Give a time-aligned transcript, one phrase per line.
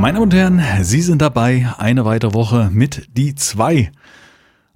[0.00, 1.72] Meine Damen und Herren, Sie sind dabei.
[1.78, 3.90] Eine weitere Woche mit die zwei.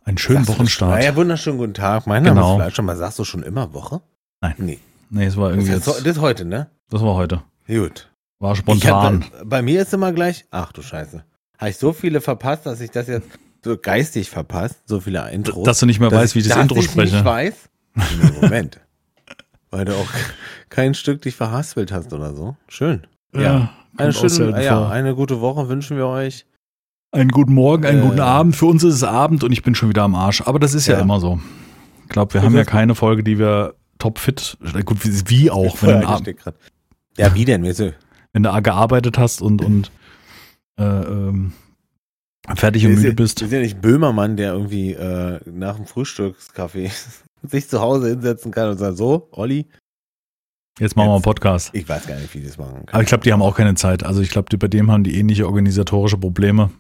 [0.05, 1.05] Einen schönen Sagst Wochenstart.
[1.05, 2.09] Ja, wunderschönen guten Tag.
[2.09, 2.53] Mein Name Genau.
[2.55, 2.75] ist Fleisch.
[2.75, 4.03] Schon mal sagst du schon immer Woche?
[4.41, 4.55] Nein.
[4.59, 4.79] Nee.
[5.11, 6.71] Nee, es war Das irgendwie ist, jetzt, das ist heute, ne?
[6.91, 7.43] das war heute.
[7.69, 8.11] Gut.
[8.41, 9.25] War spontan.
[9.39, 11.25] hab, bei mir ist immer gleich, ach du Scheiße.
[11.59, 13.29] Habe ich so viele verpasst, dass ich das jetzt
[13.65, 15.65] so geistig verpasst, so viele Intros.
[15.65, 17.15] Dass du nicht mehr weißt, wie ich das Intro ich spreche.
[17.15, 17.55] nicht weiß.
[18.41, 18.81] Moment.
[19.71, 20.09] Weil du auch
[20.69, 22.57] kein Stück dich verhaspelt hast oder so.
[22.67, 23.07] Schön.
[23.35, 23.71] Ja.
[23.97, 26.47] Eine, schöne, ja, eine gute Woche wünschen wir euch.
[27.13, 28.07] Einen guten Morgen, einen Äh.
[28.07, 28.57] guten Abend.
[28.57, 30.41] Für uns ist es Abend und ich bin schon wieder am Arsch.
[30.43, 31.01] Aber das ist ja, Ja.
[31.03, 31.41] immer so.
[32.05, 35.83] Ich glaube, wir Das haben ja keine Folge, die wir topfit, gut, wie, wie auch,
[35.83, 36.33] wenn, du.
[37.19, 37.63] Ja, wie denn?
[38.33, 39.91] Wenn du gearbeitet hast und, und
[40.79, 41.53] äh, ähm,
[42.57, 43.41] fertig und müde sind- bist.
[43.43, 46.91] Wir sind ja nicht Böhmermann, der irgendwie äh, nach dem Frühstückskaffee
[47.43, 49.67] sich zu Hause hinsetzen kann und sagt, so, Olli,
[50.79, 51.71] Jetzt machen wir einen Jetzt- Podcast.
[51.75, 52.95] ich weiß gar nicht, wie das machen kann.
[52.95, 54.05] Aber ich glaube, die haben auch keine Zeit.
[54.05, 56.71] Also ich glaube, bei dem haben die ähnliche organisatorische Probleme,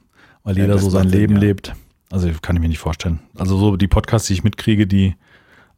[0.44, 1.40] weil Ja, jeder so sein macht Sinn, Leben ja.
[1.40, 1.74] lebt.
[2.10, 3.20] Also kann ich mir nicht vorstellen.
[3.36, 5.14] Also so die Podcasts, die ich mitkriege, die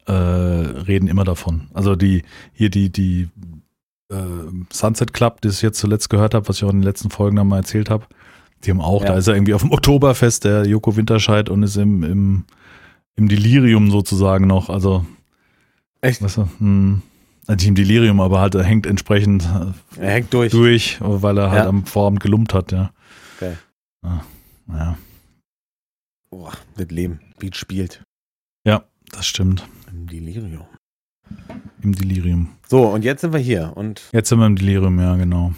[0.07, 1.67] äh, reden immer davon.
[1.73, 3.29] Also die hier die die
[4.11, 4.15] äh,
[4.71, 7.35] Sunset Club, das ich jetzt zuletzt gehört habe, was ich auch in den letzten Folgen
[7.37, 8.05] dann mal erzählt habe,
[8.63, 9.09] die haben auch, Ja.
[9.09, 12.45] da ist er irgendwie auf dem Oktoberfest, der Joko Winterscheid und ist im, im,
[13.15, 14.69] im Delirium sozusagen noch.
[14.69, 15.05] Also
[16.01, 16.21] Echt?
[16.21, 17.01] Weißt du, hm,
[17.47, 19.47] nicht im Delirium, aber halt er hängt entsprechend
[19.99, 20.51] Er hängt durch.
[20.51, 21.69] durch, weil er halt Ja.
[21.69, 22.91] am Vorabend gelumpt hat, ja.
[23.39, 23.57] Geil.
[24.03, 24.23] Ja,
[24.69, 24.97] ja,
[26.29, 27.19] Boah, das Leben.
[27.39, 28.01] Beat spielt.
[29.11, 29.65] das stimmt.
[29.91, 30.65] Im Delirium.
[31.81, 32.49] Im Delirium.
[32.67, 35.53] So, und jetzt sind wir hier und Jetzt sind wir im Delirium, ja, genau.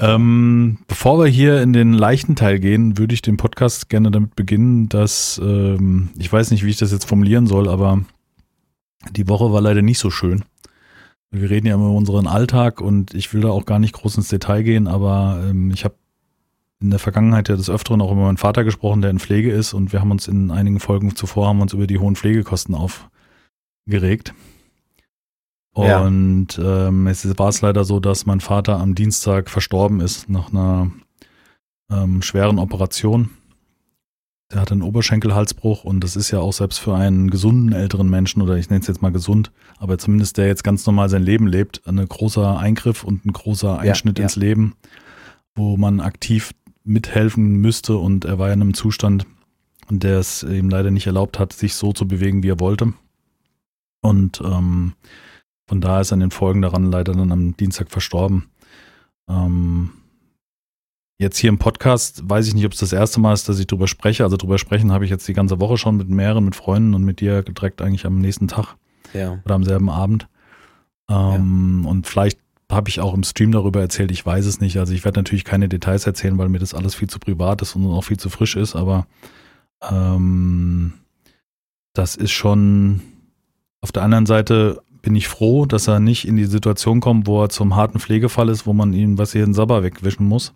[0.00, 4.34] Ähm, bevor wir hier in den leichten Teil gehen, würde ich den Podcast gerne damit
[4.36, 8.04] beginnen, dass, ähm, ich weiß nicht, wie ich das jetzt formulieren soll, aber
[9.10, 10.44] die Woche war leider nicht so schön.
[11.32, 14.18] Wir reden ja immer über unseren Alltag und ich will da auch gar nicht groß
[14.18, 15.94] ins Detail gehen, aber ähm, ich habe
[16.80, 19.72] in der Vergangenheit ja des Öfteren auch über meinen Vater gesprochen, der in Pflege ist
[19.72, 24.34] und wir haben uns in einigen Folgen zuvor haben uns über die hohen Pflegekosten aufgeregt.
[25.74, 26.02] Ja.
[26.02, 30.50] Und ähm, es war es leider so, dass mein Vater am Dienstag verstorben ist nach
[30.50, 30.90] einer
[31.90, 33.30] ähm, schweren Operation.
[34.52, 38.42] Der hatte einen Oberschenkelhalsbruch und das ist ja auch selbst für einen gesunden älteren Menschen
[38.42, 41.46] oder ich nenne es jetzt mal gesund, aber zumindest der jetzt ganz normal sein Leben
[41.46, 44.24] lebt, ein großer Eingriff und ein großer Einschnitt ja.
[44.24, 44.74] ins Leben,
[45.54, 46.52] wo man aktiv
[46.84, 49.26] mithelfen müsste und er war ja in einem Zustand,
[49.88, 52.92] der es ihm leider nicht erlaubt hat, sich so zu bewegen, wie er wollte.
[54.02, 54.92] Und ähm,
[55.66, 58.48] von daher ist er in den Folgen daran leider dann am Dienstag verstorben.
[59.28, 59.90] Ähm,
[61.22, 63.66] jetzt hier im Podcast weiß ich nicht, ob es das erste Mal ist, dass ich
[63.66, 64.24] drüber spreche.
[64.24, 67.04] Also drüber sprechen habe ich jetzt die ganze Woche schon mit mehreren, mit Freunden und
[67.04, 68.76] mit dir direkt eigentlich am nächsten Tag
[69.14, 69.40] ja.
[69.44, 70.28] oder am selben Abend.
[71.08, 72.38] Ähm, Und vielleicht
[72.70, 74.78] habe ich auch im Stream darüber erzählt, ich weiß es nicht.
[74.78, 77.76] Also ich werde natürlich keine Details erzählen, weil mir das alles viel zu privat ist
[77.76, 79.06] und auch viel zu frisch ist, aber
[79.82, 80.94] ähm,
[81.92, 83.02] das ist schon
[83.80, 87.42] auf der anderen Seite bin ich froh, dass er nicht in die Situation kommt, wo
[87.42, 90.54] er zum harten Pflegefall ist, wo man ihm was hier den Sabber wegwischen muss.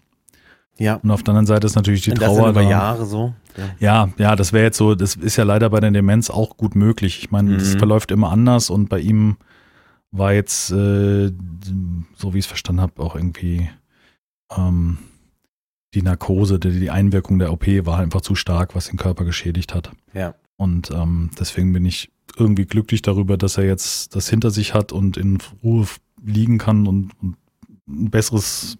[0.78, 0.97] Ja.
[0.97, 2.70] Und auf der anderen Seite ist natürlich die Und das Trauer sind über.
[2.70, 3.34] Jahre so.
[3.56, 3.64] Ja.
[3.78, 6.75] Ja, ja, das wäre jetzt so, das ist ja leider bei der Demenz auch gut
[6.75, 7.19] möglich.
[7.20, 7.78] Ich meine, das Mhm.
[7.78, 9.36] verläuft immer anders und bei ihm
[10.10, 11.32] war jetzt, äh,
[12.16, 13.69] so wie ich es verstanden habe, auch irgendwie
[14.56, 14.98] ähm,
[15.94, 19.75] die Narkose, die, die Einwirkung der OP war einfach zu stark, was den Körper geschädigt
[19.75, 19.91] hat.
[20.12, 20.34] Ja.
[20.56, 24.92] Und ähm, deswegen bin ich irgendwie glücklich darüber, dass er jetzt das hinter sich hat
[24.92, 25.86] und in Ruhe
[26.22, 27.36] liegen kann und, und
[27.88, 28.76] ein besseres,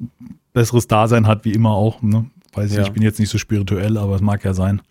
[0.53, 2.03] besseres Dasein hat, wie immer auch.
[2.03, 2.31] Ne?
[2.53, 2.83] Weiß ich, Ja.
[2.85, 4.83] ich bin jetzt nicht so spirituell, aber es mag ja sein.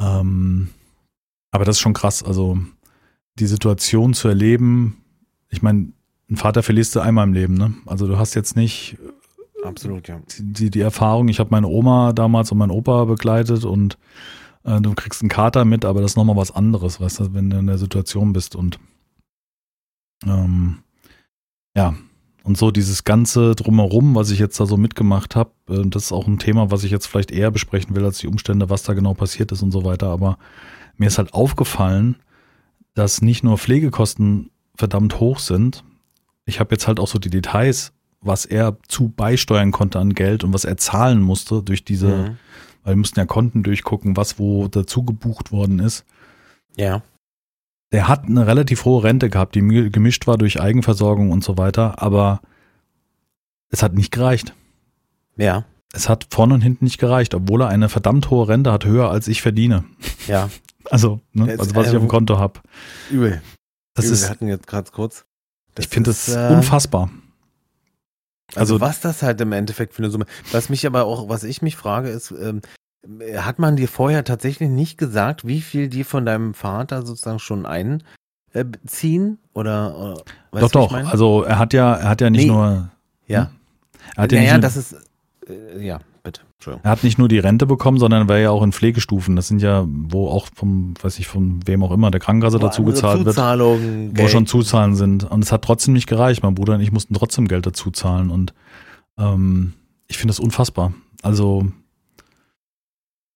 [0.00, 0.68] Ähm,
[1.50, 2.22] aber das ist schon krass.
[2.22, 2.58] Also
[3.38, 5.02] die Situation zu erleben,
[5.48, 5.92] ich meine,
[6.28, 7.54] einen Vater verlierst du einmal im Leben.
[7.54, 7.74] Ne?
[7.86, 8.96] Also du hast jetzt nicht
[9.62, 10.20] Absolut, ja.
[10.38, 13.96] die, die Erfahrung, ich habe meine Oma damals und meinen Opa begleitet und
[14.64, 17.50] äh, du kriegst einen Kater mit, aber das ist nochmal was anderes, weißt du, wenn
[17.50, 18.78] du in der Situation bist und
[20.24, 20.78] ähm,
[21.76, 21.94] ja,
[22.46, 26.12] und so dieses ganze Drumherum, was ich jetzt da so mitgemacht habe, äh, das ist
[26.12, 28.94] auch ein Thema, was ich jetzt vielleicht eher besprechen will als die Umstände, was da
[28.94, 30.38] genau passiert ist und so weiter, aber
[30.96, 32.16] mir ist halt aufgefallen,
[32.94, 35.84] dass nicht nur Pflegekosten verdammt hoch sind,
[36.44, 40.42] ich habe jetzt halt auch so die Details was er zu beisteuern konnte an Geld
[40.42, 42.36] und was er zahlen musste durch diese, Mhm.
[42.82, 46.04] weil wir mussten ja Konten durchgucken, was wo dazu gebucht worden ist.
[46.76, 47.02] Ja.
[47.92, 51.56] Der hat eine relativ hohe Rente gehabt, die mi- gemischt war durch Eigenversorgung und so
[51.56, 52.40] weiter, aber
[53.70, 54.54] es hat nicht gereicht.
[55.36, 55.64] Ja.
[55.92, 59.10] Es hat vorne und hinten nicht gereicht, obwohl er eine verdammt hohe Rente hat, höher
[59.10, 59.84] als ich verdiene.
[60.26, 60.48] Ja.
[60.88, 62.60] Also, ne, also was ich auf dem ähm, Konto habe.
[63.10, 63.42] Übel.
[63.94, 64.14] Das Übel.
[64.14, 65.24] ist, Wir hatten jetzt gerade kurz.
[65.76, 67.10] ich finde das äh, unfassbar.
[68.54, 70.26] Also, also, was das halt im Endeffekt für eine Summe.
[70.52, 72.60] Was mich aber auch, was ich mich frage, ist, ähm,
[73.36, 77.66] hat man dir vorher tatsächlich nicht gesagt, wie viel die von deinem Vater sozusagen schon
[77.66, 79.38] einziehen?
[79.54, 80.16] Oder,
[80.52, 80.92] oder doch, doch.
[80.92, 82.52] Also er hat ja, er hat ja nicht nee.
[82.52, 82.90] nur.
[83.26, 83.46] Ja.
[83.46, 83.48] Hm?
[84.16, 84.96] Er hat ja, naja, nicht das ist.
[85.48, 86.42] Äh, ja, bitte.
[86.82, 89.36] Er hat nicht nur die Rente bekommen, sondern war ja auch in Pflegestufen.
[89.36, 92.82] Das sind ja, wo auch vom, weiß ich, von wem auch immer, der Krankenkasse dazu
[92.82, 93.36] gezahlt wird.
[93.36, 94.30] Wo Geld.
[94.30, 95.24] schon Zuzahlen sind.
[95.24, 96.42] Und es hat trotzdem nicht gereicht.
[96.42, 98.30] Mein Bruder und ich mussten trotzdem Geld dazu zahlen.
[98.30, 98.52] Und
[99.18, 99.74] ähm,
[100.08, 100.92] ich finde das unfassbar.
[101.22, 101.68] Also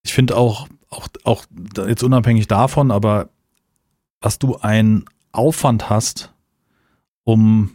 [0.03, 1.45] ich finde auch, auch, auch
[1.87, 3.29] jetzt unabhängig davon, aber
[4.21, 6.33] dass du einen Aufwand hast,
[7.25, 7.73] um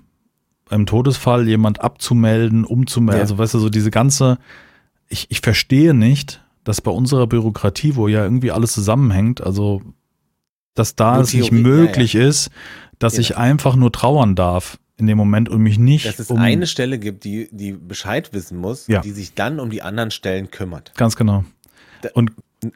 [0.66, 3.24] beim Todesfall jemand abzumelden, umzumelden, ja.
[3.24, 4.38] also weißt du, so diese ganze,
[5.08, 9.82] ich, ich verstehe nicht, dass bei unserer Bürokratie, wo ja irgendwie alles zusammenhängt, also
[10.74, 12.28] dass da es nicht möglich ja, ja.
[12.28, 12.50] ist,
[13.00, 16.06] dass ich einfach nur trauern darf in dem Moment und mich nicht.
[16.06, 19.70] Dass es um eine Stelle gibt, die, die Bescheid wissen muss, die sich dann um
[19.70, 20.94] die anderen Stellen kümmert.
[20.96, 21.46] Ganz genau.
[22.14, 22.32] Und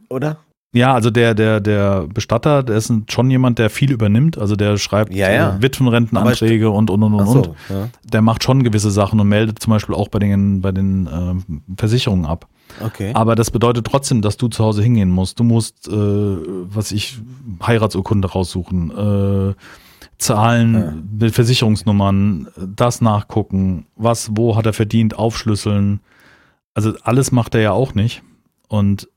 [0.10, 0.38] oder?
[0.72, 4.38] Ja, also der, der, der Bestatter, der ist schon jemand, der viel übernimmt.
[4.38, 5.56] Also der schreibt ja, ja.
[5.56, 7.28] Äh, Witwenrentenanträge und und und und.
[7.28, 7.90] So, Ja.
[8.04, 11.76] Der macht schon gewisse Sachen und meldet zum Beispiel auch bei den, bei den äh,
[11.76, 12.48] Versicherungen ab.
[12.86, 13.14] Okay.
[13.16, 15.40] Aber das bedeutet trotzdem, dass du zu Hause hingehen musst.
[15.40, 17.18] Du musst, äh, was ich,
[17.66, 19.54] Heiratsurkunde raussuchen, äh,
[20.20, 21.32] Zahlen.
[21.32, 26.02] Versicherungsnummern, das nachgucken, was, wo hat er verdient, aufschlüsseln.
[26.76, 28.22] Also alles macht er ja auch nicht.
[28.70, 29.10] Und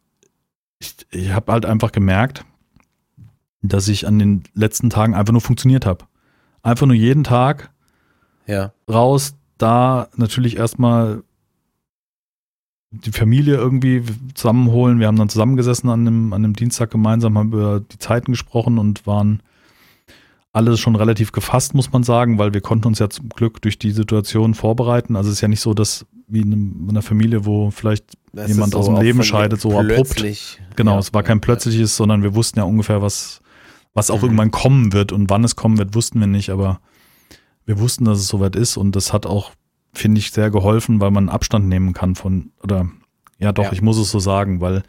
[0.81, 2.44] ich, ich habe halt einfach gemerkt,
[3.62, 6.06] dass ich an den letzten Tagen einfach nur funktioniert habe.
[6.62, 7.70] Einfach nur jeden Tag
[8.46, 8.72] ja.
[8.90, 11.22] raus, da natürlich erstmal
[12.90, 14.02] die Familie irgendwie
[14.34, 14.99] zusammenholen.
[14.99, 18.78] Wir haben dann zusammengesessen an einem, an einem Dienstag gemeinsam, haben über die Zeiten gesprochen
[18.78, 19.43] und waren
[20.52, 23.78] alles schon relativ gefasst, muss man sagen, weil wir konnten uns ja zum Glück durch
[23.78, 25.16] die Situation vorbereiten.
[25.16, 28.73] Also es ist ja nicht so, dass wie in einer Familie, wo vielleicht das jemand
[28.73, 30.25] so aus dem Leben scheidet, so abrupt.
[30.76, 33.40] Genau, ja, es war kein plötzliches, sondern wir wussten ja ungefähr, was,
[33.94, 34.25] was auch mhm.
[34.25, 36.81] irgendwann kommen wird und wann es kommen wird, wussten wir nicht, aber
[37.67, 39.52] wir wussten, dass es soweit ist und das hat auch,
[39.93, 42.90] finde ich, sehr geholfen, weil man Abstand nehmen kann von, oder
[43.38, 43.73] ja doch, ja.
[43.73, 44.82] ich muss es so sagen, weil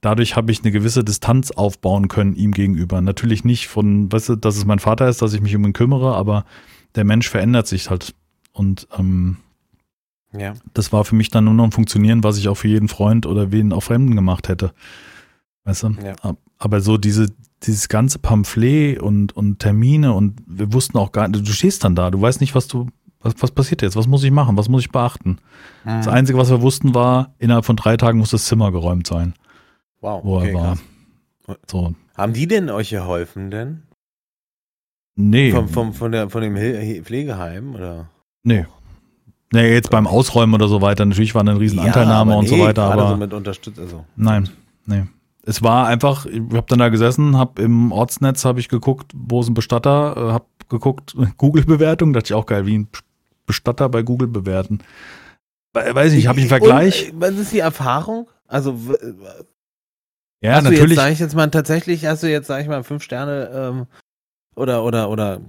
[0.00, 3.00] dadurch habe ich eine gewisse Distanz aufbauen können ihm gegenüber.
[3.00, 5.72] Natürlich nicht von, weißt du, dass es mein Vater ist, dass ich mich um ihn
[5.72, 6.44] kümmere, aber
[6.94, 8.14] der Mensch verändert sich halt
[8.52, 9.36] und ähm,
[10.38, 10.54] ja.
[10.74, 13.26] Das war für mich dann nur noch ein Funktionieren, was ich auch für jeden Freund
[13.26, 14.72] oder wen auch Fremden gemacht hätte.
[15.64, 15.96] Weißt du?
[16.02, 16.14] Ja.
[16.58, 17.28] Aber so diese,
[17.62, 21.94] dieses ganze Pamphlet und, und Termine und wir wussten auch gar nicht, du stehst dann
[21.94, 22.86] da, du weißt nicht, was du,
[23.20, 25.38] was, was passiert jetzt, was muss ich machen, was muss ich beachten.
[25.84, 25.88] Mhm.
[25.98, 29.34] Das Einzige, was wir wussten, war, innerhalb von drei Tagen muss das Zimmer geräumt sein.
[30.00, 30.24] Wow.
[30.24, 30.78] Wo okay, er war.
[31.66, 31.94] So.
[32.16, 33.82] Haben die denn euch geholfen denn?
[35.16, 35.50] Nee.
[35.50, 36.56] Vom, vom, von, der, von dem
[37.04, 38.10] Pflegeheim oder?
[38.42, 38.66] Nee.
[39.52, 41.04] Nee, jetzt beim Ausräumen oder so weiter.
[41.04, 42.84] Natürlich war eine riesen Anteilnahme ja, und nee, so weiter.
[42.84, 44.04] Aber so mit unterstützt, also.
[44.16, 44.48] Nein,
[44.86, 45.04] nee.
[45.44, 49.40] Es war einfach, ich habe dann da gesessen, habe im Ortsnetz habe ich geguckt, wo
[49.40, 52.88] ist ein Bestatter, äh, habe geguckt, Google-Bewertung, dachte ich auch geil, wie ein
[53.46, 54.80] Bestatter bei Google bewerten.
[55.72, 57.12] Weiß ich, habe ich einen Vergleich.
[57.12, 58.28] Und, was ist die Erfahrung?
[58.48, 58.78] Also
[60.40, 60.96] ja, hast natürlich.
[60.96, 63.86] Sag ich jetzt mal tatsächlich, hast du jetzt, sag ich mal, fünf Sterne ähm,
[64.54, 65.40] oder oder oder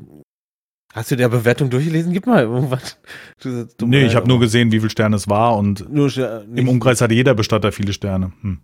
[0.94, 2.14] Hast du der Bewertung durchgelesen?
[2.14, 2.98] Gib mal irgendwas.
[3.82, 6.10] Nee, ich habe nur gesehen, wie viele Sterne es war und nur,
[6.56, 8.32] im Umkreis hatte jeder Bestatter viele Sterne.
[8.42, 8.60] Hm.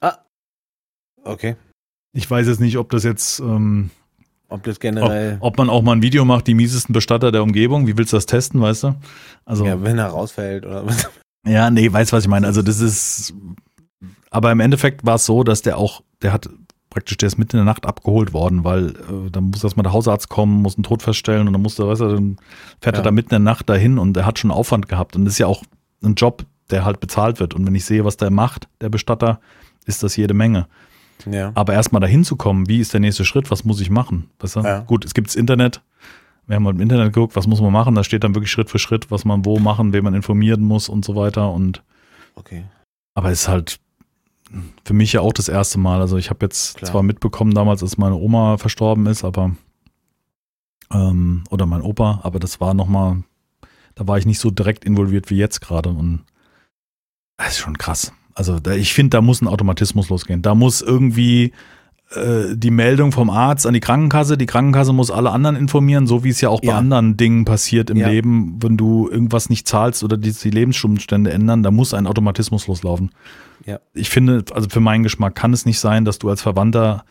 [0.00, 0.18] Ah.
[1.24, 1.56] Okay.
[2.12, 3.40] Ich weiß jetzt nicht, ob das jetzt.
[3.40, 3.90] Ähm,
[4.48, 5.38] ob das generell.
[5.40, 7.86] Ob, ob, man auch mal ein Video macht, die miesesten Bestatter der Umgebung.
[7.86, 8.94] Wie willst du das testen, weißt du?
[9.46, 11.08] Also, ja, wenn er rausfällt oder was.
[11.46, 12.46] Ja, nee, weißt was ich meine.
[12.46, 13.32] Also, das ist.
[14.30, 16.48] Aber im Endeffekt war es so, dass der auch, der hat
[16.92, 19.92] praktisch, der ist mitten in der Nacht abgeholt worden, weil äh, dann muss erstmal der
[19.92, 22.36] Hausarzt kommen, muss einen Tod feststellen und dann muss der, weißt du, dann
[22.80, 23.00] fährt ja.
[23.00, 25.34] er da mitten in der Nacht dahin und er hat schon Aufwand gehabt und das
[25.34, 25.62] ist ja auch
[26.04, 27.54] ein Job, der halt bezahlt wird.
[27.54, 29.40] Und wenn ich sehe, was der macht, der Bestatter,
[29.86, 30.66] ist das jede Menge.
[31.26, 31.52] Ja.
[31.54, 34.30] Aber erstmal dahin zu kommen, wie ist der nächste Schritt, was muss ich machen?
[34.38, 34.60] Weißt du?
[34.60, 34.80] ja.
[34.80, 35.80] Gut, es gibt das Internet.
[36.46, 37.94] Wir haben halt im Internet geguckt, was muss man machen.
[37.94, 40.88] Da steht dann wirklich Schritt für Schritt, was man wo machen, wen man informieren muss
[40.88, 41.50] und so weiter.
[41.52, 41.82] Und
[42.34, 42.64] okay.
[43.14, 43.78] Aber es ist halt
[44.84, 46.00] für mich ja auch das erste Mal.
[46.00, 46.90] Also ich habe jetzt Klar.
[46.90, 49.52] zwar mitbekommen damals, als meine Oma verstorben ist, aber
[50.92, 53.22] ähm, oder mein Opa, aber das war nochmal,
[53.94, 56.24] da war ich nicht so direkt involviert wie jetzt gerade und
[57.36, 58.12] das ist schon krass.
[58.34, 60.42] Also da, ich finde, da muss ein Automatismus losgehen.
[60.42, 61.52] Da muss irgendwie
[62.14, 64.38] äh, die Meldung vom Arzt an die Krankenkasse.
[64.38, 66.78] Die Krankenkasse muss alle anderen informieren, so wie es ja auch bei ja.
[66.78, 68.08] anderen Dingen passiert im ja.
[68.08, 72.66] Leben, wenn du irgendwas nicht zahlst oder die, die Lebensumstände ändern, da muss ein Automatismus
[72.66, 73.10] loslaufen.
[73.64, 73.80] Ja.
[73.94, 77.04] Ich finde, also für meinen Geschmack kann es nicht sein, dass du als Verwandter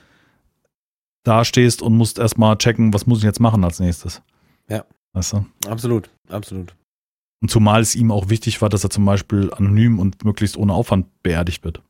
[1.23, 4.21] dastehst und musst erstmal checken, was muss ich jetzt machen als nächstes.
[4.67, 4.85] Ja.
[5.13, 5.45] Weißt du?
[5.67, 6.75] Absolut, absolut.
[7.41, 10.73] Und zumal es ihm auch wichtig war, dass er zum Beispiel anonym und möglichst ohne
[10.73, 11.81] Aufwand beerdigt wird.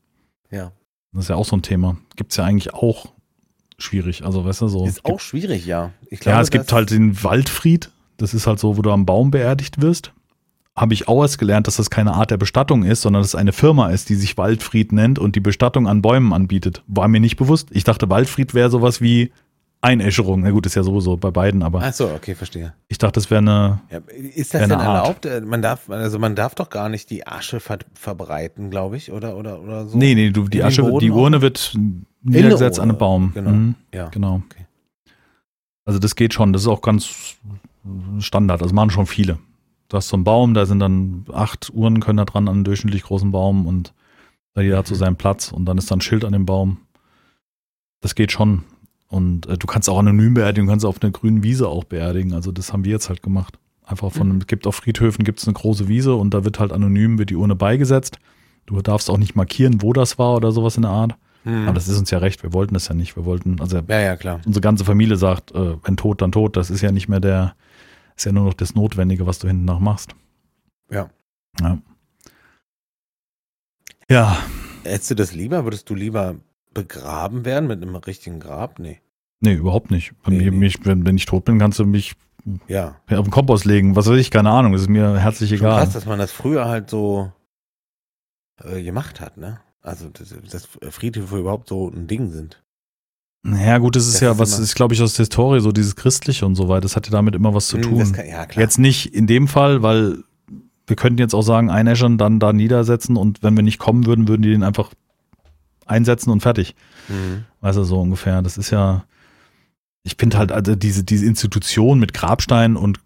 [0.50, 0.72] Ja.
[1.12, 1.96] Das ist ja auch so ein Thema.
[2.16, 3.12] Gibt es ja eigentlich auch
[3.78, 4.24] schwierig.
[4.24, 4.86] Also, weißt du, so.
[4.86, 5.92] Ist auch schwierig, ja.
[6.08, 7.90] Glaube, ja, es gibt halt den Waldfried.
[8.16, 10.12] Das ist halt so, wo du am Baum beerdigt wirst.
[10.74, 13.34] Habe ich auch erst gelernt, dass das keine Art der Bestattung ist, sondern dass es
[13.34, 16.82] eine Firma ist, die sich Waldfried nennt und die Bestattung an Bäumen anbietet.
[16.86, 17.68] War mir nicht bewusst.
[17.72, 19.32] Ich dachte, Waldfried wäre sowas wie
[19.82, 20.42] Einäscherung.
[20.42, 21.82] Na gut, ist ja sowieso bei beiden, aber.
[21.82, 22.72] Ach so, okay, verstehe.
[22.88, 23.80] Ich dachte, das wäre eine.
[23.90, 25.26] Ja, ist das denn erlaubt?
[25.26, 29.12] Äh, man darf, also man darf doch gar nicht die Asche ver verbreiten, glaube ich,
[29.12, 29.98] oder, oder, oder so?
[29.98, 31.42] Nee, nee, du, die Asche, die Urne auch?
[31.42, 31.76] wird
[32.22, 33.32] niedergesetzt an einem Baum.
[33.34, 33.50] Genau.
[33.50, 34.08] Mhm, ja.
[34.08, 34.42] Genau.
[34.46, 34.66] Okay.
[35.84, 37.36] Also das geht schon, das ist auch ganz
[38.20, 39.38] Standard, also machen schon viele.
[39.92, 42.64] Du hast so einen Baum, da sind dann acht Uhren können da dran an einem
[42.64, 43.92] durchschnittlich großen Baum und
[44.56, 44.98] jeder hat so mhm.
[44.98, 46.78] seinen Platz und dann ist da ein Schild an dem Baum.
[48.00, 48.64] Das geht schon.
[49.08, 52.32] Und äh, du kannst auch anonym beerdigen, du kannst auf einer grünen Wiese auch beerdigen.
[52.32, 53.58] Also das haben wir jetzt halt gemacht.
[53.84, 54.38] Einfach von, mhm.
[54.38, 57.28] es gibt auf Friedhöfen gibt es eine große Wiese und da wird halt anonym, wird
[57.28, 58.18] die Urne beigesetzt.
[58.64, 61.16] Du darfst auch nicht markieren, wo das war oder sowas in der Art.
[61.44, 61.66] Mhm.
[61.66, 63.14] Aber das ist uns ja recht, wir wollten das ja nicht.
[63.14, 64.40] Wir wollten, also ja, ja, klar.
[64.46, 66.56] unsere ganze Familie sagt, äh, wenn tot, dann tot.
[66.56, 67.54] Das ist ja nicht mehr der,
[68.16, 70.14] ist ja nur noch das Notwendige, was du hinten nach machst.
[70.90, 71.10] Ja.
[71.60, 71.78] Ja.
[74.08, 74.36] Ja.
[74.84, 75.64] Hättest du das lieber?
[75.64, 76.36] Würdest du lieber
[76.74, 78.78] begraben werden mit einem richtigen Grab?
[78.78, 79.00] Nee.
[79.40, 80.12] Nee, überhaupt nicht.
[80.26, 80.50] Nee, nee.
[80.50, 82.14] Mich, wenn, wenn ich tot bin, kannst du mich
[82.68, 83.00] ja.
[83.10, 83.96] auf den Kompost legen.
[83.96, 84.72] Was weiß ich, keine Ahnung.
[84.72, 85.82] Das ist mir herzlich Schon egal.
[85.82, 87.32] Krass, dass man das früher halt so
[88.62, 89.60] äh, gemacht hat, ne?
[89.80, 92.61] Also, dass, dass Friedhöfe überhaupt so ein Ding sind.
[93.44, 95.72] Naja, gut, das ist das ja, ist was ist, glaube ich, aus der Historie, so
[95.72, 96.82] dieses Christliche und so weiter.
[96.82, 98.12] Das hat ja damit immer was zu tun.
[98.12, 100.18] Kann, ja, jetzt nicht in dem Fall, weil
[100.86, 104.28] wir könnten jetzt auch sagen, einäschern, dann da niedersetzen und wenn wir nicht kommen würden,
[104.28, 104.92] würden die den einfach
[105.86, 106.74] einsetzen und fertig.
[107.08, 107.44] Mhm.
[107.60, 108.42] Weißt du, so ungefähr.
[108.42, 109.04] Das ist ja,
[110.04, 113.00] ich finde halt, also diese, diese Institution mit Grabstein und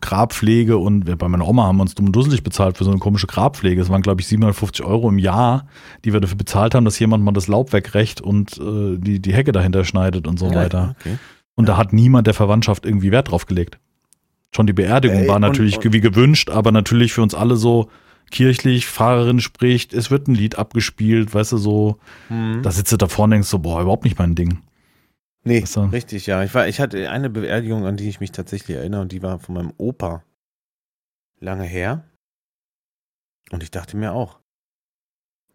[0.00, 2.98] Grabpflege und bei meiner Oma haben wir uns dumm und dusselig bezahlt für so eine
[2.98, 3.80] komische Grabpflege.
[3.80, 5.66] Es waren, glaube ich, 750 Euro im Jahr,
[6.04, 9.32] die wir dafür bezahlt haben, dass jemand mal das Laub wegrecht und äh, die, die
[9.32, 10.94] Hecke dahinter schneidet und so ja, weiter.
[11.00, 11.18] Okay.
[11.54, 11.74] Und ja.
[11.74, 13.78] da hat niemand der Verwandtschaft irgendwie Wert drauf gelegt.
[14.54, 17.56] Schon die Beerdigung Ey, war natürlich und, und, wie gewünscht, aber natürlich für uns alle
[17.56, 17.88] so,
[18.30, 21.98] kirchlich, Fahrerin spricht, es wird ein Lied abgespielt, weißt du, so,
[22.28, 22.62] mhm.
[22.62, 24.58] da sitzt du da vorne und denkst so, boah, überhaupt nicht mein Ding.
[25.48, 25.80] Nee, du?
[25.84, 26.44] richtig, ja.
[26.44, 29.38] Ich, war, ich hatte eine Beerdigung, an die ich mich tatsächlich erinnere, und die war
[29.38, 30.22] von meinem Opa
[31.40, 32.04] lange her.
[33.50, 34.40] Und ich dachte mir auch,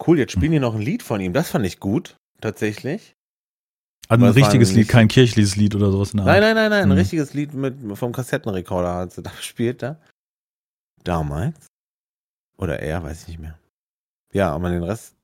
[0.08, 1.32] cool, jetzt spielen die noch ein Lied von ihm.
[1.32, 3.16] Das fand ich gut, tatsächlich.
[4.10, 6.16] Also ein richtiges Lied, kein kirchliches Lied oder sowas.
[6.16, 6.94] nein, nein, nein, nein, mhm.
[6.94, 10.02] ein richtiges Lied mit, vom Kassettenrekorder hat sie da gespielt da.
[11.04, 11.68] Damals.
[12.58, 13.60] Oder er, weiß ich nicht mehr.
[14.32, 15.16] Ja, aber den Rest.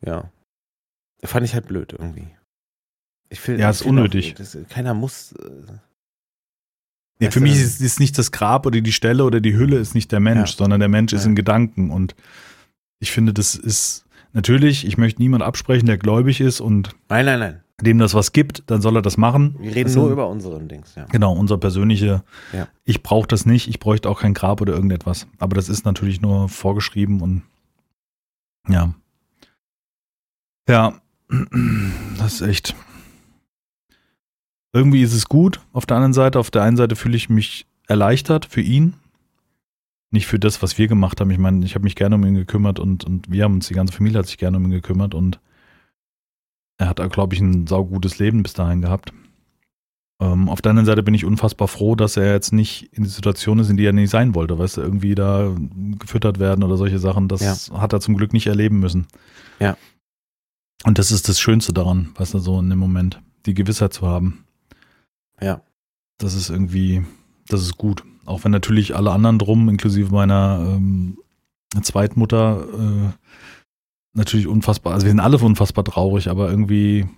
[0.00, 0.32] Ja.
[1.22, 2.36] Fand ich halt blöd irgendwie.
[3.32, 4.32] Ich find, ja, ist unnötig.
[4.32, 5.32] Auch, das, keiner muss.
[5.32, 9.78] Äh, ja, für mich ist, ist nicht das Grab oder die Stelle oder die Hülle
[9.78, 10.56] ist nicht der Mensch, ja.
[10.58, 11.30] sondern der Mensch ist ja.
[11.30, 11.90] in Gedanken.
[11.90, 12.14] Und
[12.98, 17.40] ich finde, das ist natürlich, ich möchte niemand absprechen, der gläubig ist und nein, nein,
[17.40, 19.56] nein dem das was gibt, dann soll er das machen.
[19.58, 21.04] Wir reden das nur über unseren Dings, ja.
[21.06, 22.22] Genau, unser persönliche.
[22.84, 25.26] Ich brauche das nicht, ich bräuchte auch kein Grab oder irgendetwas.
[25.38, 27.42] Aber das ist natürlich nur vorgeschrieben und
[28.68, 28.94] ja.
[30.68, 31.00] Ja,
[32.18, 32.76] das ist echt.
[34.72, 35.60] Irgendwie ist es gut.
[35.72, 38.94] Auf der anderen Seite, auf der einen Seite fühle ich mich erleichtert für ihn.
[40.10, 41.30] Nicht für das, was wir gemacht haben.
[41.30, 43.74] Ich meine, ich habe mich gerne um ihn gekümmert und, und wir haben uns, die
[43.74, 45.40] ganze Familie hat sich gerne um ihn gekümmert und
[46.78, 49.12] er hat, glaube ich, ein saugutes Leben bis dahin gehabt.
[50.20, 53.10] Ähm, auf der anderen Seite bin ich unfassbar froh, dass er jetzt nicht in die
[53.10, 55.54] Situation ist, in die er nicht sein wollte, weißt du, irgendwie da
[55.98, 57.28] gefüttert werden oder solche Sachen.
[57.28, 57.80] Das ja.
[57.80, 59.06] hat er zum Glück nicht erleben müssen.
[59.58, 59.76] Ja.
[60.84, 64.06] Und das ist das Schönste daran, weißt du, so in dem Moment, die Gewissheit zu
[64.06, 64.44] haben.
[65.42, 65.62] Ja.
[66.18, 67.04] Das ist irgendwie,
[67.48, 68.04] das ist gut.
[68.24, 71.18] Auch wenn natürlich alle anderen drum, inklusive meiner ähm,
[71.82, 73.12] Zweitmutter, äh,
[74.14, 77.08] natürlich unfassbar, also wir sind alle unfassbar traurig, aber irgendwie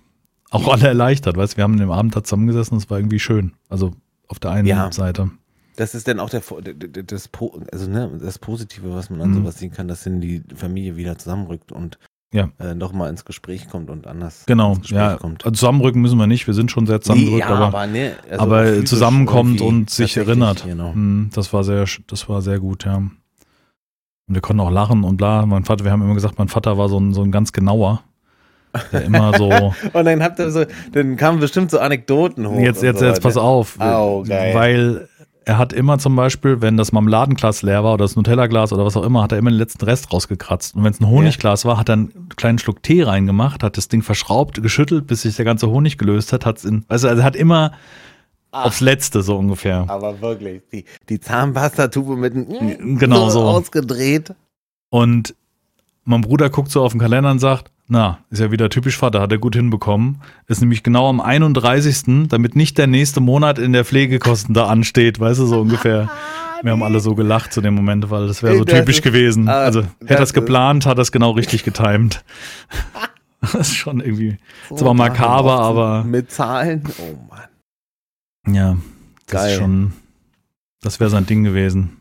[0.49, 3.19] auch alle erleichtert, weißt du, wir haben den Abend da zusammengesessen und es war irgendwie
[3.19, 3.53] schön.
[3.69, 3.93] Also
[4.27, 4.91] auf der einen ja.
[4.91, 5.31] Seite.
[5.75, 7.29] Das ist dann auch der, das,
[7.71, 9.35] also ne, das Positive, was man an mhm.
[9.35, 11.99] sowas sehen kann, dass dann die Familie wieder zusammenrückt und
[12.35, 12.49] ja.
[12.59, 15.15] äh, nochmal ins Gespräch kommt und anders genau, ja.
[15.15, 15.45] Kommt.
[15.45, 18.15] Also zusammenrücken müssen wir nicht, wir sind schon sehr zusammengerückt, nee, ja, aber, aber, ne,
[18.29, 20.65] also aber zusammenkommt und sich erinnert.
[20.65, 20.91] Genau.
[20.93, 22.97] Mhm, das war sehr, das war sehr gut, ja.
[22.97, 25.45] Und wir konnten auch lachen und bla.
[25.45, 28.03] Mein Vater, wir haben immer gesagt, mein Vater war so ein, so ein ganz genauer.
[28.91, 29.49] Der immer so.
[29.93, 32.59] und dann habt ihr so, dann kamen bestimmt so Anekdoten hoch.
[32.59, 33.77] Jetzt, jetzt, so jetzt, pass auf.
[33.79, 34.53] Oh, geil.
[34.53, 35.09] Weil
[35.45, 38.97] er hat immer zum Beispiel, wenn das Marmeladenglas leer war oder das Nutella-Glas oder was
[38.97, 40.75] auch immer, hat er immer den letzten Rest rausgekratzt.
[40.75, 43.87] Und wenn es ein Honigglas war, hat er einen kleinen Schluck Tee reingemacht, hat das
[43.87, 47.35] Ding verschraubt, geschüttelt, bis sich der ganze Honig gelöst hat, hat's in, also er hat
[47.35, 47.73] immer
[48.51, 49.85] aufs Letzte so ungefähr.
[49.87, 53.43] Aber wirklich, die, die Zahnpastatube mit dem Genau so.
[53.43, 54.33] ausgedreht.
[54.89, 55.35] Und
[56.05, 59.21] mein Bruder guckt so auf den Kalender und sagt, na, ist ja wieder typisch Vater,
[59.21, 60.21] hat er gut hinbekommen.
[60.47, 65.19] Ist nämlich genau am 31., damit nicht der nächste Monat in der Pflegekosten da ansteht,
[65.19, 66.09] weißt du, so ungefähr.
[66.63, 69.03] Wir haben alle so gelacht zu dem Moment, weil das wäre so Das typisch ist-
[69.03, 69.47] gewesen.
[69.49, 72.23] ah, Also hätte das er es geplant, hat er es genau richtig getimed.
[73.41, 74.39] Das ist schon irgendwie,
[74.75, 76.81] zwar makaber, aber Mit Zahlen?
[76.97, 78.55] Oh Mann.
[78.55, 78.77] ja,
[79.27, 79.51] das Geil.
[79.51, 79.93] ist schon,
[80.81, 81.97] das wäre sein Ding gewesen.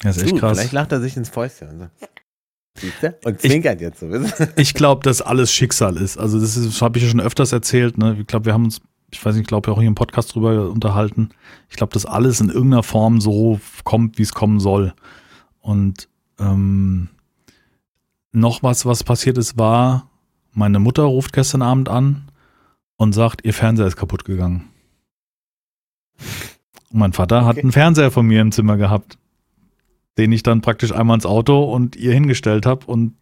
[0.00, 0.58] Das ist echt krass.
[0.58, 1.88] Vielleicht lacht er sich ins Fäustchen.
[3.24, 4.08] Und Ich- zwinkert jetzt so.
[4.56, 6.18] Ich glaube, dass alles Schicksal ist.
[6.18, 7.98] Also das, habe ich ja schon öfters erzählt.
[7.98, 8.16] Ne?
[8.20, 8.80] Ich glaube, wir haben uns,
[9.10, 11.30] ich weiß nicht, ich glaube auch hier im Podcast drüber unterhalten.
[11.70, 14.94] Ich glaube, dass alles in irgendeiner Form so kommt, wie es kommen soll.
[15.60, 17.08] Und ähm,
[18.32, 20.10] noch was, was passiert ist, war,
[20.52, 22.30] meine Mutter ruft gestern Abend an
[22.96, 24.68] und sagt, ihr Fernseher ist kaputt gegangen.
[26.90, 27.62] Und mein Vater hat Okay.
[27.62, 29.18] einen Fernseher von mir im Zimmer gehabt,
[30.18, 33.16] den ich dann praktisch einmal ins Auto und ihr hingestellt habe und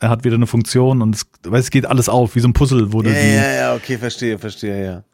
[0.00, 2.54] er hat wieder eine Funktion und es, weiß, es geht alles auf, wie so ein
[2.54, 5.04] Puzzle, du Ja, ja, ja, okay, verstehe, verstehe, ja.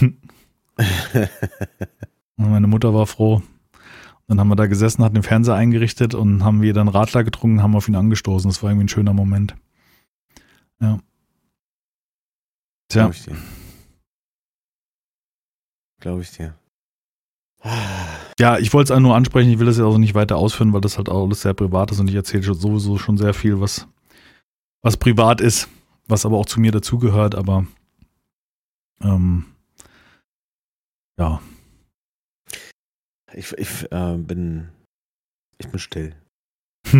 [2.38, 3.42] Und meine Mutter war froh.
[4.28, 7.62] Dann haben wir da gesessen, hatten den Fernseher eingerichtet und haben wir dann Radler getrunken,
[7.62, 8.48] haben auf ihn angestoßen.
[8.48, 9.56] Das war irgendwie ein schöner Moment.
[10.80, 11.00] Ja.
[12.88, 13.36] Tja, Glaube ich dir.
[16.00, 16.54] Glaube ich dir.
[18.38, 19.50] Ja, ich wollte es auch nur ansprechen.
[19.50, 21.90] Ich will das jetzt auch nicht weiter ausführen, weil das halt auch alles sehr privat
[21.90, 23.88] ist und ich erzähle sowieso schon sehr viel, was,
[24.82, 25.68] was privat ist,
[26.06, 27.34] was aber auch zu mir dazugehört.
[27.34, 27.66] Aber
[29.02, 29.44] ähm,
[31.18, 31.40] ja,
[33.34, 34.68] Ich, ich äh, bin.
[35.58, 36.14] Ich bin still.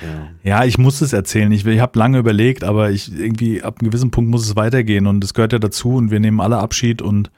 [0.00, 0.30] Ja.
[0.44, 1.50] Ja, ich muss es erzählen.
[1.50, 5.08] Ich, ich habe lange überlegt, aber ich irgendwie ab einem gewissen Punkt muss es weitergehen
[5.08, 7.32] und es gehört ja dazu und wir nehmen alle Abschied und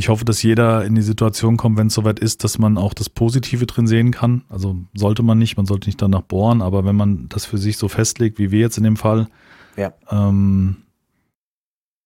[0.00, 2.94] ich hoffe, dass jeder in die Situation kommt, wenn es soweit ist, dass man auch
[2.94, 4.44] das Positive drin sehen kann.
[4.48, 7.76] Also sollte man nicht, man sollte nicht danach bohren, aber wenn man das für sich
[7.76, 9.28] so festlegt, wie wir jetzt in dem Fall,
[9.76, 9.92] Ja.
[10.10, 10.76] ähm,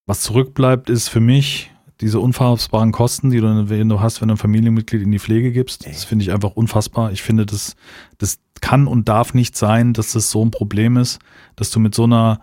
[0.07, 4.35] was zurückbleibt, ist für mich diese unfassbaren Kosten, die du, wenn du hast, wenn du
[4.35, 5.87] ein Familienmitglied in die Pflege gibst.
[5.87, 7.13] Das finde ich einfach unfassbar.
[7.13, 7.77] Ich finde, das,
[8.19, 11.21] das kann und darf nicht sein, dass das so ein Problem ist,
[11.55, 12.41] dass du mit so einer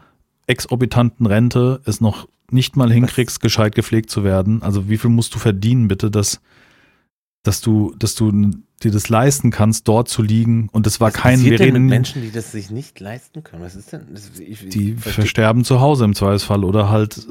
[0.48, 4.62] exorbitanten Rente es noch nicht mal hinkriegst, gescheit gepflegt zu werden.
[4.62, 6.42] Also wie viel musst du verdienen, bitte, dass,
[7.44, 8.52] dass du, dass du
[8.84, 10.70] dir das leisten kannst, dort zu liegen.
[10.72, 13.64] Und das war Was kein, wir reden mit Menschen, die das sich nicht leisten können?
[13.64, 14.08] Was ist denn?
[14.14, 17.22] Das, ich, die versterben zu Hause im Zweifelsfall oder halt äh,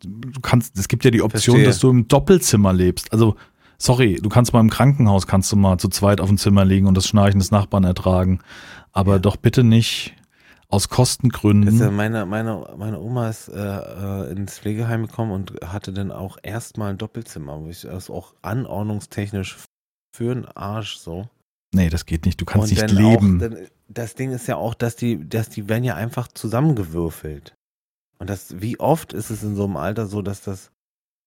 [0.00, 1.64] du kannst es gibt ja die Option, Verstehe.
[1.66, 3.12] dass du im Doppelzimmer lebst.
[3.12, 3.36] Also
[3.78, 6.86] sorry, du kannst mal im Krankenhaus kannst du mal zu zweit auf dem Zimmer liegen
[6.86, 8.40] und das Schnarchen des Nachbarn ertragen,
[8.92, 9.18] aber Ja.
[9.18, 10.14] doch bitte nicht
[10.74, 11.78] aus Kostengründen.
[11.78, 16.36] Ja meine, meine, meine Oma ist äh, äh, ins Pflegeheim gekommen und hatte dann auch
[16.42, 19.56] erstmal ein Doppelzimmer, wo ich das auch anordnungstechnisch
[20.14, 21.28] für einen Arsch so.
[21.72, 22.40] nee, das geht nicht.
[22.40, 23.36] Du kannst und nicht leben.
[23.36, 27.54] Auch, dann, das Ding ist ja auch, dass die, dass die werden ja einfach zusammengewürfelt.
[28.18, 30.70] Und das, wie oft ist es in so einem Alter so, dass das,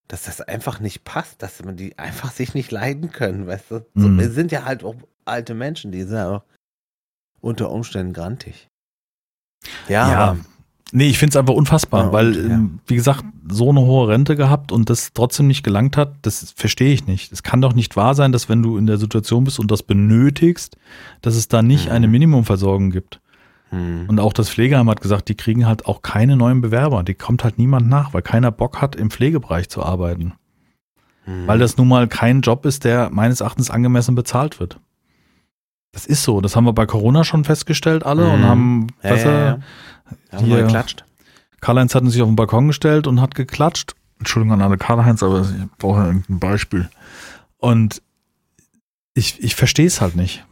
[0.08, 3.86] dass das einfach nicht passt, dass man die einfach sich nicht leiden können, weißt du?
[3.96, 4.20] So, Mhm.
[4.20, 6.44] Wir sind ja halt auch alte Menschen, die sind ja auch
[7.42, 8.68] unter Umständen grantig.
[9.88, 10.38] Ja, Ja.
[10.94, 12.54] Nee, ich finde es einfach unfassbar, Ja, weil, ja.
[12.56, 16.54] ähm, wie gesagt, so eine hohe Rente gehabt und das trotzdem nicht gelangt hat, das
[16.56, 17.34] verstehe ich nicht.
[17.34, 19.84] Es kann doch nicht wahr sein, dass wenn du in der Situation bist und das
[19.84, 20.78] benötigst,
[21.22, 21.92] dass es da nicht Mhm.
[21.92, 23.20] eine Minimumversorgung gibt.
[23.70, 24.06] hm.
[24.08, 27.04] Und auch das Pflegeheim hat gesagt, die kriegen halt auch keine neuen Bewerber.
[27.04, 30.36] Die kommt halt niemand nach, weil keiner Bock hat, im Pflegebereich zu arbeiten.
[31.26, 31.48] Hm.
[31.48, 34.80] Weil das nun mal kein Job ist, der meines Erachtens angemessen bezahlt wird.
[35.92, 36.42] Das ist so.
[36.42, 38.46] Das haben wir bei Corona schon festgestellt alle und Mhm.
[38.46, 39.60] haben, ja, weißt ja, ja.
[40.32, 41.04] Haben hier- geklatscht.
[41.62, 43.96] Karl-Heinz hat sich auf den Balkon gestellt und hat geklatscht.
[44.20, 45.48] Entschuldigung an alle Karl-Heinz, aber ich
[45.80, 46.90] brauche ja irgendein Beispiel.
[47.58, 48.02] Und
[49.14, 50.46] ich, ich verstehe es halt nicht.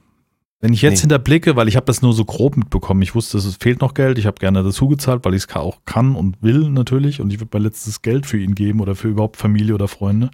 [0.61, 1.01] Wenn ich jetzt Nee.
[1.01, 4.17] hinterblicke, weil ich habe das nur so grob mitbekommen, ich wusste, es fehlt noch Geld,
[4.17, 7.39] ich habe gerne dazu gezahlt, weil ich es auch kann und will natürlich und ich
[7.39, 10.31] würde mein letztes Geld für ihn geben oder für überhaupt Familie oder Freunde.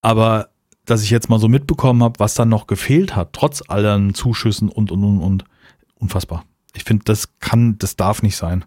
[0.00, 0.48] Aber
[0.86, 4.68] dass ich jetzt mal so mitbekommen habe, was dann noch gefehlt hat, trotz allen Zuschüssen
[4.68, 5.44] und und und und,
[5.96, 6.44] unfassbar.
[6.76, 8.64] Ich finde, das kann, das darf nicht sein.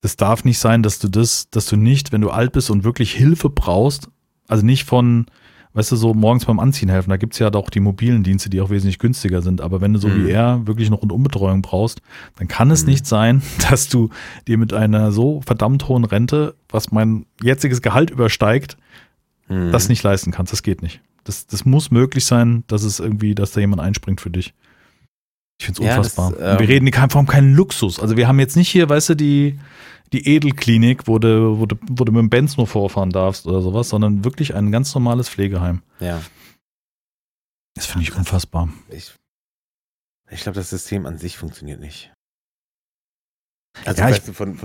[0.00, 2.84] Das darf nicht sein, dass du das, dass du nicht, wenn du alt bist und
[2.84, 4.08] wirklich Hilfe brauchst,
[4.48, 5.24] also nicht von,
[5.72, 8.60] weißt du, so morgens beim Anziehen helfen, da gibt's ja auch die mobilen Dienste, die
[8.60, 10.24] auch wesentlich günstiger sind, aber wenn du so Mhm.
[10.26, 12.02] wie er wirklich eine Rundumbetreuung brauchst,
[12.36, 12.90] dann kann es Mhm.
[12.90, 14.10] nicht sein, dass du
[14.46, 18.76] dir mit einer so verdammt hohen Rente, was mein jetziges Gehalt übersteigt,
[19.46, 19.72] Hm.
[19.72, 20.52] das nicht leisten kannst.
[20.52, 21.00] Das geht nicht.
[21.24, 24.54] Das, das muss möglich sein, dass es irgendwie, dass da jemand einspringt für dich.
[25.58, 26.40] Ich finde es Ja, das, unfassbar.
[26.40, 28.00] ähm, Und wir reden hier kein- von keinem Luxus.
[28.00, 29.58] Also wir haben jetzt nicht hier, weißt du, die,
[30.12, 33.62] die Edelklinik, wo du, wo, du, wo du mit dem Benz nur vorfahren darfst oder
[33.62, 35.82] sowas, sondern wirklich ein ganz normales Pflegeheim.
[36.00, 36.20] Ja.
[37.74, 38.68] Das finde ich unfassbar.
[38.90, 39.14] Ich,
[40.30, 42.12] ich glaube, das System an sich funktioniert nicht.
[43.84, 44.58] Also Ja, ich- du, von,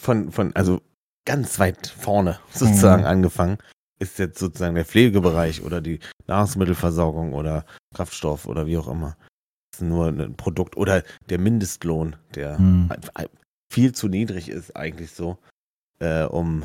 [0.00, 0.80] von, von, also
[1.24, 3.08] ganz weit vorne sozusagen Mhm.
[3.08, 3.58] angefangen
[3.98, 9.16] ist jetzt sozusagen der Pflegebereich oder die Nahrungsmittelversorgung oder Kraftstoff oder wie auch immer.
[9.72, 12.88] Das ist nur ein Produkt oder der Mindestlohn, der Hm.
[13.72, 15.38] viel zu niedrig ist eigentlich so,
[15.98, 16.64] äh, um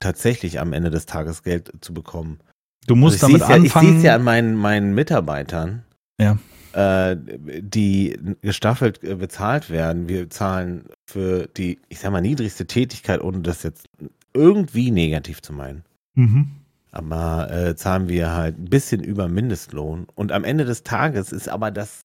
[0.00, 2.38] tatsächlich am Ende des Tages Geld zu bekommen.
[2.86, 3.88] Du musst Also damit ja, Ich anfangen.
[3.88, 5.84] sehe es ja an meinen, meinen Mitarbeitern,
[6.20, 6.38] Ja.
[6.72, 7.16] äh,
[7.60, 10.08] die gestaffelt äh, bezahlt werden.
[10.08, 13.86] Wir zahlen für die, ich sag mal, niedrigste Tätigkeit, ohne das jetzt
[14.32, 15.84] irgendwie negativ zu meinen.
[16.14, 16.50] mhm.
[16.90, 20.06] Aber äh, zahlen wir halt ein bisschen über Mindestlohn.
[20.14, 22.00] Und am Ende des Tages ist aber das,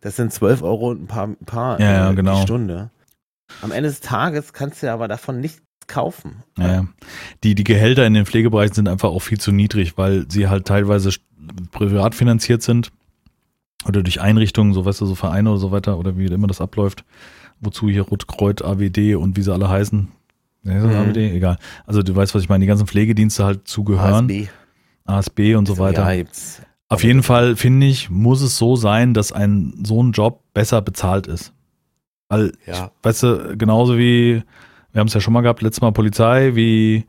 [0.00, 2.36] das sind 12 Euro und ein paar, ein paar Ja, ja, äh, genau.
[2.36, 2.90] die Stunde.
[3.62, 6.42] Am Ende des Tages kannst du aber davon nichts kaufen.
[6.58, 6.86] Ja, ja.
[7.44, 10.66] Die, die Gehälter in den Pflegebereichen sind einfach auch viel zu niedrig, weil sie halt
[10.66, 11.10] teilweise
[11.70, 12.90] privat finanziert sind
[13.86, 16.60] oder durch Einrichtungen, so weißt du, so Vereine oder so weiter oder wie immer das
[16.60, 17.04] abläuft,
[17.60, 20.08] wozu hier Rotkreuz, AWD und wie sie alle heißen.
[20.68, 21.10] Ist das Mhm.
[21.10, 21.16] AWD?
[21.34, 21.58] Egal.
[21.86, 24.48] Also du weißt, was ich meine, die ganzen Pflegedienste halt zugehören, ASB.
[25.04, 26.12] ASB und so weiter.
[26.12, 26.24] Ja.
[26.88, 30.82] Auf jeden Fall finde ich, muss es so sein, dass ein so ein Job besser
[30.82, 31.52] bezahlt ist.
[32.28, 32.72] Weil, Ja.
[32.86, 34.42] ich, weißt du, genauso wie,
[34.92, 37.06] wir haben es ja schon mal gehabt, letztes Mal Polizei, wie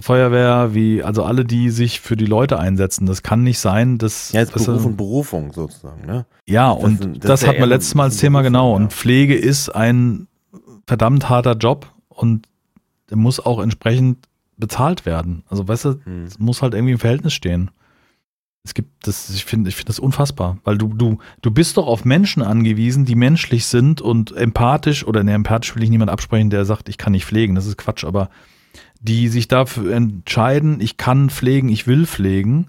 [0.00, 3.04] Feuerwehr, wie, also alle, die sich für die Leute einsetzen.
[3.04, 4.32] Das kann nicht sein, dass.
[4.32, 6.24] Ja, jetzt du, Beruf und Berufung sozusagen, ne?
[6.46, 8.52] ja, das und das das, ist ja hat man eher letztes Mal als Thema Berufung,
[8.54, 8.74] genau.
[8.74, 10.28] Und Pflege ist ein
[10.86, 12.46] verdammt harter Job und
[13.12, 15.42] der muss auch entsprechend bezahlt werden.
[15.50, 16.24] Also, weißt du, Hm.
[16.24, 17.70] es muss halt irgendwie im Verhältnis stehen.
[18.64, 21.86] Es gibt das, ich finde, ich finde das unfassbar, weil du, du, du bist doch
[21.86, 26.48] auf Menschen angewiesen, die menschlich sind und empathisch, oder ne, empathisch will ich niemand absprechen,
[26.48, 28.30] der sagt, ich kann nicht pflegen, das ist Quatsch, aber
[29.00, 32.68] die sich dafür entscheiden, ich kann pflegen, ich will pflegen.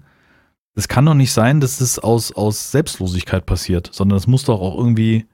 [0.74, 4.60] Das kann doch nicht sein, dass das aus, aus Selbstlosigkeit passiert, sondern es muss doch
[4.60, 5.24] auch irgendwie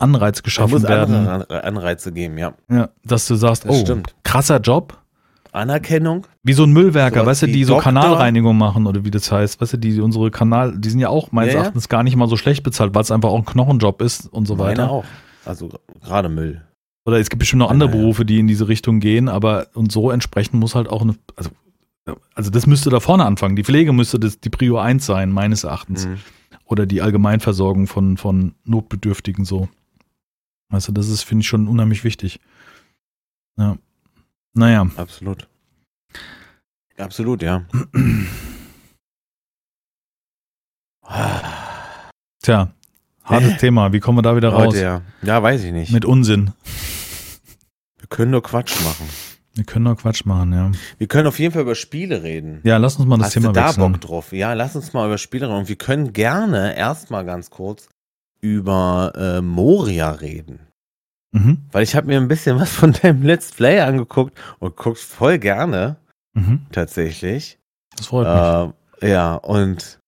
[0.00, 2.54] Anreiz geschaffen werden, andere Anreize geben, ja.
[2.70, 4.14] ja, dass du sagst, Das oh, stimmt.
[4.24, 4.98] krasser Job,
[5.52, 6.26] Anerkennung.
[6.42, 7.92] wie so ein Müllwerker, Sowas weißt du, die so Doktor.
[7.92, 11.32] Kanalreinigung machen oder wie das heißt, weißt du, die unsere Kanal, die sind ja auch
[11.32, 11.60] meines Ja.
[11.60, 14.46] Erachtens gar nicht mal so schlecht bezahlt, weil es einfach auch ein Knochenjob ist und
[14.46, 14.90] so Meine weiter.
[14.90, 15.04] auch.
[15.44, 15.70] Also
[16.04, 16.62] gerade Müll.
[17.04, 18.00] Oder es gibt bestimmt noch andere Ja, ja.
[18.02, 21.50] Berufe, die in diese Richtung gehen, aber und so entsprechend muss halt auch eine, also,
[22.34, 23.56] also das müsste da vorne anfangen.
[23.56, 26.06] Die Pflege müsste das die Prio 1 sein, meines Erachtens.
[26.06, 26.16] Mhm.
[26.66, 29.68] Oder die Allgemeinversorgung von, von Notbedürftigen so.
[30.70, 32.40] Weißt du, das ist, finde ich, schon unheimlich wichtig.
[33.56, 33.76] Ja.
[34.54, 34.88] Naja.
[34.96, 35.48] Absolut.
[36.96, 37.64] Absolut, ja.
[42.42, 42.72] Tja,
[43.24, 43.56] hartes.
[43.58, 43.92] Thema.
[43.92, 44.68] Wie kommen wir da wieder raus?
[44.68, 45.02] Heute, ja.
[45.22, 45.92] ja, weiß ich nicht.
[45.92, 46.52] Mit Unsinn.
[47.98, 49.08] Wir können nur Quatsch machen.
[49.54, 50.70] Wir können doch Quatsch machen, ja.
[50.98, 52.60] Wir können auf jeden Fall über Spiele reden.
[52.62, 53.92] Ja, lass uns mal das Hast Thema du da wechseln.
[53.92, 54.32] Bock drauf?
[54.32, 55.58] Ja, lass uns mal über Spiele reden.
[55.58, 57.88] Und wir können gerne erstmal ganz kurz
[58.40, 60.60] über äh, Moria reden.
[61.32, 61.58] Mhm.
[61.72, 65.38] Weil ich habe mir ein bisschen was von deinem Let's Play angeguckt und guck's voll
[65.38, 65.96] gerne,
[66.34, 66.66] Mhm.
[66.72, 67.58] tatsächlich.
[67.96, 69.02] Das freut mich.
[69.02, 69.98] Äh, ja, und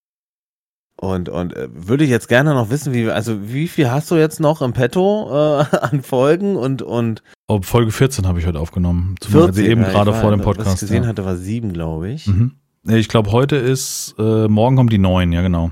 [1.00, 4.14] und und äh, würde ich jetzt gerne noch wissen, wie also wie viel hast du
[4.16, 5.28] jetzt noch im Petto
[5.60, 9.16] äh, an Folgen und und Oh, Folge 14 habe ich heute aufgenommen.
[9.20, 10.74] Zum, also eben ja, gerade war- vor dem Was Podcast.
[10.74, 11.08] ich gesehen ja.
[11.08, 12.26] hatte, war sieben, glaube ich.
[12.28, 12.52] Mhm.
[12.88, 15.70] Ich glaube, heute ist, äh, morgen kommt die neun, ja genau.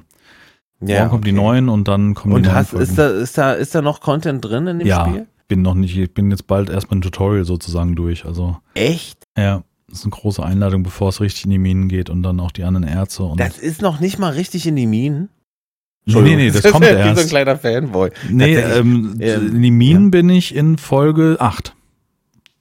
[0.81, 1.41] Morgen kommt die okay.
[1.41, 2.85] neun und dann kommen die Und neuen hast, Folgen.
[2.85, 5.07] ist da ist da ist da noch Content drin in dem Ja.
[5.07, 5.27] Spiel?
[5.49, 8.25] bin noch nicht, ich bin jetzt bald erstmal ein Tutorial sozusagen durch.
[8.25, 9.25] Also, Echt?
[9.37, 12.39] ja, das ist eine große Einladung, bevor es richtig in die Minen geht und dann
[12.39, 13.41] auch die anderen Ärzte und.
[13.41, 15.29] Das ist noch nicht mal richtig in die Minen.
[16.07, 17.29] nee, nee, nee, das kommt ist Wie so ein erst.
[17.31, 18.11] kleiner Fanboy.
[18.31, 21.75] Nee, ähm, ähm, in die Minen bin ich in Folge 8.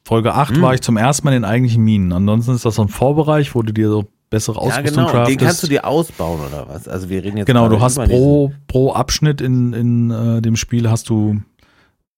[0.04, 0.62] Folge 8 Hm.
[0.64, 2.12] war ich zum ersten Mal in den eigentlichen Minen.
[2.12, 5.08] Ansonsten ist das so ein Vorbereich, wo du dir so bessere Ja, Ausrüstung genau.
[5.08, 5.40] Den craftest.
[5.40, 6.88] kannst du dir ausbauen oder was?
[6.88, 10.90] Also wir reden jetzt Genau, du hast pro, pro Abschnitt in, in äh, dem Spiel
[10.90, 11.42] hast du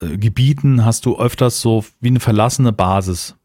[0.02, 3.36] äh, Gebieten, hast du öfters so wie eine verlassene Basis.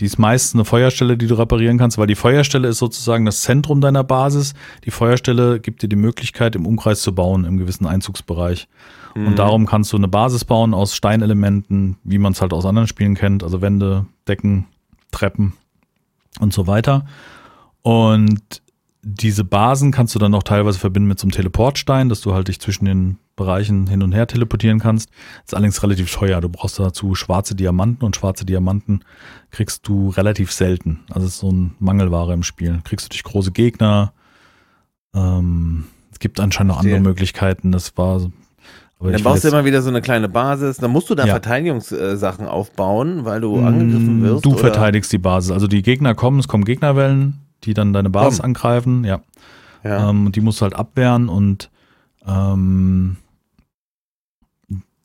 [0.00, 3.42] Die ist meist eine Feuerstelle, die du reparieren kannst, weil die Feuerstelle ist sozusagen das
[3.42, 4.54] Zentrum deiner Basis.
[4.84, 8.66] Die Feuerstelle gibt dir die Möglichkeit, im Umkreis zu bauen, im gewissen Einzugsbereich.
[9.14, 9.28] Mhm.
[9.28, 12.88] Und darum kannst du eine Basis bauen aus Steinelementen, wie man es halt aus anderen
[12.88, 14.66] Spielen kennt, also Wände, Decken,
[15.12, 15.52] Treppen
[16.40, 17.06] und so weiter.
[17.84, 18.40] Und
[19.02, 22.48] diese Basen kannst du dann auch teilweise verbinden mit so einem Teleportstein, dass du halt
[22.48, 25.10] dich zwischen den Bereichen hin und her teleportieren kannst.
[25.10, 26.40] Das ist allerdings relativ teuer.
[26.40, 29.00] Du brauchst dazu schwarze Diamanten und schwarze Diamanten
[29.50, 31.00] kriegst du relativ selten.
[31.10, 32.80] Also es ist so ein Mangelware im Spiel.
[32.84, 34.14] Kriegst du durch große Gegner.
[35.14, 37.00] Ähm, es gibt anscheinend noch andere.
[37.00, 37.72] Möglichkeiten.
[37.72, 38.32] Das war, so-
[39.00, 40.78] Dann baust du immer wieder so eine kleine Basis.
[40.78, 41.32] Dann musst du da Ja.
[41.34, 44.44] Verteidigungssachen aufbauen, weil du angegriffen Mm, wirst.
[44.46, 44.58] Du oder?
[44.60, 45.50] verteidigst die Basis.
[45.50, 48.50] Also die Gegner kommen, es kommen Gegnerwellen, die dann deine Basis Kommen.
[48.56, 49.20] angreifen, ja.
[49.82, 50.08] Ja.
[50.10, 51.70] Ähm, und die musst du halt abwehren und
[52.26, 53.16] ähm,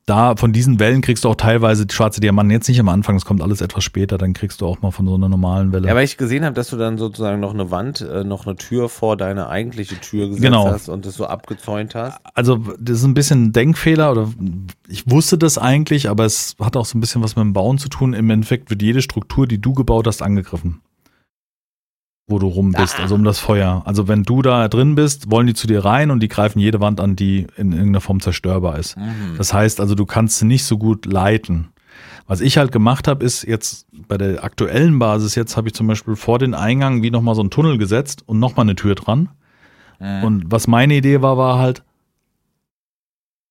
[0.05, 2.49] da von diesen Wellen kriegst du auch teilweise die schwarze Diamanten.
[2.49, 5.05] Jetzt nicht am Anfang, das kommt alles etwas später, dann kriegst du auch mal von
[5.05, 5.87] so einer normalen Welle.
[5.87, 8.55] ja, weil ich gesehen habe, dass du dann sozusagen noch eine Wand, äh, noch eine
[8.55, 10.65] Tür vor deine eigentliche Tür gesetzt Genau.
[10.65, 12.19] hast und das so abgezäunt hast.
[12.33, 14.29] also das ist ein bisschen ein Denkfehler oder
[14.87, 17.77] ich wusste das eigentlich, aber es hat auch so ein bisschen was mit dem Bauen
[17.77, 18.13] zu tun.
[18.13, 20.81] Im Endeffekt wird jede Struktur, die du gebaut hast, angegriffen.
[22.29, 23.01] Wo du rum bist, Ah.
[23.03, 23.81] also um das Feuer.
[23.85, 26.79] Also wenn du da drin bist, wollen die zu dir rein und die greifen jede
[26.79, 28.95] Wand an, die in irgendeiner Form zerstörbar ist.
[28.97, 29.35] Mhm.
[29.37, 31.69] Das heißt also, du kannst sie nicht so gut leiten.
[32.27, 35.87] Was ich halt gemacht habe, ist jetzt bei der aktuellen Basis, jetzt habe ich zum
[35.87, 39.29] Beispiel vor den Eingang wie nochmal so einen Tunnel gesetzt und nochmal eine Tür dran.
[39.99, 40.23] Mhm.
[40.23, 41.83] Und was meine Idee war, war halt,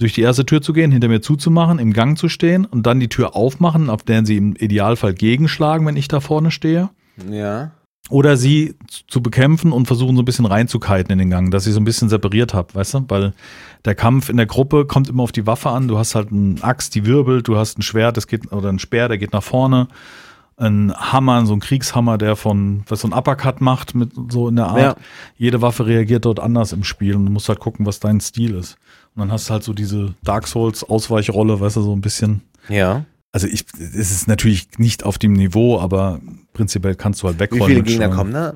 [0.00, 3.00] durch die erste Tür zu gehen, hinter mir zuzumachen, im Gang zu stehen und dann
[3.00, 6.90] die Tür aufmachen, auf der sie im Idealfall gegenschlagen, wenn ich da vorne stehe.
[7.28, 7.72] ja.
[8.10, 8.74] Oder sie
[9.06, 11.84] zu- bekämpfen und versuchen so ein bisschen reinzukiten in den Gang, dass ich so ein
[11.84, 13.04] bisschen separiert habe, weißt du?
[13.08, 13.34] Weil
[13.84, 15.88] der Kampf in der Gruppe kommt immer auf die Waffe an.
[15.88, 18.78] Du hast halt einen Axt, die wirbelt, du hast ein Schwert, das geht, oder ein
[18.78, 19.88] Speer, der geht nach vorne.
[20.56, 24.56] Ein Hammer, so ein Kriegshammer, der von, was so ein Uppercut macht, mit so in
[24.56, 24.80] der Art.
[24.80, 24.96] Ja.
[25.36, 28.54] Jede Waffe reagiert dort anders im Spiel und du musst halt gucken, was dein Stil
[28.54, 28.76] ist.
[29.14, 32.40] Und dann hast du halt so diese Dark Souls Ausweichrolle, weißt du, so ein bisschen.
[32.68, 33.04] Ja.
[33.38, 36.18] Also ich, es ist natürlich nicht auf dem Niveau, aber
[36.54, 37.66] prinzipiell kannst du halt Wie wegräumen.
[37.68, 38.54] viele Gegner kommen da?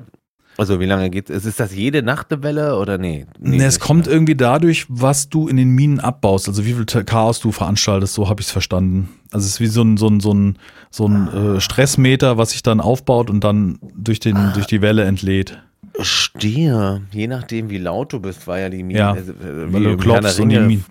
[0.57, 1.45] Also wie lange geht es?
[1.45, 3.25] Ist das jede Nacht eine Welle oder nee?
[3.39, 4.11] Nee, es kommt ne?
[4.11, 8.27] irgendwie dadurch, was du in den Minen abbaust, also wie viel Chaos du veranstaltest, so
[8.27, 9.07] habe ich es verstanden.
[9.31, 10.57] Also es ist wie so ein, so ein, so ein,
[10.91, 11.55] so ein Ah.
[11.55, 14.51] äh, Stressmeter, was sich dann aufbaut und dann durch, den, Ah.
[14.53, 15.63] durch die Welle entlädt.
[16.01, 17.03] Stehe.
[17.11, 18.99] Je nachdem, wie laut du bist, war ja die Mine.
[18.99, 20.85] Ja, also, äh, Weil wie du klopfst und die, Minen,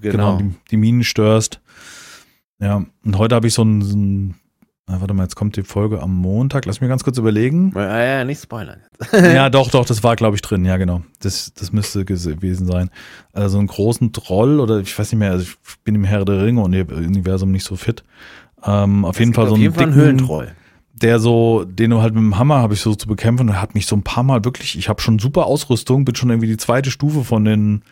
[0.00, 0.38] genau.
[0.38, 0.38] Genau.
[0.38, 1.60] die, die Minen störst.
[2.62, 4.34] Ja, und heute habe ich so ein, so ein
[4.86, 6.64] na, warte mal, jetzt kommt die Folge am Montag.
[6.66, 7.72] Lass mich ganz kurz überlegen.
[7.74, 8.80] Ja, ja, nicht spoilern.
[9.12, 10.64] ja, doch, doch, das war, glaube ich, drin.
[10.64, 11.02] Ja, genau.
[11.20, 12.90] Das, das müsste gewesen sein.
[13.32, 16.24] Also so einen großen Troll oder ich weiß nicht mehr, also ich bin im Herr
[16.24, 18.02] der Ringe und Universum nicht so fit.
[18.64, 20.52] Ähm, auf jeden Fall so einen jeden dicken, Höhlentroll.
[20.94, 23.74] der so, den du halt mit dem Hammer habe ich so zu bekämpfen und hat
[23.74, 26.56] mich so ein paar Mal wirklich, ich habe schon super Ausrüstung, bin schon irgendwie die
[26.56, 27.82] zweite Stufe von den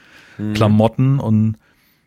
[0.41, 0.55] Mhm.
[0.55, 1.57] Klamotten und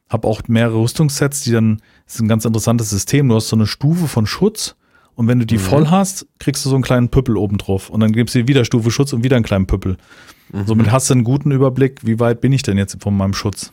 [0.09, 3.55] habe auch mehrere Rüstungssets, die dann, das ist ein ganz interessantes System, du hast so
[3.55, 4.75] eine Stufe von Schutz
[5.15, 5.61] und wenn du die Mhm.
[5.61, 8.47] voll hast, kriegst du so einen kleinen Püppel oben drauf und dann gibst du dir
[8.47, 9.97] wieder Stufe Schutz und wieder einen kleinen Püppel.
[10.51, 10.65] Mhm.
[10.65, 13.71] Somit hast du einen guten Überblick, wie weit bin ich denn jetzt von meinem Schutz.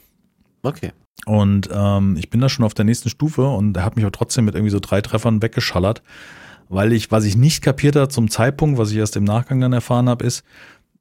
[0.63, 0.93] Okay.
[1.27, 4.13] Und ähm, ich bin da schon auf der nächsten Stufe und er hat mich aber
[4.13, 6.03] trotzdem mit irgendwie so drei Treffern weggeschallert,
[6.69, 9.73] weil ich, was ich nicht kapiert habe zum Zeitpunkt, was ich erst im Nachgang dann
[9.73, 10.45] erfahren habe, ist,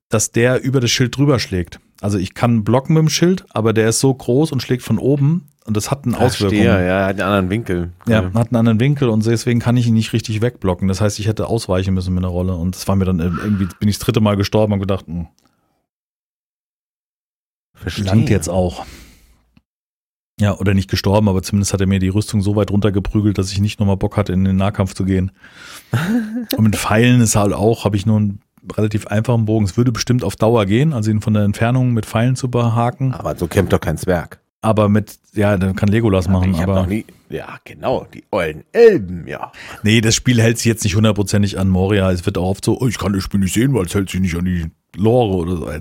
[0.09, 1.79] dass der über das Schild drüber schlägt.
[2.01, 4.97] Also ich kann blocken mit dem Schild, aber der ist so groß und schlägt von
[4.97, 6.57] oben und das hat eine Auswirkung.
[6.57, 7.91] Verstehe, ja, er hat einen anderen Winkel.
[8.07, 10.87] Ja, hat einen anderen Winkel und deswegen kann ich ihn nicht richtig wegblocken.
[10.87, 13.67] Das heißt, ich hätte ausweichen müssen mit einer Rolle und das war mir dann irgendwie,
[13.79, 15.27] bin ich das dritte Mal gestorben und gedacht, hm,
[17.75, 18.05] Verstehe.
[18.05, 18.83] langt jetzt auch.
[20.41, 23.51] Ja, oder nicht gestorben, aber zumindest hat er mir die Rüstung so weit runtergeprügelt, dass
[23.51, 25.31] ich nicht nochmal Bock hatte, in den Nahkampf zu gehen.
[26.57, 28.39] Und mit Pfeilen ist halt auch, habe ich nur einen
[28.75, 29.65] relativ einfachen Bogen.
[29.65, 33.13] Es würde bestimmt auf Dauer gehen, also ihn von der Entfernung mit Pfeilen zu behaken.
[33.13, 34.39] Aber so kämpft doch kein Zwerg.
[34.61, 36.53] Aber mit, ja, dann kann Legolas machen.
[36.53, 37.05] ich Aber noch nie.
[37.29, 39.51] Ja, genau, die ollen Elben, ja.
[39.83, 42.11] nee, das Spiel hält sich jetzt nicht hundertprozentig an Moria.
[42.11, 44.09] Es wird auch oft so, oh, ich kann das Spiel nicht sehen, weil es hält
[44.09, 44.65] sich nicht an die
[44.97, 45.71] Lore oder so.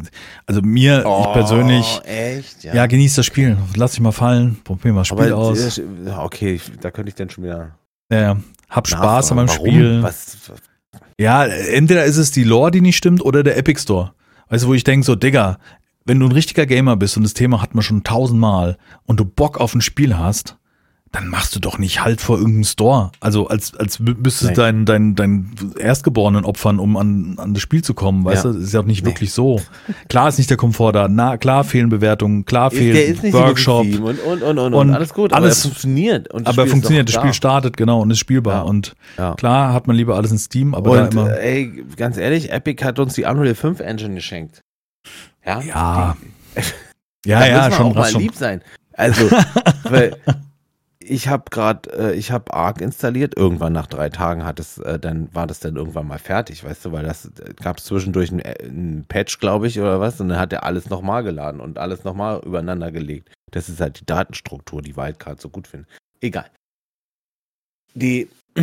[0.47, 2.63] Also mir, ich persönlich, Oh, Echt?
[2.65, 3.57] ja, genieß das Spiel.
[3.75, 5.79] Lass dich mal fallen, probier mal das Spiel Aber aus.
[5.79, 5.83] äh,
[6.19, 7.75] okay, da könnte ich dann schon wieder.
[8.13, 8.37] Ja, ja.
[8.69, 9.49] Hab Spaß an meinem?
[9.49, 10.03] Spiel.
[10.03, 10.37] Was,
[11.19, 14.13] Ja, entweder ist es die Lore, die nicht stimmt, oder der Epic Store.
[14.51, 15.59] Weißt du, wo ich denke, so, Digga,
[16.05, 19.25] wenn du ein richtiger Gamer bist und das Thema hat man schon tausendmal und du
[19.25, 20.57] Bock auf ein Spiel hast,
[21.11, 23.13] dann machst du doch nicht halt vor irgendeinem Store.
[23.21, 27.63] Also als, als mü- müsstest du deinen dein, dein Erstgeborenen opfern, um an, an das
[27.63, 28.27] Spiel zu kommen.
[28.27, 28.51] Weißt Ja.
[28.53, 29.11] du, das ist ja auch nicht Nee.
[29.13, 29.59] wirklich so.
[30.11, 31.09] Klar ist nicht der Komfort da.
[31.09, 33.85] Na, klar fehlen Bewertungen, klar ist, fehlt ist so Workshop.
[33.85, 36.31] legitim und, und, und, und, Und alles gut, alles- aber funktioniert.
[36.31, 37.35] Und Aber Spiel ist funktioniert, das Spiel da.
[37.35, 38.55] startet, genau, und ist spielbar.
[38.57, 38.63] Ja.
[38.63, 39.35] Und Ja.
[39.35, 41.31] klar hat man lieber alles in Steam, aber da Und immer.
[41.39, 44.61] äh, ey, ganz ehrlich, Epic hat uns die Unreal 5 Engine geschenkt.
[45.49, 46.17] Ja, Ja.
[47.27, 48.21] Ja, da ja, schon, auch mal schon.
[48.23, 48.63] lieb sein.
[48.93, 49.29] Also,
[49.83, 50.17] weil
[51.01, 53.37] ich habe gerade, äh, ich habe Arc installiert.
[53.37, 56.85] Irgendwann nach drei Tagen hat es, äh, dann war das dann irgendwann mal fertig, weißt
[56.85, 60.29] du, weil das äh, gab es zwischendurch einen, äh, Patch, glaube ich, oder was, und
[60.29, 63.31] dann hat er alles nochmal geladen und alles nochmal übereinander gelegt.
[63.51, 65.89] Das ist halt die Datenstruktur, die Wildcard so gut findet.
[66.21, 66.47] Egal.
[67.95, 68.29] Die,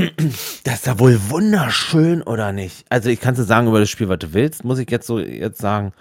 [0.63, 2.85] das ist ja wohl wunderschön, oder nicht?
[2.89, 5.19] Also ich kann dir sagen über das Spiel, was du willst, muss ich jetzt so
[5.19, 5.93] jetzt sagen.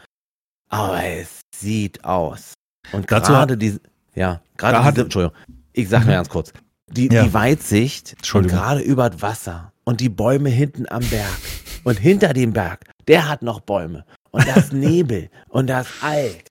[0.68, 2.54] Aber es sieht aus.
[2.92, 3.78] Und gerade die,
[4.14, 5.36] Ja, gerade Da hat- diese, Entschuldigung,
[5.72, 6.06] ich sag Mhm.
[6.06, 6.52] nur ganz kurz.
[6.90, 7.24] Die, Ja.
[7.24, 11.36] die Weitsicht und gerade über das Wasser und die Bäume hinten am Berg
[11.82, 16.48] und hinter dem Berg, der hat noch Bäume und das Nebel und das alt.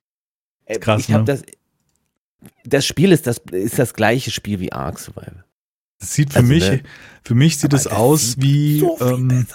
[0.66, 1.24] Äh, Krass, ich hab ne?
[1.26, 1.42] das
[2.64, 5.44] das Spiel ist das ist das gleiche Spiel wie Ark Survival.
[6.00, 6.82] Das sieht für Also, mich, ne?
[7.22, 9.46] für mich sieht es aus wie, so viel ähm,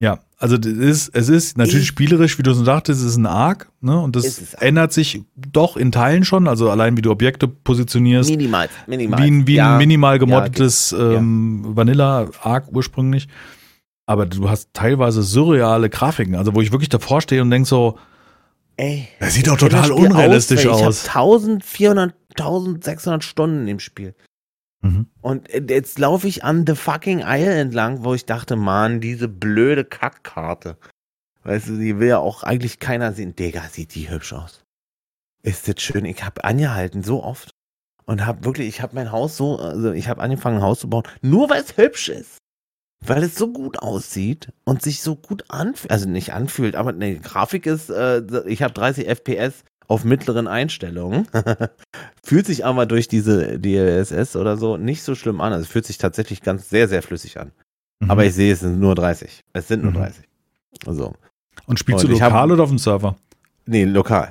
[0.00, 3.16] ja, also das ist, es ist natürlich Ich- spielerisch, wie du schon sagtest, es ist
[3.16, 7.10] ein Arc, ne, und das ändert sich doch in Teilen schon, also allein wie du
[7.10, 9.18] Objekte positionierst, Minimal, minimal.
[9.20, 13.28] wie ein, wie Ja, ein minimal ja, gemoddetes ähm, Vanilla Arc ursprünglich.
[14.08, 17.98] Aber du hast teilweise surreale Grafiken, also wo ich wirklich davor stehe und denk so,
[18.78, 20.86] Ey, Das sieht doch total unrealistisch auswendig.
[20.86, 21.02] aus.
[21.06, 24.14] Ich habe 1400, 1600 Stunden im Spiel.
[24.86, 25.06] Mhm.
[25.20, 29.84] Und jetzt laufe ich an The Fucking Isle entlang, wo ich dachte, Mann, diese blöde
[29.84, 30.76] Kackkarte.
[31.42, 33.36] Weißt du, die will ja auch eigentlich keiner sehen.
[33.36, 34.64] Digga, sieht die hübsch aus.
[35.42, 36.04] Ist das schön.
[36.04, 37.50] Ich habe angehalten so oft
[38.04, 40.88] und habe wirklich, ich habe mein Haus so, also ich habe angefangen, ein Haus zu
[40.88, 42.38] bauen, nur weil es hübsch ist.
[43.04, 47.14] Weil es so gut aussieht und sich so gut anfühlt, also nicht anfühlt, aber ne,
[47.14, 51.28] die Grafik ist, äh, ich habe 30 FPS auf mittleren Einstellungen.
[52.24, 55.52] fühlt sich aber durch diese DLSS oder so nicht so schlimm an.
[55.52, 57.52] Also es fühlt sich tatsächlich ganz sehr, sehr flüssig an.
[58.00, 58.10] Mhm.
[58.10, 59.40] Aber ich sehe, es sind nur 30.
[59.52, 59.96] Es sind nur Mhm.
[59.96, 60.24] 30.
[60.86, 61.14] Also,
[61.66, 63.16] und spielst und du ich hab- lokal oder auf dem Server?
[63.64, 64.30] nee, lokal.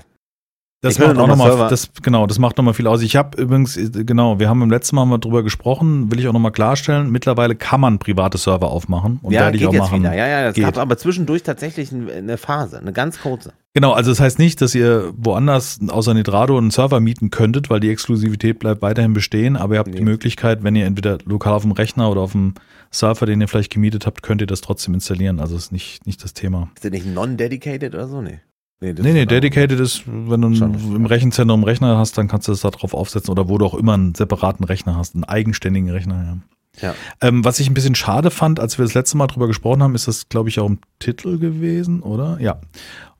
[0.82, 3.02] Das Ich macht noch auch mal nochmal, Server- das, genau, das macht nochmal viel aus.
[3.02, 6.28] Ich habe übrigens, äh, genau, wir haben im letzten Mal mal drüber gesprochen, will ich
[6.28, 9.82] auch nochmal klarstellen, mittlerweile kann man private Server aufmachen und ja, werde ich auch jetzt
[9.84, 10.02] machen.
[10.02, 10.14] wieder.
[10.16, 10.66] Ja, ja, es Geht.
[10.66, 13.54] gab aber zwischendurch tatsächlich ein- eine Phase, eine ganz kurze.
[13.74, 17.80] Genau, also das heißt nicht, dass ihr woanders außer Nitrado einen Server mieten könntet, weil
[17.80, 19.98] die Exklusivität bleibt weiterhin bestehen, aber ihr habt Nee.
[19.98, 22.54] die Möglichkeit, wenn ihr entweder lokal auf dem Rechner oder auf dem
[22.92, 25.40] Server, den ihr vielleicht gemietet habt, könnt ihr das trotzdem installieren.
[25.40, 26.70] Also ist nicht, nicht das Thema.
[26.76, 28.22] Ist der nicht non-dedicated oder so?
[28.22, 28.40] Nee.
[28.82, 30.74] Nee, Nee, nee, Dedicated ist, wenn du Schon.
[30.96, 33.66] im Rechenzentrum einen Rechner hast, dann kannst du das da drauf aufsetzen oder wo du
[33.66, 36.38] auch immer einen separaten Rechner hast, einen eigenständigen Rechner, ja.
[36.82, 36.94] Ja.
[37.22, 39.96] Ähm, was ich ein bisschen schade fand, als wir das letzte Mal drüber gesprochen haben,
[39.96, 42.38] ist das, glaube ich, auch im Titel gewesen, oder?
[42.42, 42.60] Ja.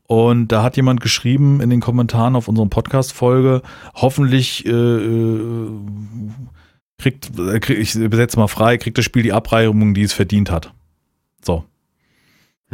[0.08, 3.62] Und da hat jemand geschrieben in den Kommentaren auf unserem Podcast-Folge,
[3.96, 5.70] hoffentlich äh, äh,
[6.98, 10.52] kriegt, äh, krieg, ich besetze mal frei, kriegt das Spiel die Abreihung, die es verdient
[10.52, 10.74] hat.
[11.44, 11.64] So.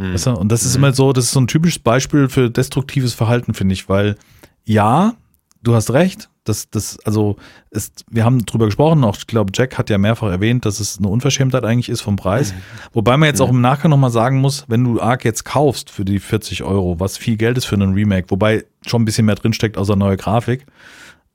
[0.02, 0.14] Hm.
[0.14, 0.30] Weißt du?
[0.32, 0.84] Und das ist Mhm.
[0.84, 4.16] immer so, das ist so ein typisches Beispiel für destruktives Verhalten, finde ich, weil
[4.64, 5.14] ja,
[5.62, 7.36] du hast recht, das, das, also
[7.70, 10.98] ist, wir haben drüber gesprochen, auch ich glaube, Jack hat ja mehrfach erwähnt, dass es
[10.98, 12.52] eine Unverschämtheit eigentlich ist vom Preis.
[12.92, 13.44] Wobei man jetzt Mhm.
[13.44, 16.98] auch im Nachgang nochmal sagen muss, wenn du Ark jetzt kaufst für die 40 Euro,
[16.98, 20.16] was viel Geld ist für einen Remake, wobei schon ein bisschen mehr drinsteckt außer neue
[20.16, 20.66] Grafik,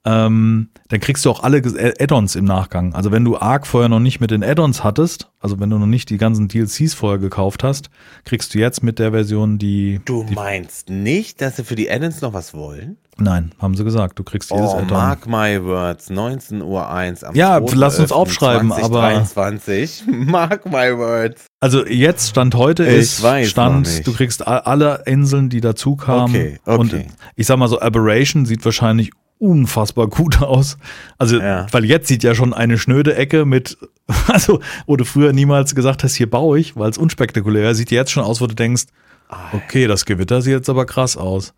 [0.09, 2.93] ähm, dann kriegst du auch alle Ges- Add-ons im Nachgang.
[2.95, 5.85] Also wenn du Ark vorher noch nicht mit den Add-ons hattest, also wenn du noch
[5.85, 7.89] nicht die ganzen DLCs vorher gekauft hast,
[8.23, 9.99] kriegst du jetzt mit der Version die.
[10.05, 12.95] Du die meinst nicht, dass sie für die Addons noch was wollen?
[13.19, 14.17] Nein, haben sie gesagt.
[14.19, 14.87] Du kriegst jedes Oh, Add-on.
[14.97, 16.87] mark my words, 19.01 Uhr
[17.27, 18.83] am Ja, lass uns aufschreiben, aber-
[19.25, 20.03] 2023.
[20.07, 21.47] Mark my words.
[21.59, 26.29] Also jetzt Stand heute Ich ist Stand, du kriegst alle Inseln, die dazu kamen.
[26.35, 26.79] Okay, okay.
[26.79, 26.95] Und
[27.35, 30.77] ich sag mal so, Aberration sieht wahrscheinlich unfassbar gut aus.
[31.17, 31.67] Also, Ja.
[31.71, 33.77] weil jetzt sieht ja schon eine schnöde Ecke mit,
[34.27, 37.91] also, wo du früher niemals gesagt hast, hier baue ich, weil es unspektakulär ist, sieht
[37.91, 38.85] jetzt schon aus, wo du denkst,
[39.29, 41.53] Ah, okay, das Gewitter sieht jetzt aber krass aus.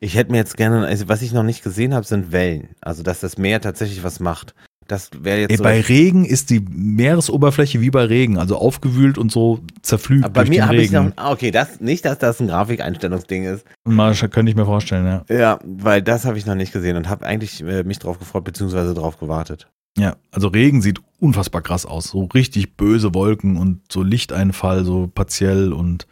[0.00, 2.70] Ich hätte mir jetzt gerne, also was ich noch nicht gesehen habe, sind Wellen.
[2.80, 4.54] Also, dass das Meer tatsächlich was macht.
[4.88, 9.18] Das wäre jetzt Ey, so bei Regen ist die Meeresoberfläche wie bei Regen, also aufgewühlt
[9.18, 12.16] und so zerflügt Aber bei durch mir habe ich noch, ah, okay, das, nicht, dass
[12.18, 13.66] das ein Grafikeinstellungsding ist.
[13.84, 15.24] Mal, könnte ich mir vorstellen, ja.
[15.28, 18.44] Ja, weil das habe ich noch nicht gesehen und habe eigentlich äh, mich drauf gefreut,
[18.44, 19.68] beziehungsweise drauf gewartet.
[19.98, 22.04] Ja, also Regen sieht unfassbar krass aus.
[22.04, 26.06] So richtig böse Wolken und so Lichteinfall, so partiell und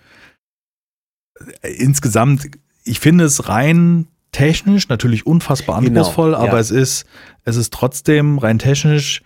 [1.63, 2.51] äh, insgesamt,
[2.85, 6.59] ich finde es rein technisch natürlich unfassbar Genau, anspruchsvoll, aber ja.
[6.59, 7.07] es ist,
[7.45, 9.23] es ist trotzdem rein technisch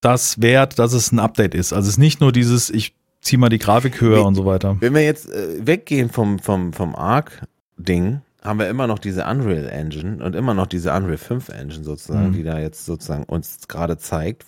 [0.00, 1.72] das wert, dass es ein Update ist.
[1.72, 4.24] Also es ist nicht nur dieses, ich zieh mal die Grafik höher Nee.
[4.24, 4.76] und so weiter.
[4.80, 9.66] Wenn wir jetzt äh, weggehen vom, vom, vom Arc-Ding, haben wir immer noch diese Unreal
[9.68, 12.32] Engine und immer noch diese Unreal 5 Engine sozusagen, Mhm.
[12.34, 14.44] die da jetzt sozusagen uns gerade zeigt.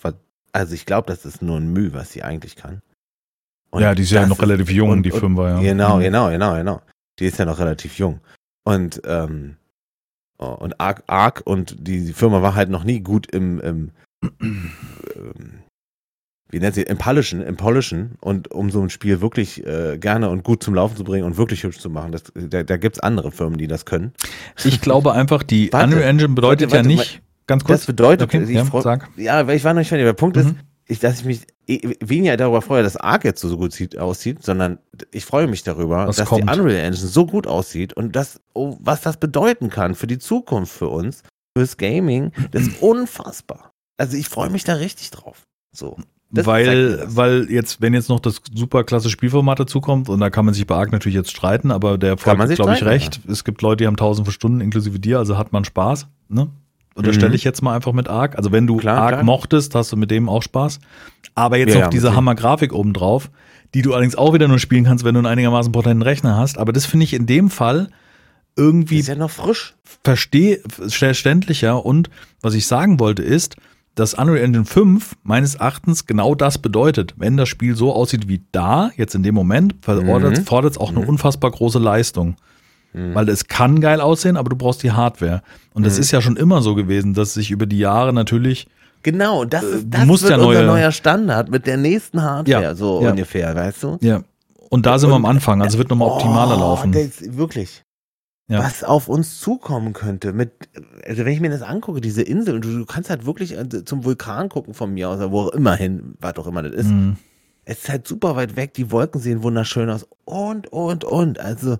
[0.51, 2.81] Also ich glaube, das ist nur ein Mühe, was sie eigentlich kann.
[3.71, 5.59] Und ja, die ist ja noch relativ jung, und- die Fünfer, ja.
[5.59, 6.01] Genau, Mhm.
[6.01, 6.81] genau, genau, genau.
[7.19, 8.19] Die ist ja noch relativ jung.
[8.67, 9.55] Und, ähm,
[10.39, 13.91] oh, und Arc, Arc und die Firma war halt noch nie gut im, im
[14.41, 14.71] ähm,
[16.49, 20.29] wie nennt sie, im Polischen, im Polischen und um so ein Spiel wirklich äh, gerne
[20.29, 22.11] und gut zum Laufen zu bringen und wirklich hübsch zu machen.
[22.13, 24.13] Das, da da gibt es andere Firmen, die das können.
[24.63, 27.79] Ich glaube einfach, die Warte, Unreal Engine bedeutet warte, warte, ja nicht, ganz kurz.
[27.81, 29.09] Das bedeutet, okay, ich ja, freu- sag.
[29.17, 30.05] ja, weil ich war noch nicht fertig.
[30.05, 30.59] Der Punkt ist, Mhm.
[30.87, 31.41] Ich, dass ich mich
[31.99, 34.79] weniger darüber freue, dass Arc jetzt so gut sieht, aussieht, sondern
[35.11, 36.43] ich freue mich darüber, Was dass kommt.
[36.43, 40.17] die Unreal Engine so gut aussieht und das, oh, was das bedeuten kann für die
[40.17, 41.23] Zukunft für uns
[41.57, 43.73] fürs Gaming, das ist unfassbar.
[43.97, 45.43] Also ich freue mich da richtig drauf.
[45.75, 45.97] So.
[46.29, 50.45] Das weil, weil jetzt, wenn jetzt noch das super klasse Spielformat dazukommt, und da kann
[50.45, 53.21] man sich bei Arc natürlich jetzt streiten, aber der Volk sich glaube ich, recht.
[53.27, 56.49] Es gibt Leute, die haben tausend von Stunden inklusive dir, also hat man Spaß, ne?
[56.97, 57.35] Unterstelle Mhm.
[57.35, 58.35] ich jetzt mal einfach mit Arc.
[58.37, 59.23] Also wenn du Klar, Arc klar.
[59.23, 60.79] mochtest, hast du mit dem auch Spaß.
[61.35, 62.15] Aber jetzt Ja, noch ja, diese.
[62.15, 63.29] Hammer-Grafik obendrauf,
[63.73, 66.57] die du allerdings auch wieder nur spielen kannst, wenn du einen einigermaßen potenten Rechner hast.
[66.57, 67.89] Aber das finde ich in dem Fall
[68.55, 69.75] irgendwie ist ja noch frisch.
[70.03, 72.09] verstehe verständlicher und
[72.41, 73.55] was ich sagen wollte ist,
[73.93, 77.13] dass Unreal Engine 5 meines Erachtens genau das bedeutet.
[77.17, 80.45] Wenn das Spiel so aussieht wie da, jetzt in dem Moment, Mhm.
[80.45, 82.35] fordert es auch eine unfassbar große Leistung.
[82.93, 85.43] Weil es kann geil aussehen, aber du brauchst die Hardware.
[85.73, 85.85] Und Mhm.
[85.85, 88.67] das ist ja schon immer so gewesen, dass sich über die Jahre natürlich,
[89.03, 92.21] Genau, das Äh, ist das musst wird ja unser neue- neuer Standard mit der nächsten
[92.23, 93.11] Hardware, Ja, so ja.
[93.11, 93.97] ungefähr, weißt du?
[94.01, 94.21] ja.
[94.69, 96.91] Und da sind wir am Und- Anfang, also wird nochmal optimaler Oh, laufen.
[96.91, 97.83] Das, wirklich.
[98.49, 98.59] Ja.
[98.59, 100.51] Was auf uns zukommen könnte, mit,
[101.05, 103.85] also wenn ich mir das angucke, diese Insel, und du, du kannst halt wirklich äh,
[103.85, 106.87] zum Vulkan gucken von mir aus, wo auch immer hin, was auch immer das ist.
[106.89, 107.17] Mhm.
[107.65, 111.39] Es ist halt super weit weg, die Wolken sehen wunderschön aus und, und, und.
[111.39, 111.77] Also,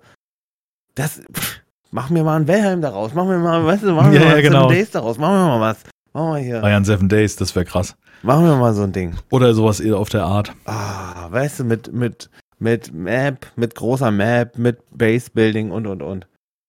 [0.98, 4.16] das, pff, mach mir mal ein Wellheim daraus, mach mir mal, weißt du, mach mir
[4.16, 4.70] Ja, mal ja, Seven genau.
[4.70, 5.78] Days daraus, mach mir mal was.
[6.14, 7.96] Mach mal hier, Bayern Seven Days, das wäre krass.
[8.24, 9.16] mach mir mal so ein Ding.
[9.30, 10.54] Oder sowas eher auf der Art.
[10.66, 12.30] Ah, weißt du, mit, mit,
[12.60, 16.28] mit Map, mit großer Map, mit Base Building und, und, und.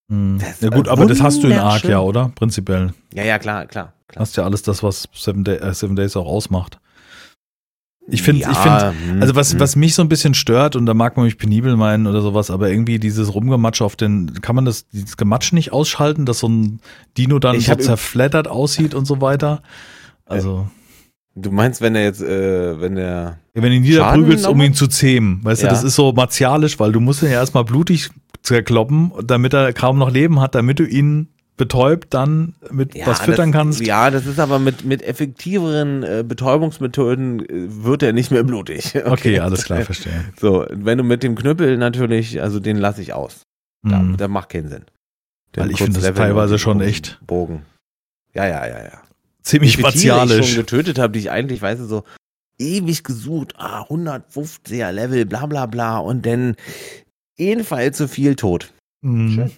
[0.09, 0.39] Mhm.
[0.39, 2.31] Das Ja gut, war aber das hast du in Arc ja, oder?
[2.35, 2.93] Prinzipiell.
[3.13, 3.93] Ja, ja, klar, klar.
[4.07, 4.21] klar.
[4.21, 6.79] Hast ja alles das, was Seven, Day, äh, Seven Days auch ausmacht.
[8.11, 9.59] Ich finde, Ja, ich finde, hm, also was, hm.
[9.59, 12.49] was mich so ein bisschen stört, und da mag man mich penibel meinen oder sowas,
[12.51, 16.49] aber irgendwie dieses Rumgematsche auf den, kann man das, dieses Gematsch nicht ausschalten, dass so
[16.49, 16.79] ein
[17.17, 19.61] Dino dann Ich so zerfleddert aussieht und so weiter?
[20.25, 20.67] Also,
[21.35, 23.37] Du meinst, wenn er jetzt, äh, wenn der.
[23.53, 25.71] wenn du ihn niederprügelst, um ihn zu zähmen, weißt du, Ja.
[25.71, 28.09] das ist so martialisch, weil du musst ihn ja erstmal blutig
[28.41, 31.29] zerkloppen, damit er kaum noch Leben hat, damit du ihn
[31.59, 33.81] betäubt dann mit was füttern das, kannst.
[33.85, 38.93] Ja, das ist aber mit, mit effektiveren äh, Betäubungsmethoden äh, wird er nicht mehr blutig.
[39.05, 40.31] Okay, alles klar, verstehe.
[40.39, 43.41] So, wenn du mit dem Knüppel natürlich, also den lasse ich aus.
[43.83, 44.01] Da.
[44.01, 44.85] Der macht keinen Sinn.
[45.53, 47.65] Weil Den ich kurz finde das teilweise schon echt- Bogen.
[48.33, 49.01] Ja, ja, ja, ja.
[49.43, 50.47] Ziemlich Wie viele Tiere ich martialisch.
[50.53, 52.03] schon getötet habe, die ich eigentlich, weißt du, so
[52.57, 56.55] ewig gesucht, ah, 150er Level, bla bla bla und dann
[57.37, 58.71] jedenfalls zu viel tot.
[59.01, 59.31] Mhm.
[59.33, 59.51] Schön.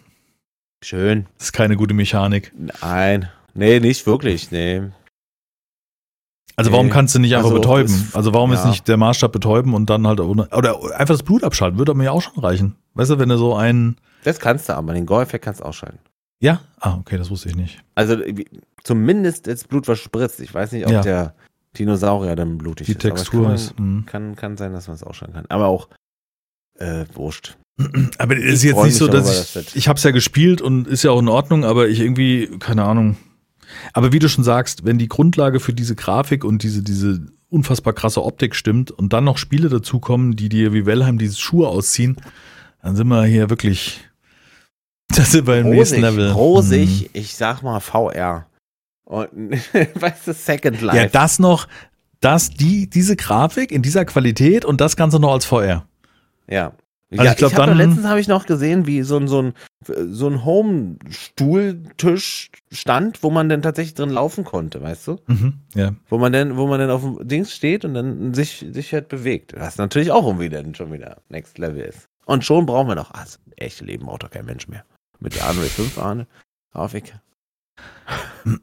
[0.84, 1.28] Schön.
[1.38, 2.52] Das ist keine gute Mechanik.
[2.82, 3.30] Nein.
[3.54, 4.84] Nee, nicht wirklich, nee.
[6.56, 8.10] Also warum kannst du nicht einfach Also, betäuben?
[8.14, 8.70] Also warum ist ja.
[8.70, 12.06] nicht der Maßstab betäuben und dann halt ohne, oder einfach das Blut abschalten, würde mir
[12.06, 12.76] ja auch schon reichen.
[12.94, 16.00] Weißt du, wenn du so einen, Das kannst du aber, den Gore-Effekt kannst du ausschalten.
[16.40, 16.62] ja?
[16.80, 17.80] Ah, okay, das wusste ich nicht.
[17.96, 18.18] Also
[18.84, 20.40] zumindest das Blut was spritzt.
[20.40, 21.02] Ich weiß nicht, ob Ja.
[21.02, 21.36] der
[21.78, 23.06] Dinosaurier dann blutig Die ist.
[23.06, 24.06] aber Textur kann, ist, mhm.
[24.06, 25.46] Kann, kann sein, dass man es ausschalten kann.
[25.50, 25.88] Aber auch
[26.80, 27.58] äh, wurscht.
[28.18, 30.88] Aber es ist jetzt nicht so, dass ich, das- ich habe es ja gespielt und
[30.88, 33.18] ist ja auch in Ordnung, aber ich irgendwie, keine Ahnung.
[33.94, 37.94] Aber wie du schon sagst, wenn die Grundlage für diese Grafik und diese, diese unfassbar
[37.94, 42.18] krasse Optik stimmt und dann noch Spiele dazukommen, die dir wie Wellheim diese Schuhe ausziehen,
[42.82, 44.00] dann sind wir hier wirklich,
[45.16, 46.32] da sind wir im nächsten Rosig, Level.
[46.32, 47.10] rosig Mhm.
[47.14, 48.48] ich sag mal VR.
[49.06, 49.30] Und
[49.74, 50.98] weißt du, Second Life.
[50.98, 51.68] Ja, das noch,
[52.22, 55.86] das, die, diese Grafik in dieser Qualität und das Ganze noch als VR.
[56.48, 56.74] Ja.
[57.12, 59.28] Also ja, ich glaub, hab doch dann- letztens habe ich noch gesehen, wie so ein,
[59.28, 59.54] so ein,
[60.12, 65.18] so ein Home-Stuhltisch stand, wo man dann tatsächlich drin laufen konnte, weißt du?
[65.28, 65.94] Mhm, ja.
[66.10, 69.10] Wo man dann, wo man dann auf dem Dings steht und dann sich, sich halt
[69.10, 69.54] bewegt.
[69.58, 72.08] Was natürlich auch irgendwie dann schon wieder Next Level ist.
[72.26, 74.86] Und schon brauchen wir doch, ah, das echte Leben braucht doch kein Mensch mehr.
[75.20, 76.28] Mit der Unreal 5 Ahne.
[76.72, 77.14] Grafik.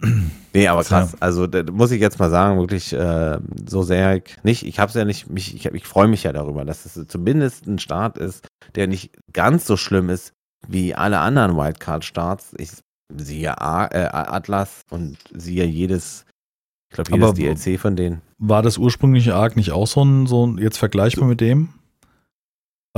[0.55, 1.15] Nee, aber krass.
[1.21, 3.39] Also da muss ich jetzt mal sagen, wirklich äh,
[3.69, 4.67] so sehr ich nicht.
[4.67, 5.31] Ich habe es ja nicht.
[5.31, 9.13] Mich, ich, ich freue mich ja darüber, dass es zumindest ein Start ist, der nicht
[9.33, 10.33] ganz so schlimm ist
[10.67, 12.55] wie alle anderen Wildcard-Starts.
[12.59, 12.71] Ich
[13.15, 16.25] siehe A, äh, Atlas und siehe jedes.
[16.91, 18.23] Ich glaube jedes Aber- DLC von denen.
[18.39, 21.69] War das ursprüngliche Arc nicht auch so ein, so ein jetzt vergleichbar mit dem?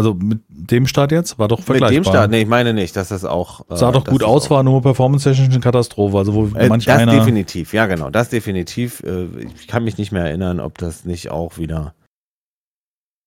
[0.01, 1.39] Also mit dem Start jetzt?
[1.39, 1.91] War doch vergleichbar.
[1.91, 3.61] Mit dem Start, nee, ich meine nicht, dass das auch.
[3.71, 6.17] äh, Sah doch gut aus, war nur performance-technisch eine Katastrophe.
[6.19, 7.13] Also wo Äh, manch das einer.
[7.19, 9.03] definitiv, ja genau, das definitiv.
[9.03, 11.95] Äh, ich kann mich nicht mehr erinnern, ob das nicht auch wieder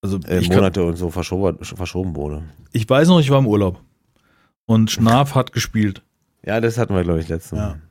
[0.01, 2.43] Also äh, ich, kann, Monate und so verschoben, verschoben wurde.
[2.71, 3.79] ich weiß noch, ich war im Urlaub.
[4.65, 6.01] Und Schnarf hat gespielt.
[6.45, 7.67] Ja, das hatten wir, glaube ich, letztes Ja.
[7.67, 7.81] Mal.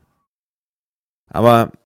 [1.30, 1.76] Aber äh,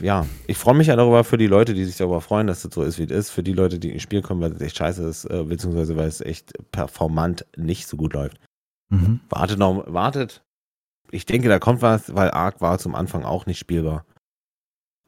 [0.00, 2.72] ja, ich freue mich ja darüber für die Leute, die sich darüber freuen, dass das
[2.74, 3.30] so ist, wie es ist.
[3.30, 6.08] Für die Leute, die ins Spiel kommen, weil es echt scheiße ist, äh, beziehungsweise weil
[6.08, 8.38] es echt performant nicht so gut läuft.
[8.88, 9.20] Mhm.
[9.28, 10.42] Wartet noch, wartet.
[11.10, 14.06] Ich denke, da kommt was, weil Ark war zum Anfang auch nicht spielbar.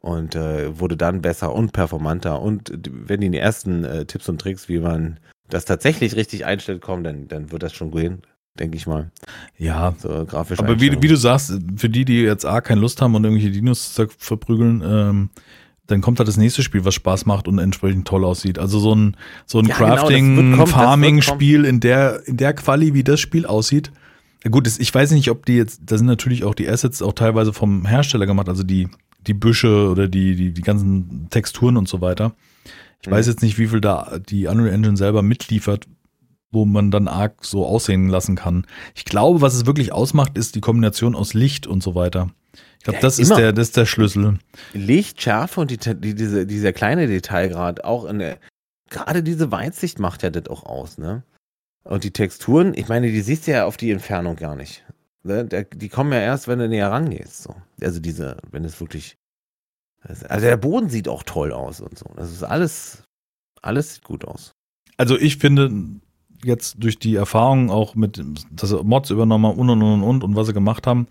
[0.00, 2.40] Und äh, wurde dann besser und performanter.
[2.40, 6.82] Und äh, wenn die ersten äh, Tipps und Tricks, wie man das tatsächlich richtig einstellt,
[6.82, 8.22] kommen, dann, dann wird das schon gehen.
[8.58, 9.10] Denke ich mal.
[9.58, 10.58] Ja, So grafisch.
[10.58, 13.50] aber wie, wie du sagst, für die, die jetzt A, keine Lust haben und irgendwelche
[13.50, 15.30] Dinos verprügeln, ähm,
[15.86, 18.58] dann kommt halt das nächste Spiel, was Spaß macht und entsprechend toll aussieht.
[18.58, 23.20] Also so ein, so ein Ja, genau, Crafting-Farming-Spiel in der, in der Quali, wie das
[23.20, 23.90] Spiel aussieht.
[24.50, 27.52] Gut, ich weiß nicht, ob die jetzt, da sind natürlich auch die Assets auch teilweise
[27.52, 28.88] vom Hersteller gemacht, also die,
[29.26, 32.34] die Büsche oder die, die, die ganzen Texturen und so weiter.
[33.00, 33.12] Ich Mhm.
[33.12, 35.86] weiß jetzt nicht, wie viel da die Unreal Engine selber mitliefert,
[36.52, 38.66] wo man dann arg so aussehen lassen kann.
[38.94, 42.30] Ich glaube, was es wirklich ausmacht, ist die Kombination aus Licht und so weiter.
[42.78, 44.38] Ich glaube, Ja, das ist der, das ist der Schlüssel.
[44.72, 48.38] Licht, Schärfe und die, die, diese, dieser kleine Detailgrad, auch in der,
[48.90, 51.24] gerade diese Weitsicht macht ja das auch aus, ne?
[51.84, 54.84] Und die Texturen, ich meine, die siehst du ja auf die Entfernung gar nicht.
[55.24, 55.46] Ne?
[55.46, 57.42] Die kommen ja erst, wenn du näher rangehst.
[57.42, 57.54] So.
[57.80, 59.16] Also diese, wenn es wirklich.
[60.04, 62.06] Also der Boden sieht auch toll aus und so.
[62.16, 63.04] Das ist alles,
[63.62, 64.52] alles sieht gut aus.
[64.96, 65.70] Also ich finde
[66.44, 70.24] jetzt durch die Erfahrung auch mit, dass sie Mods übernommen haben und und und und
[70.24, 71.06] und was sie gemacht haben,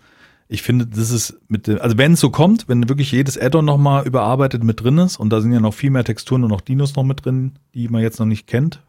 [0.48, 3.64] ich finde, das ist mit dem, also wenn es so kommt, wenn wirklich jedes Add-on
[3.64, 6.60] nochmal überarbeitet mit drin ist und da sind ja noch viel mehr Texturen und noch
[6.60, 8.82] Dinos noch mit drin, die man jetzt noch nicht kennt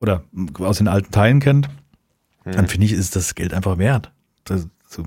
[0.00, 0.24] oder
[0.58, 1.68] aus den alten Teilen kennt,
[2.42, 2.52] Hm.
[2.52, 4.12] dann finde ich, ist das Geld einfach wert.
[4.44, 5.04] Das so,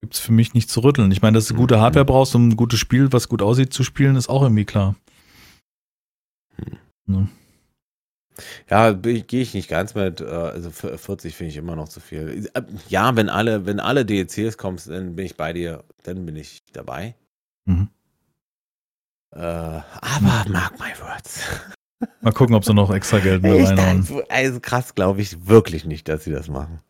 [0.00, 1.12] gibt's für mich nicht zu rütteln.
[1.12, 1.80] Ich meine, dass du gute Mhm.
[1.80, 4.96] Hardware brauchst, um ein gutes Spiel, was gut aussieht, zu spielen, ist auch irgendwie klar.
[6.58, 6.78] Mhm.
[7.06, 7.28] Ne?
[8.68, 10.20] Ja, gehe ich nicht ganz mit.
[10.20, 12.48] äh, Also für 40 finde ich immer noch zu viel.
[12.54, 16.36] Äh, Ja, wenn alle, wenn alle DLCs kommen, dann bin ich bei dir, dann bin
[16.36, 17.14] ich dabei.
[17.66, 17.88] Mhm.
[19.32, 21.40] Äh, aber mark my words.
[22.20, 24.22] Mal gucken, ob sie noch extra Geld mit Echt, reinhauen.
[24.28, 26.80] also, krass glaube ich wirklich nicht, dass sie das machen.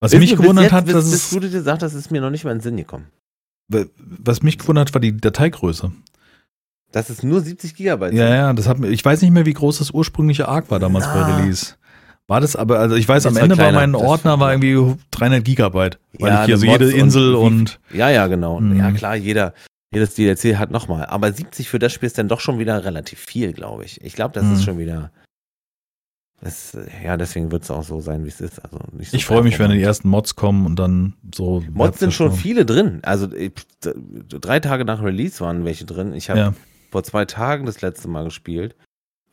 [0.00, 2.10] Was Ist mich gewundert jetzt, hat, bis, dass bis es, du dir sagt, das ist
[2.10, 3.08] mir noch nicht mal in den Sinn gekommen.
[3.68, 5.92] was mich gewundert hat, war die Dateigröße.
[6.92, 8.14] Das ist nur 70 Gigabyte.
[8.14, 11.06] Ja, ja, das hat ich weiß nicht mehr, wie groß das ursprüngliche Arc war damals
[11.06, 11.36] bei Na.
[11.36, 11.74] Release.
[12.26, 14.96] War das aber, also ich weiß, Das am Ende war kleiner, mein Ordner war- irgendwie
[15.10, 15.98] 300 Gigabyte.
[16.18, 18.60] Weil Ja, ich hier so jede und Insel wie- und, Ja, ja, genau.
[18.60, 18.76] Mhm.
[18.78, 19.52] Ja, klar, jeder,
[19.92, 21.06] jedes DLC hat nochmal.
[21.06, 24.00] Aber 70 für das Spiel ist dann doch schon wieder relativ viel, glaube ich.
[24.04, 24.52] Ich glaube, das Mhm.
[24.54, 25.10] ist schon wieder.
[26.42, 28.64] Das, ja, deswegen wird es auch so sein, wie es ist.
[28.64, 31.62] Also nicht so ich freue mich, wenn die ersten Mods kommen und dann so.
[31.70, 33.00] Mods sind schon viele drin.
[33.02, 33.28] Also
[34.28, 36.14] drei Tage nach Release waren welche drin.
[36.14, 36.54] Ich habe Ja,
[36.90, 38.76] vor zwei Tagen das letzte Mal gespielt.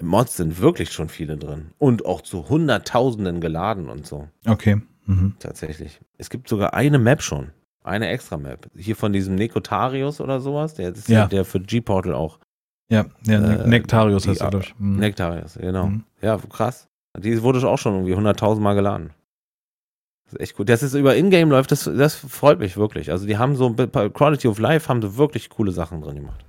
[0.01, 1.71] Mods sind wirklich schon viele drin.
[1.79, 4.27] Und auch zu Hunderttausenden geladen und so.
[4.47, 4.81] okay.
[5.05, 5.35] Mhm.
[5.39, 6.01] Tatsächlich.
[6.17, 7.51] Es gibt sogar eine Map schon.
[7.81, 8.67] Eine extra Map.
[8.75, 10.73] Hier von diesem Nekotarius oder sowas.
[10.73, 11.27] Der ist ja.
[11.27, 12.39] Der für G-Portal auch.
[12.89, 14.75] Ja, ja Äh, Nektarius die- heißt er, glaube ich.
[14.77, 14.97] Mhm.
[14.97, 15.87] Nektarius, genau.
[15.87, 16.03] Mhm.
[16.21, 16.89] Ja, krass.
[17.17, 19.11] Die wurde auch schon irgendwie 100.000 Mal geladen.
[20.25, 20.67] Das ist echt gut.
[20.67, 23.09] Das ist über Ingame läuft, das, das freut mich wirklich.
[23.11, 26.43] Also die haben so bei Quality of Life haben sie wirklich coole Sachen drin gemacht.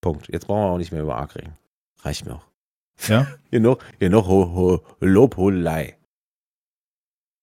[0.00, 0.28] Punkt.
[0.32, 1.56] Jetzt brauchen wir auch nicht mehr über Arc reden.
[2.02, 2.46] Reicht mir auch.
[3.08, 3.26] Ja?
[3.50, 5.96] Genug, genug ho, ho, Lobhudelei.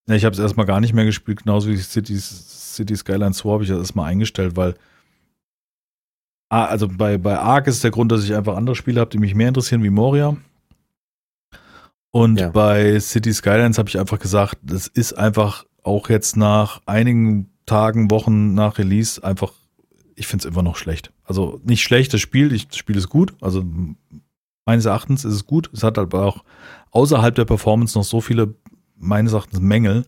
[0.08, 3.50] Ja, ich habe es erstmal gar nicht mehr gespielt, genauso wie Cities, City Skyline 2
[3.50, 4.76] habe ich das erstmal eingestellt, weil
[6.50, 9.18] Ah, also bei, bei Ark ist der Grund, dass ich einfach andere Spiele habe, die
[9.18, 10.38] mich mehr interessieren, wie Moria.
[12.12, 12.50] Und Ja.
[12.50, 18.10] bei City Skylines habe ich einfach gesagt, das ist einfach auch jetzt nach einigen Tagen,
[18.12, 19.52] Wochen nach Release einfach,
[20.20, 21.12] ich finde es immer noch schlecht.
[21.24, 23.64] Also nicht schlecht, das Spiel, ich, das Spiel ist gut, also
[24.66, 25.70] meines Erachtens ist es gut.
[25.74, 26.44] Es hat aber auch
[26.92, 28.56] außerhalb der Performance noch so viele,
[28.98, 30.06] meines Erachtens, Mängel,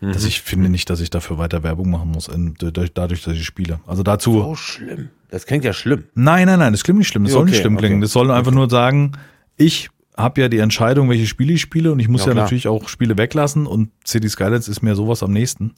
[0.00, 0.28] dass Mhm.
[0.28, 2.92] ich finde nicht, dass ich dafür weiter Werbung machen muss, in, dadurch,
[3.22, 3.80] dass ich spiele.
[3.86, 5.08] Also dazu, So schlimm.
[5.30, 6.04] Das klingt ja schlimm.
[6.14, 7.24] Nein, nein, nein, das klingt nicht schlimm.
[7.24, 7.96] Das Ja, soll nicht okay, schlimm klingen.
[7.96, 8.02] okay.
[8.02, 8.56] Das soll einfach Okay.
[8.58, 9.12] nur sagen,
[9.56, 12.68] ich habe ja die Entscheidung, welche Spiele ich spiele und ich muss Ja, ja, natürlich
[12.68, 15.74] auch Spiele weglassen und City Skylines ist mir sowas am nächsten.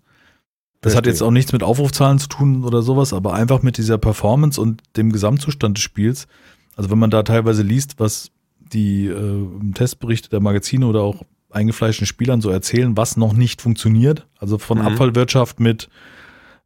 [0.86, 1.12] Das hat Verstehe.
[1.14, 4.82] jetzt auch nichts mit Aufrufzahlen zu tun oder sowas, aber einfach mit dieser Performance und
[4.96, 6.26] dem Gesamtzustand des Spiels.
[6.76, 8.30] Also wenn man da teilweise liest, was
[8.60, 14.26] die äh, Testberichte der Magazine oder auch eingefleischten Spielern so erzählen, was noch nicht funktioniert.
[14.38, 14.86] Also von Mhm.
[14.86, 15.88] Abfallwirtschaft mit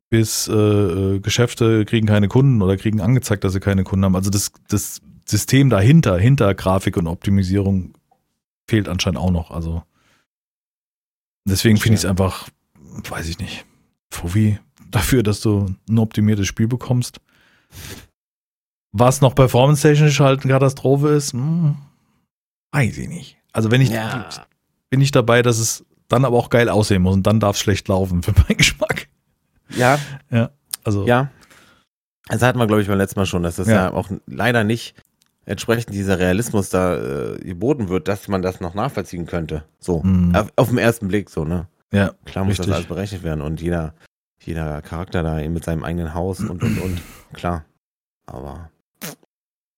[0.09, 4.17] bis äh, äh, Geschäfte kriegen keine Kunden oder kriegen angezeigt, dass sie keine Kunden haben.
[4.17, 7.95] Also das, das System dahinter, hinter Grafik und Optimisierung
[8.67, 9.51] fehlt anscheinend auch noch.
[9.51, 9.83] Also
[11.45, 12.49] deswegen finde ich es einfach,
[13.09, 13.65] weiß ich nicht,
[14.13, 14.59] Fovi
[14.91, 17.21] dafür, dass du ein optimiertes Spiel bekommst.
[18.93, 21.77] Was noch performance-technisch halt eine Katastrophe ist, hm,
[22.73, 23.37] weiß ich nicht.
[23.53, 24.29] Also wenn ich, Ja.
[24.91, 27.63] bin ich dabei, dass es dann aber auch geil aussehen muss und dann darf es
[27.63, 29.09] schlecht laufen für meinen Geschmack.
[29.71, 29.99] Ja,
[30.83, 31.31] Also ja.
[32.29, 33.93] Das hatten wir, glaube ich, beim letzten Mal schon, dass das ja, Ja.
[33.93, 34.95] auch leider nicht
[35.47, 36.97] entsprechend dieser Realismus da
[37.35, 39.65] äh, geboten wird, dass man das noch nachvollziehen könnte.
[39.81, 40.03] So.
[40.03, 40.35] Mhm.
[40.35, 41.67] Auf, auf den ersten Blick so, ne?
[41.93, 42.75] Ja, Klar muss das Richtig.
[42.75, 43.95] alles berechnet werden und jeder,
[44.43, 47.03] jeder Charakter da mit seinem eigenen Haus und und und.
[47.33, 47.65] Klar.
[48.27, 48.71] Aber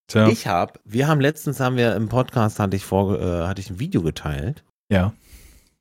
[0.09, 3.61] tja, ich habe, wir haben letztens haben wir im Podcast hatte ich vor, äh, hatte
[3.61, 4.63] ich ein Video geteilt.
[4.91, 5.13] ja.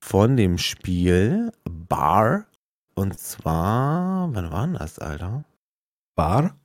[0.04, 2.46] von dem Spiel Bar.
[2.96, 5.44] Und zwar, wann war denn das, Alter?
[6.16, 6.56] Bar?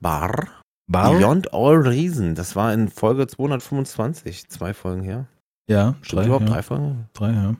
[0.00, 0.48] Bar.
[0.88, 1.12] Bar?
[1.12, 2.34] Beyond All Reason.
[2.34, 5.26] Das war in Folge 225, zwei Folgen her.
[5.68, 6.54] Ja, Stimmt drei, überhaupt ja.
[6.54, 7.08] drei Folgen?
[7.12, 7.54] drei, ja.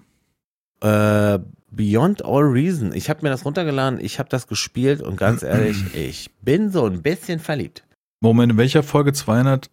[0.83, 1.39] Äh,
[1.73, 2.93] Beyond All Reason.
[2.93, 6.85] Ich habe mir das runtergeladen, ich habe das gespielt und ganz ehrlich, ich bin so
[6.87, 7.85] ein bisschen verliebt.
[8.21, 9.71] Moment, in welcher Folge 225?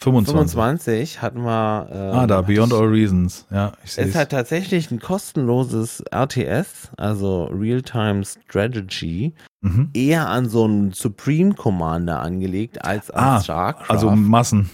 [0.00, 1.88] 25 hatten wir.
[1.90, 3.46] Äh, Ah, da, Beyond All Reasons.
[3.50, 9.90] Ja, ich sehe Es ist halt tatsächlich ein kostenloses RTS, also Real-Time Strategy, mhm.
[9.94, 13.90] eher an so einen Supreme Commander angelegt als an Ah, StarCraft.
[13.90, 14.70] Also Massen.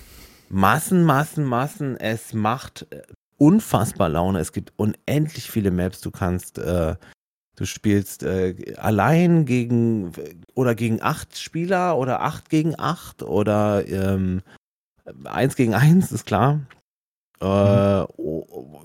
[0.49, 1.97] Massen, Massen, Massen.
[1.99, 3.03] Es macht äh,
[3.41, 4.39] unfassbar Laune.
[4.41, 6.01] Es gibt unendlich viele Maps.
[6.01, 6.97] Du kannst, äh,
[7.57, 10.13] du spielst äh, allein gegen
[10.55, 14.43] oder gegen acht Spieler oder acht gegen acht oder ähm,
[15.25, 16.61] eins gegen eins, ist klar.
[17.41, 18.07] Äh, oh,
[18.51, 18.83] oh,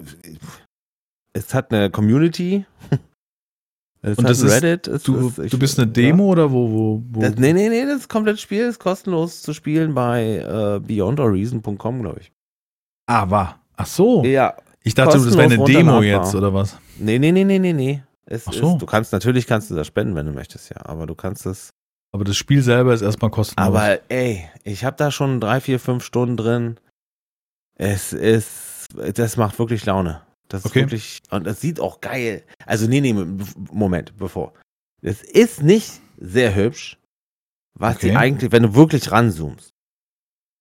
[1.33, 2.65] es hat eine Community.
[4.01, 4.87] Es Und das ist- Reddit.
[4.87, 5.93] Es Du, ist- ich- du bist eine ja.
[5.93, 6.69] Demo oder wo?
[6.71, 7.21] wo, wo?
[7.21, 12.19] Das, nee, nee, nee, das komplette Spiel ist kostenlos zu spielen bei äh, beyondorreason.com, glaube
[12.19, 12.31] ich.
[13.07, 13.64] ah, war.
[13.77, 14.23] Ach so.
[14.23, 16.77] Ja, Ich dachte, das wäre eine Demo jetzt oder was?
[16.97, 18.03] nee, nee, nee, nee, nee, nee.
[18.25, 18.73] Es Ach so.
[18.73, 21.45] ist, du kannst, natürlich kannst du das spenden, wenn du möchtest, ja, aber du kannst
[21.45, 21.69] es.
[22.11, 23.67] Aber das Spiel selber ist erstmal kostenlos.
[23.67, 26.79] Aber ey, ich habe da schon drei, vier, fünf Stunden drin.
[27.77, 30.21] Es ist, das macht wirklich Laune.
[30.47, 30.81] Das ist Okay.
[30.81, 32.43] wirklich, und das sieht auch geil.
[32.65, 33.13] Also, nee, nee,
[33.71, 34.53] Moment, bevor.
[35.01, 36.97] Es ist nicht sehr hübsch,
[37.77, 38.11] was Okay.
[38.11, 39.69] die eigentlich, wenn du wirklich ranzoomst.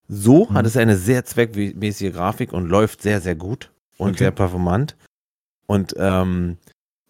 [0.08, 0.54] So Mhm.
[0.54, 4.18] hat es eine sehr zweckmäßige Grafik und läuft sehr, sehr gut und Okay.
[4.18, 4.96] sehr performant.
[5.66, 6.58] Und ähm,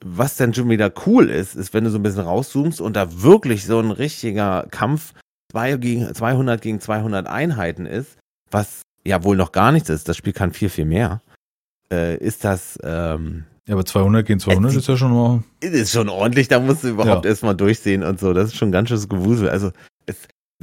[0.05, 3.23] was dann schon wieder cool ist, ist, wenn du so ein bisschen rauszoomst und da
[3.23, 5.13] wirklich so ein richtiger Kampf
[5.51, 8.17] zwei gegen, 200 gegen 200 Einheiten ist,
[8.51, 11.21] was ja wohl noch gar nichts ist, das Spiel kann viel, viel mehr,
[11.93, 15.43] äh, ist das, ähm, ja, aber 200 gegen 200 Es- ist ja schon mal.
[15.61, 17.31] ist schon ordentlich, da musst du überhaupt Ja.
[17.31, 18.33] erstmal durchsehen und so.
[18.35, 19.49] Das ist schon ganz schönes Gewusel.
[19.49, 19.71] Also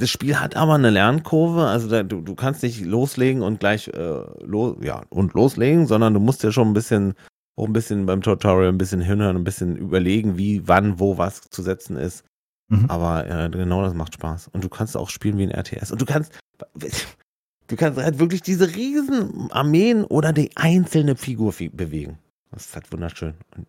[0.02, 3.88] das Spiel hat aber eine Lernkurve, also da, du, du kannst nicht loslegen und gleich
[3.88, 7.14] äh, lo, ja, und loslegen, sondern du musst ja schon ein bisschen,
[7.56, 11.42] auch ein bisschen beim Tutorial ein bisschen hinhören, ein bisschen überlegen, wie, wann, wo was
[11.42, 12.24] zu setzen ist.
[12.68, 12.86] Mhm.
[12.88, 14.48] Aber äh, genau das macht Spaß.
[14.48, 15.92] Und du kannst auch spielen wie ein RTS.
[15.92, 16.32] Und du kannst,
[17.68, 22.18] du kannst halt wirklich diese riesen Armeen oder die einzelne Figur fi- bewegen.
[22.50, 23.34] Das ist halt wunderschön.
[23.56, 23.66] Und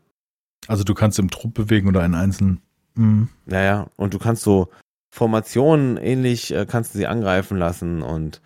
[0.68, 2.62] Also du kannst im Trupp bewegen oder einen einzelnen.
[2.96, 3.30] Mhm.
[3.46, 4.70] Naja, und du kannst so
[5.14, 8.42] Formationen ähnlich, äh, kannst du sie angreifen lassen und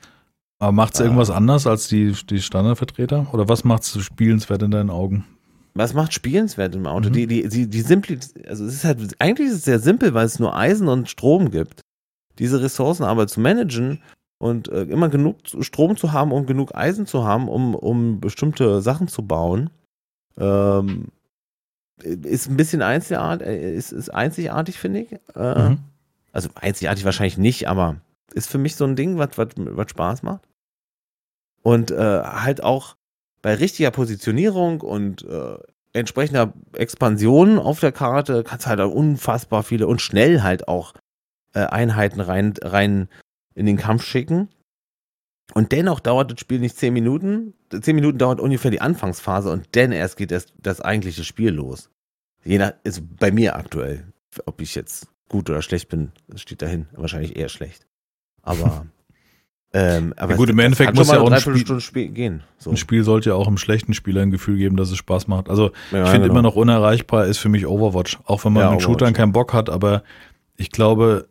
[0.60, 1.06] Aber macht es Ah.
[1.06, 3.28] irgendwas anders als die, die Standardvertreter?
[3.32, 5.24] Oder was macht es spielenswert in deinen Augen?
[5.76, 7.10] was macht spielenswert im Auto?
[7.10, 7.14] Mhm.
[7.14, 10.26] Die, die, die, die simpli also es ist halt, eigentlich ist es sehr simpel, weil
[10.26, 11.82] es nur Eisen und Strom gibt.
[12.40, 14.02] Diese Ressourcen aber zu managen
[14.40, 18.82] und äh, immer genug Strom zu haben und genug Eisen zu haben, um, um bestimmte
[18.82, 19.70] Sachen zu bauen,
[20.40, 21.10] ähm,
[22.04, 25.12] ist ein bisschen einzigartig, äh, ist, ist einzigartig, finde ich.
[25.36, 25.78] Äh, Mhm.
[26.38, 28.00] Also einzigartig wahrscheinlich nicht, aber
[28.32, 30.48] ist für mich so ein Ding, was, Spaß macht.
[31.64, 32.96] Und äh, halt auch
[33.42, 35.58] bei richtiger Positionierung und äh,
[35.94, 40.94] entsprechender Expansion auf der Karte kannst du halt auch unfassbar viele und schnell halt auch
[41.54, 43.10] äh, Einheiten rein, rein
[43.56, 44.48] in den Kampf schicken.
[45.56, 47.56] Und dennoch dauert das Spiel nicht zehn Minuten.
[47.82, 51.90] Zehn Minuten dauert ungefähr die Anfangsphase und dann erst geht das, das eigentliche Spiel los.
[52.44, 54.14] Je nach, ist bei mir aktuell.
[54.46, 56.88] Ob ich jetzt gut oder schlecht bin, steht dahin.
[56.94, 57.86] Wahrscheinlich eher schlecht.
[58.42, 58.86] Aber,
[59.74, 62.44] ähm, aber Ja gut, im Endeffekt muss ja auch ein Spiel- Spiel gehen.
[62.58, 62.70] So.
[62.72, 65.50] Ein Spiel sollte ja auch einem schlechten Spieler ein Gefühl geben, dass es Spaß macht.
[65.50, 66.34] Also Ja, ich finde genau.
[66.40, 68.20] immer noch unerreichbar ist für mich Overwatch.
[68.26, 69.18] Auch wenn man Ja, mit Shootern Overwatch.
[69.18, 70.04] keinen Bock hat, aber
[70.56, 71.28] ich glaube,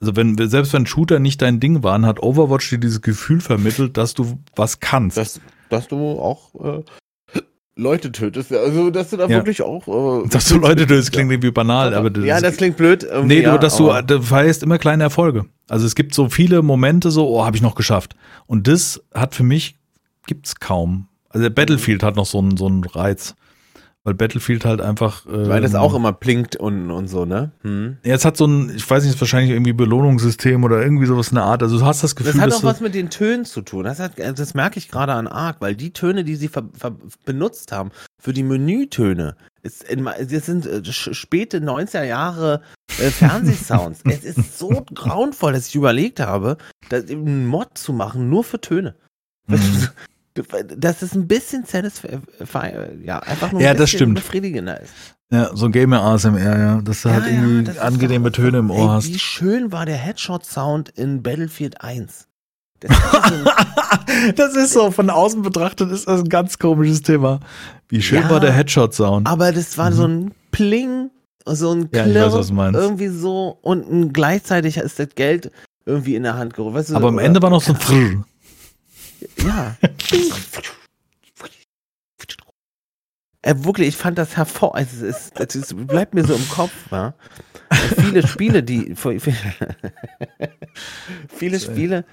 [0.00, 3.96] also wenn, selbst wenn Shooter nicht dein Ding waren, hat Overwatch dir dieses Gefühl vermittelt,
[3.96, 5.16] dass du was kannst.
[5.16, 5.40] dass,
[5.70, 6.82] dass du auch äh,
[7.78, 8.52] Leute tötest.
[8.52, 9.36] Also, dass du da Ja.
[9.38, 10.24] wirklich auch.
[10.24, 13.04] Äh, dass du Leute, das klingt irgendwie banal, aber das, ja, das klingt blöd.
[13.04, 15.46] irgendwie, Nee, du, ja, dass du, du feierst immer kleine Erfolge.
[15.68, 18.16] Also es gibt so viele Momente so, oh, habe ich noch geschafft.
[18.46, 19.76] Und das hat für mich,
[20.26, 21.06] gibt's kaum.
[21.30, 23.36] Also der Battlefield hat noch so einen, so einen Reiz.
[24.08, 25.26] Weil Battlefield halt einfach.
[25.26, 27.52] Ähm, Weil das auch immer blinkt und, und so, ne?
[27.60, 27.98] Hm.
[28.02, 31.28] Ja, es hat so ein, ich weiß nicht, ist wahrscheinlich irgendwie Belohnungssystem oder irgendwie sowas
[31.28, 31.62] in der Art.
[31.62, 33.84] Also du hast das Gefühl, Das hat auch was mit den Tönen zu tun.
[33.84, 36.48] Das, hat, das merke ich gerade an Arc, weil die Töne, die sie
[37.26, 42.62] benutzt haben für die Menütöne, ist in, das sind äh, späte 90er Jahre
[42.98, 44.00] äh, Fernsehsounds.
[44.06, 46.56] es ist so grauenvoll, dass ich überlegt habe,
[46.88, 48.94] das, einen Mod zu machen, nur für Töne.
[50.42, 50.80] Mhm.
[50.80, 54.14] Das ist ein bisschen satisfying, ja, einfach nur ein Ja, das stimmt.
[54.16, 54.92] befriedigender ist.
[55.30, 58.58] ja, so ein Gamer ASMR, ja, dass du halt Ja, ja, irgendwie ist angenehme Töne
[58.58, 59.08] im Ohr Ey, hast.
[59.08, 62.26] Wie schön war der Headshot-Sound in Battlefield 1.
[62.80, 63.02] Das ist
[64.36, 67.40] das ist so, von außen betrachtet ist das ein ganz komisches Thema.
[67.88, 68.30] Wie schön Ja.
[68.30, 69.26] war der Headshot-Sound.
[69.26, 71.10] aber das war so ein Pling,
[71.44, 71.88] so ein Mhm.
[71.92, 75.50] Ja, Klirr, weiß, irgendwie so und ein, gleichzeitig ist das Geld
[75.86, 76.74] irgendwie in der Hand gerufen.
[76.74, 78.24] Weißt du, Aber am Ende war noch so ein Frrr.
[79.38, 79.76] Ja.
[83.42, 84.74] Äh, wirklich, ich fand das hervor.
[84.74, 87.14] Also es, ist, es bleibt mir so im Kopf, ja.
[87.96, 88.94] Viele Spiele, die
[91.28, 92.04] viele Spiele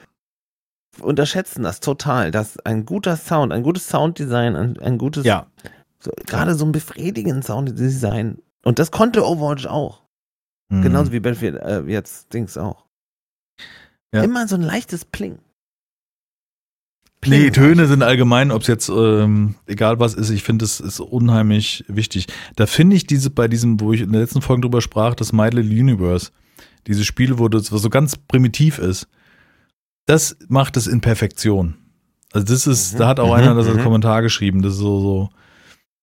[1.01, 5.47] unterschätzen das total, dass ein guter Sound, ein gutes Sounddesign, ein, ein gutes, Ja.
[5.99, 8.41] so, gerade so ein befriedigendes Sounddesign.
[8.63, 10.03] Und das konnte Overwatch auch.
[10.69, 10.83] Mhm.
[10.83, 12.85] Genauso wie Battlefield äh, jetzt Dings auch.
[14.13, 14.23] Ja.
[14.23, 15.39] Immer so ein leichtes Pling.
[17.27, 17.53] Nee, Pling.
[17.53, 21.83] Töne sind allgemein, ob es jetzt ähm, egal was ist, ich finde, es ist unheimlich
[21.87, 22.27] wichtig.
[22.55, 25.33] Da finde ich diese bei diesem, wo ich in der letzten Folge drüber sprach, das
[25.33, 26.31] My Little Universe,
[26.87, 29.07] diese Spiele, wo das was so ganz primitiv ist,
[30.05, 31.75] das macht es in Perfektion.
[32.31, 33.83] Also das ist, Mhm, da hat auch mhm, einer das als mhm.
[33.83, 35.29] Kommentar geschrieben, das ist so, so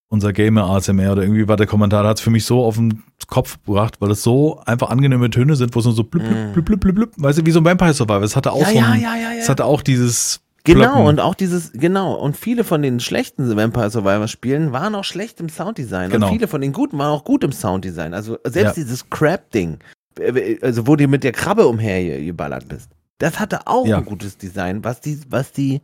[0.09, 2.77] unser Gamer ASMR oder irgendwie war der Kommentar, da hat es für mich so auf
[2.77, 6.23] den Kopf gebracht, weil es so einfach angenehme Töne sind, wo es nur so blub,
[6.25, 6.53] blub, Mhm.
[6.53, 8.23] blub, blub, blub, blub, weißt du, wie so ein Vampire Survivor.
[8.23, 9.39] Es hatte auch Ja, so ja, ein, ja, ja, ja.
[9.39, 13.91] es hatte auch dieses Genau, und auch dieses, genau, und viele von den schlechten Vampire
[13.91, 16.11] Survivor Spielen waren auch schlecht im Sounddesign.
[16.11, 16.27] Genau.
[16.29, 18.15] Und viele von den guten waren auch gut im Sounddesign.
[18.15, 18.83] Also selbst Ja.
[18.85, 19.79] dieses Crab-Ding,
[20.21, 23.99] äh, also wo du mit der Krabbe umhergeballert bist, das hatte auch Ja.
[23.99, 25.81] ein gutes Design, was die, was die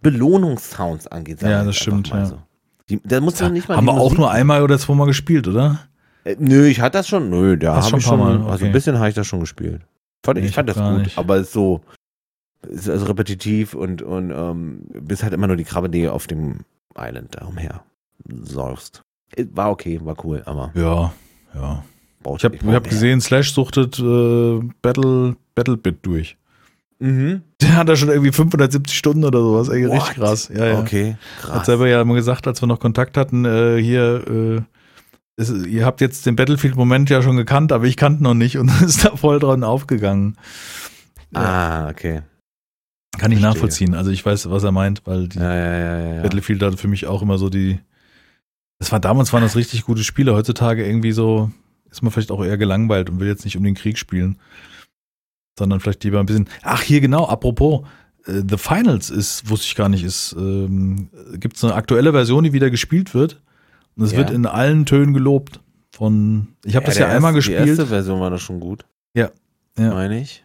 [0.00, 1.42] Belohnungssounds angeht.
[1.42, 2.26] Ja, das stimmt, ja.
[2.26, 2.38] so.
[2.88, 5.46] Die, da muss man nicht mal Haben wir auch Musik- nur einmal oder zweimal gespielt,
[5.46, 5.80] oder?
[6.24, 7.30] Äh, nö, ich hatte das schon.
[7.30, 8.66] Nö, da habe ich schon Mal, Also okay.
[8.66, 9.82] ein bisschen habe ich das schon gespielt.
[10.24, 11.18] Fand, Nee, ich fand das gut, nicht.
[11.18, 11.80] aber es ist so
[12.68, 16.60] ist also repetitiv und, und ähm, bist halt immer nur die Krabbe, die auf dem
[16.96, 17.82] Island da umher
[18.28, 19.02] säufst.
[19.36, 21.12] Äh, War okay, war cool, aber Ja,
[21.54, 21.84] ja.
[22.36, 26.36] Ich habe hab gesehen, Slash suchtet äh, Battle, Battlebit durch.
[26.98, 27.40] Mhm.
[27.62, 29.70] Der hat da schon irgendwie 570 Stunden oder sowas.
[29.70, 29.94] Ey, What?
[29.96, 30.50] richtig krass.
[30.54, 30.80] Ja, ja.
[30.80, 31.66] Okay, Hat krass.
[31.66, 36.02] selber ja immer gesagt, als wir noch Kontakt hatten, äh, hier, äh, ist, ihr habt
[36.02, 39.38] jetzt den Battlefield-Moment ja schon gekannt, aber ich kannte noch nicht und ist da voll
[39.38, 40.36] dran aufgegangen.
[41.32, 42.20] Ah, okay.
[43.18, 43.40] Kann ich verstehe.
[43.40, 43.94] nachvollziehen.
[43.94, 46.22] Also ich weiß, was er meint, weil die Ja, ja, ja.
[46.22, 47.80] Battlefield hat für mich auch immer so die.
[48.78, 50.34] Das war damals waren das richtig gute Spiele.
[50.34, 51.50] Heutzutage irgendwie so
[51.90, 54.38] ist man vielleicht auch eher gelangweilt und will jetzt nicht um den Krieg spielen,
[55.58, 56.48] sondern vielleicht lieber ein bisschen.
[56.62, 57.26] Ach hier genau.
[57.26, 57.84] Apropos
[58.26, 62.44] äh, The Finals ist wusste ich gar nicht ist ähm, gibt es eine aktuelle Version,
[62.44, 63.40] die wieder gespielt wird
[63.96, 65.60] und es wird in allen Tönen gelobt.
[65.92, 67.68] Von ich habe das ja der einmal erste, Die gespielt.
[67.78, 68.86] erste Version war doch schon gut.
[69.14, 69.30] Ja.
[69.76, 69.90] Ja.
[69.94, 70.44] Meine ich.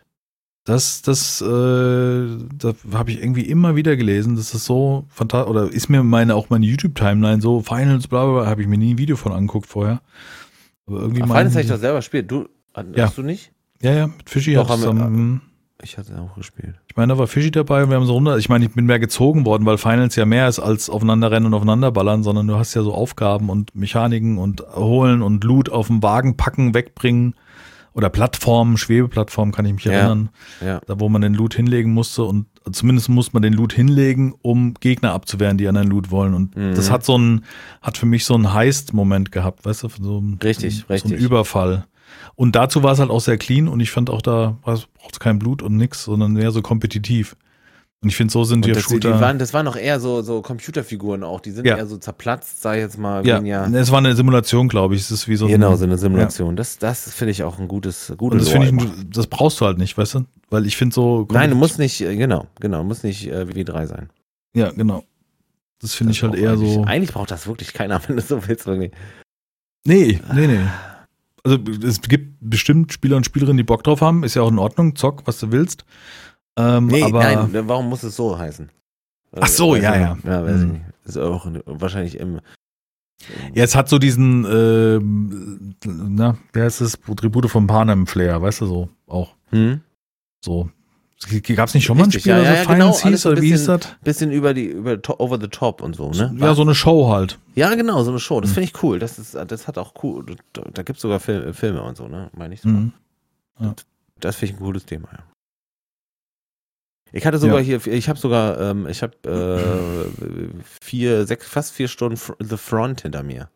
[0.65, 5.71] Das, das, äh, da habe ich irgendwie immer wieder gelesen, das ist so fantastisch, oder
[5.71, 8.95] ist mir meine, auch meine YouTube-Timeline so, Finals, bla, bla, bla, habe ich mir nie
[8.95, 10.01] ein Video von angeguckt vorher.
[10.87, 12.31] Aber irgendwie Aber Finals habe ich doch selber gespielt.
[12.31, 13.11] Du, hast Ja.
[13.15, 13.51] du nicht?
[13.81, 15.41] Ja, ja, mit Fischi Doch, haben wir- zusammen,
[15.83, 16.73] Ich hatte auch gespielt.
[16.87, 18.85] ich meine, da war Fischi dabei und wir haben so runter, ich meine, ich bin
[18.87, 22.47] mehr gezogen worden, weil Finals ja mehr ist als aufeinander rennen und aufeinander ballern, sondern
[22.47, 26.73] du hast ja so Aufgaben und Mechaniken und holen und Loot auf den Wagen packen,
[26.73, 27.35] wegbringen
[27.95, 29.93] oder Plattformen, Schwebeplattformen, kann ich mich Ja.
[29.93, 30.29] erinnern.
[30.63, 30.81] Ja.
[30.85, 34.73] da wo man den Loot hinlegen musste und zumindest muss man den Loot hinlegen, um
[34.75, 36.33] Gegner abzuwehren, die anderen Loot wollen.
[36.33, 36.75] Und Mhm.
[36.75, 37.43] das hat so ein,
[37.81, 41.19] hat für mich so einen Heist-Moment gehabt, weißt du, so ein, Richtig, so ein richtig.
[41.19, 41.85] Überfall.
[42.35, 45.19] Und dazu war es halt auch sehr clean und ich fand auch da braucht es
[45.19, 47.35] kein Blut und nix, sondern mehr so kompetitiv.
[48.01, 49.19] Und ich finde, so sind die das, die Shooter.
[49.19, 51.39] waren, das waren noch eher so, so Computerfiguren auch.
[51.39, 51.77] Die sind Ja.
[51.77, 53.25] eher so zerplatzt, sag ich jetzt mal.
[53.25, 55.01] ja, weniger- es war eine Simulation, glaube ich.
[55.01, 56.55] Es ist wie so ein, genau, so eine Simulation.
[56.55, 59.65] Das, das finde ich auch ein gutes, gutes und das finde ich, das brauchst du
[59.65, 60.25] halt nicht, weißt du?
[60.51, 61.27] Weil ich finde so.
[61.31, 64.09] Nein, du musst nicht, äh, genau, genau, muss nicht äh, wie drei sein.
[64.55, 65.03] Ja, genau.
[65.81, 66.83] Das finde ich halt eher eigentlich, so.
[66.83, 68.67] Eigentlich braucht das wirklich keiner, wenn du so willst.
[68.67, 68.91] Irgendwie.
[69.87, 70.59] Nee, nee, nee.
[71.43, 74.23] Also es gibt bestimmt Spieler und Spielerinnen, die Bock drauf haben.
[74.23, 74.95] Ist ja auch in Ordnung.
[74.95, 75.85] Zock, was du willst.
[76.57, 78.69] Ähm, Nee, aber nein, warum muss es so heißen?
[79.37, 80.17] Ach so, Weiß ja, ja.
[80.23, 80.71] Ja, weiß ich Hm.
[80.73, 80.85] nicht.
[81.05, 82.39] Ist auch wahrscheinlich im.
[83.53, 88.65] ja, es hat so diesen, ähm, na, wie heißt es, Tribute von Panem-Flair, weißt du
[88.67, 89.81] so, auch Hm?
[90.43, 90.69] so.
[91.55, 93.41] Gab es nicht schon mal ein Spiel, ja, ja, so ja, genau, hieß, so oder
[93.41, 93.95] wie hieß bisschen- das?
[94.03, 96.35] Bisschen über die, über over the top und so, ne?
[96.37, 97.39] Ja, so eine Show halt.
[97.55, 98.41] Ja, genau, so eine Show.
[98.41, 98.55] Das Hm.
[98.55, 98.99] finde ich cool.
[98.99, 100.25] Das ist, das hat auch cool.
[100.53, 102.29] Da, da gibt es sogar Fil Filme und so, ne?
[102.37, 102.69] Meine ich so.
[102.69, 102.91] Mhm.
[104.19, 105.19] Das finde ich ein cooles Thema, ja.
[107.11, 107.77] Ich hatte sogar Ja.
[107.79, 113.01] hier, ich habe sogar, ähm, ich habe äh, vier, sechs, fast vier Stunden The Front
[113.01, 113.49] hinter mir.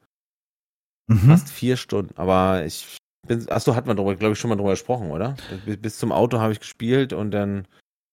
[1.07, 1.17] Mhm.
[1.19, 2.13] Fast vier Stunden.
[2.17, 2.97] Aber ich
[3.27, 5.35] bin, achso, hat man darüber, glaube ich, schon mal drüber gesprochen, oder?
[5.81, 7.67] Bis, zum Auto habe ich gespielt und dann,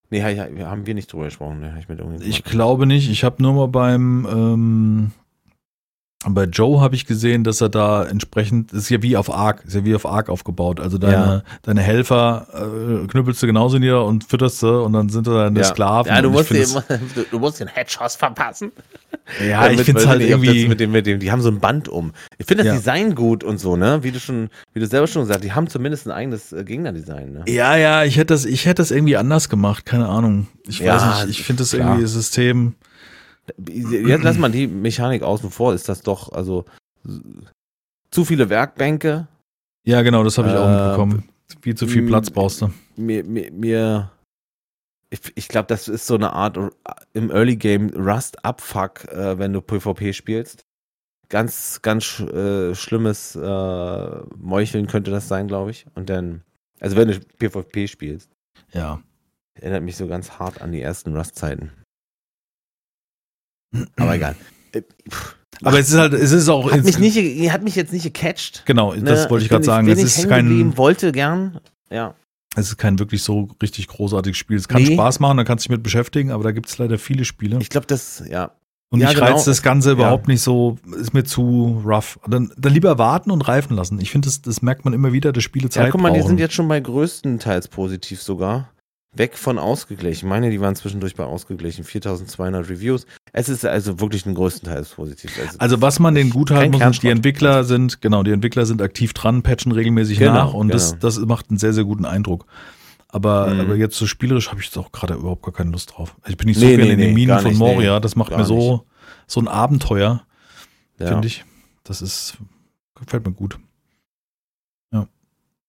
[0.09, 1.59] nee, ha- ha- haben wir nicht drüber gesprochen.
[1.59, 1.77] Ne?
[2.19, 3.09] Ich Ich glaube nicht.
[3.09, 5.11] Ich habe nur mal beim, ähm,
[6.25, 9.75] bei Joe habe ich gesehen, dass er da entsprechend, ist ja wie auf Ark, ist
[9.75, 10.79] ja wie auf Ark aufgebaut.
[10.79, 11.43] Also deine, Ja.
[11.61, 15.63] deine Helfer äh, knüppelst du genauso nieder und fütterst sie und dann sind da deine
[15.63, 16.11] Sklaven.
[16.11, 16.67] Ja, du musst, den,
[17.13, 18.71] du, du musst den Headshots verpassen.
[19.47, 20.67] ja, ich finde es halt irgendwie.
[20.67, 22.11] Mit dem, mit dem, die haben so ein Band um.
[22.39, 22.77] Ich finde das Ja.
[22.79, 23.99] Design gut und so, ne?
[24.01, 26.63] Wie du schon, wie du selber schon gesagt hast, die haben zumindest ein eigenes äh,
[26.63, 27.43] Gegnerdesign, ne?
[27.47, 30.47] Ja, ja, ich hätte das, ich hätte das irgendwie anders gemacht, keine Ahnung.
[30.67, 32.73] Ich Ja, weiß nicht, ich finde das irgendwie System.
[33.67, 36.65] Jetzt lass mal die Mechanik außen vor, ist das doch, also
[38.11, 39.27] zu viele Werkbänke.
[39.85, 41.29] Ja, genau, das habe ich auch Äh, mitbekommen.
[41.61, 42.71] Viel zu viel Platz brauchst du.
[42.97, 44.11] Mir, mir, mir
[45.09, 46.69] ich, ich glaube, das ist so eine Art äh,
[47.13, 50.63] im Early Game Rust Abfuck, äh, wenn du PvP spielst.
[51.29, 55.85] Ganz, ganz sch äh, schlimmes äh, Meucheln könnte das sein, glaube ich.
[55.95, 56.41] Und dann,
[56.81, 58.29] also wenn du PvP spielst,
[58.73, 59.01] Ja.
[59.55, 61.71] erinnert mich so ganz hart an die ersten Rust-Zeiten.
[63.97, 64.35] Aber egal.
[64.73, 64.81] Äh,
[65.63, 66.71] Aber es ist halt, es ist auch.
[66.71, 68.63] hat mich nicht, hat mich jetzt nicht gecatcht.
[68.65, 69.87] Genau, Ne, das wollte ich gerade sagen.
[69.87, 71.59] Es nicht ist kein, wollte gern.
[71.89, 72.15] Ja.
[72.55, 74.57] es ist kein wirklich so richtig großartiges Spiel.
[74.57, 74.93] Es kann Nee.
[74.93, 77.57] Spaß machen, da kannst du dich mit beschäftigen, aber da gibt es leider viele Spiele.
[77.61, 78.51] Ich glaube, das, ja.
[78.89, 79.31] Und ja, mich genau.
[79.33, 82.19] reizt das Ganze überhaupt nicht so, ist mir zu rough.
[82.27, 83.99] Dann, dann lieber warten und reifen lassen.
[83.99, 86.19] Ich finde, das, das merkt man immer wieder, dass Spiele Zeit Ja, guck mal, die
[86.19, 86.29] brauchen.
[86.29, 88.69] sind jetzt schon bei größtenteils positiv sogar.
[89.17, 90.25] Weg von ausgeglichen.
[90.25, 91.83] Ich meine, die waren zwischendurch bei ausgeglichen.
[91.83, 93.05] 4200 Reviews.
[93.33, 95.31] Es ist also wirklich ein größtenteils positiv.
[95.59, 98.81] also was man den gut halten muss, ist, die Entwickler sind, genau, die Entwickler sind
[98.81, 101.01] aktiv dran, patchen regelmäßig Genau, nach und das, genau.
[101.01, 102.45] das macht einen sehr, sehr guten Eindruck.
[103.09, 103.59] Aber, Mhm.
[103.61, 106.15] aber jetzt so spielerisch habe ich jetzt auch gerade überhaupt gar keine Lust drauf.
[106.27, 107.95] Ich bin nicht so Nee, gerne nee, in den nee, Minen gar von Moria.
[107.95, 108.85] nee, das macht mir so,
[109.27, 110.23] so ein Abenteuer,
[110.99, 111.07] ja.
[111.07, 111.45] finde ich.
[111.83, 112.37] Das ist,
[112.95, 113.57] gefällt mir gut.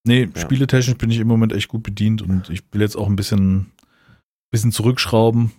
[0.05, 0.41] Nee, Ja.
[0.41, 3.73] spieletechnisch bin ich im Moment echt gut bedient und ich will jetzt auch ein bisschen,
[4.51, 5.53] bisschen zurückschrauben,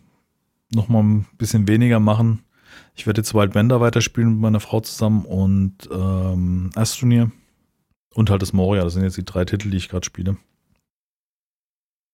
[0.74, 2.44] nochmal ein bisschen weniger machen.
[2.96, 7.32] Ich werde jetzt Wild Bender weiterspielen mit meiner Frau zusammen und ähm, Astroneer
[8.14, 8.84] und halt das Moria.
[8.84, 10.38] Das sind jetzt die drei Titel, die ich gerade spiele.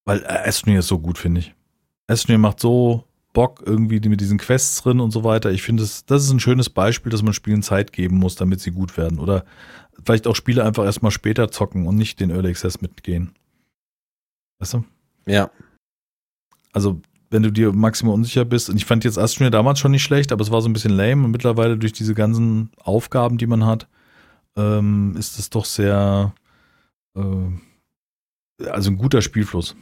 [0.05, 1.53] Weil äh, Astroneer ist so gut, finde ich.
[2.07, 3.05] Astroneer macht so
[3.35, 5.51] Bock irgendwie mit diesen Quests drin und so weiter.
[5.51, 8.61] Ich finde, das, das ist ein schönes Beispiel, dass man Spielen Zeit geben muss, damit
[8.61, 9.19] sie gut werden.
[9.19, 9.45] Oder
[10.03, 13.33] vielleicht auch Spiele einfach erstmal später zocken und nicht den Early Access mitgehen.
[14.59, 14.85] Weißt du?
[15.27, 15.51] ja.
[16.73, 20.03] Also, wenn du dir maximal unsicher bist, und ich fand jetzt Astroneer damals schon nicht
[20.03, 23.47] schlecht, aber es war so ein bisschen lame und mittlerweile durch diese ganzen Aufgaben, die
[23.47, 23.87] man hat,
[24.55, 26.33] ähm, ist es doch sehr,
[27.17, 29.75] äh, also ein guter Spielfluss.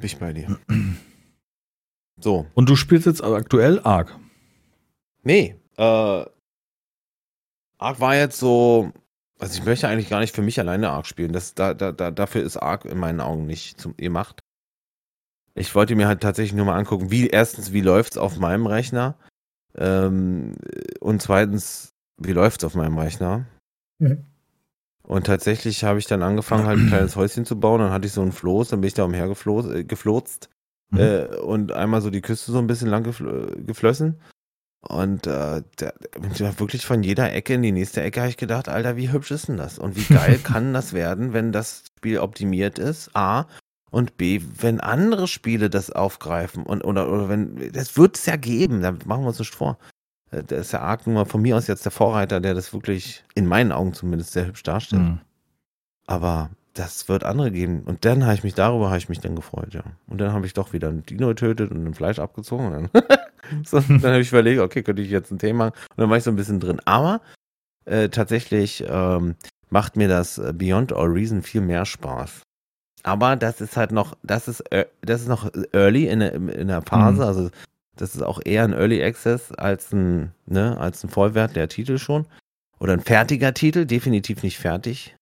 [0.00, 0.58] Bin ich bei dir.
[2.22, 2.46] So.
[2.52, 4.14] Und du spielst jetzt aktuell Ark.
[5.22, 5.56] Nee.
[5.78, 5.82] Äh,
[7.78, 8.92] Ark war jetzt so.
[9.38, 11.32] Also ich möchte eigentlich gar nicht für mich alleine Ark spielen.
[11.32, 14.40] Das, da, da, da, dafür ist Ark in meinen Augen nicht zum, gemacht.
[15.54, 19.16] Ich wollte mir halt tatsächlich nur mal angucken, wie erstens, wie läuft's auf meinem Rechner?
[19.74, 20.56] Ähm,
[21.00, 23.46] und zweitens, wie läuft's auf meinem Rechner?
[23.98, 24.26] Mhm.
[25.10, 27.80] Und tatsächlich habe ich dann angefangen, halt ein kleines Häuschen zu bauen.
[27.80, 30.48] Dann hatte ich so einen Floß, dann bin ich da umher geflo- äh, geflotzt
[30.92, 30.98] Mhm.
[30.98, 34.20] äh, und einmal so die Küste so ein bisschen lang gefl äh, geflossen.
[34.88, 35.94] Und äh, der,
[36.38, 39.30] der, wirklich von jeder Ecke in die nächste Ecke habe ich gedacht, Alter, wie hübsch
[39.30, 39.78] ist denn das?
[39.78, 43.14] Und wie geil kann das werden, wenn das Spiel optimiert ist?
[43.14, 43.46] A.
[43.90, 48.36] Und B, wenn andere Spiele das aufgreifen und oder, oder wenn, das wird es ja
[48.36, 49.76] geben, da machen wir uns nicht vor.
[50.30, 53.24] Äh, Da ist der Arc mal von mir aus jetzt der Vorreiter, der das wirklich,
[53.34, 55.02] in meinen Augen zumindest, sehr hübsch darstellt.
[55.02, 55.20] Mhm.
[56.06, 57.82] Aber das wird andere geben.
[57.84, 59.82] Und dann habe ich mich, darüber habe ich mich dann gefreut, ja.
[60.06, 62.88] Und dann habe ich doch wieder ein Dino getötet und ein Fleisch abgezogen.
[62.92, 63.02] Dann,
[63.64, 65.66] so, dann habe ich überlegt, okay, könnte ich jetzt ein Thema.
[65.66, 66.80] Und dann war ich so ein bisschen drin.
[66.84, 67.20] Aber
[67.84, 69.34] äh, tatsächlich ähm,
[69.68, 72.42] macht mir das äh, Beyond All Reason viel mehr Spaß.
[73.02, 76.68] Aber das ist halt noch, das ist, äh, das ist noch early in der, in
[76.68, 77.22] der Phase.
[77.22, 77.28] Mhm.
[77.28, 77.50] Also
[78.00, 81.98] das ist auch eher ein Early Access als ein, ne, als ein Vollwert der Titel
[81.98, 82.26] schon.
[82.78, 85.14] Oder ein fertiger Titel, definitiv nicht fertig.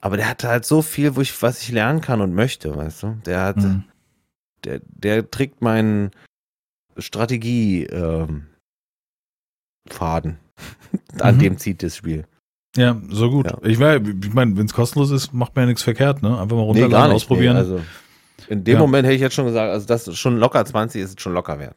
[0.00, 3.02] Aber der hat halt so viel, wo ich, was ich lernen kann und möchte, weißt
[3.04, 3.16] du?
[3.24, 3.84] Der hat, Mhm.
[4.64, 6.10] der, der trägt meinen
[6.98, 8.48] Strategie, ähm.
[11.20, 11.38] An Mhm.
[11.38, 12.26] dem zieht das Spiel.
[12.76, 13.46] Ja, so gut.
[13.46, 13.58] Ja.
[13.62, 13.78] Ich, ich
[14.34, 16.40] meine, wenn es kostenlos ist, macht man ja nichts verkehrt, ne?
[16.40, 17.54] Einfach mal runterladen, nicht, ausprobieren.
[17.54, 17.80] Nee, also
[18.52, 18.78] in dem Ja.
[18.80, 21.58] Moment hätte ich jetzt schon gesagt, also das ist schon locker 20 ist schon locker
[21.58, 21.76] wert.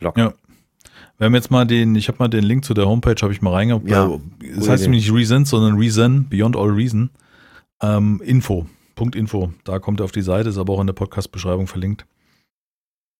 [0.00, 0.20] Locker.
[0.20, 0.34] Ja.
[1.18, 3.42] Wir haben jetzt mal den, ich habe mal den Link zu der Homepage, habe ich
[3.42, 3.88] mal reingehabt.
[3.88, 4.06] Ja,
[4.42, 7.10] Es gute heißt nämlich Reason, sondern Reason, Beyond All Reason.
[7.82, 9.52] Ähm, Info, Punkt Info.
[9.64, 12.06] Da kommt er auf die Seite, ist aber auch in der Podcast-Beschreibung verlinkt.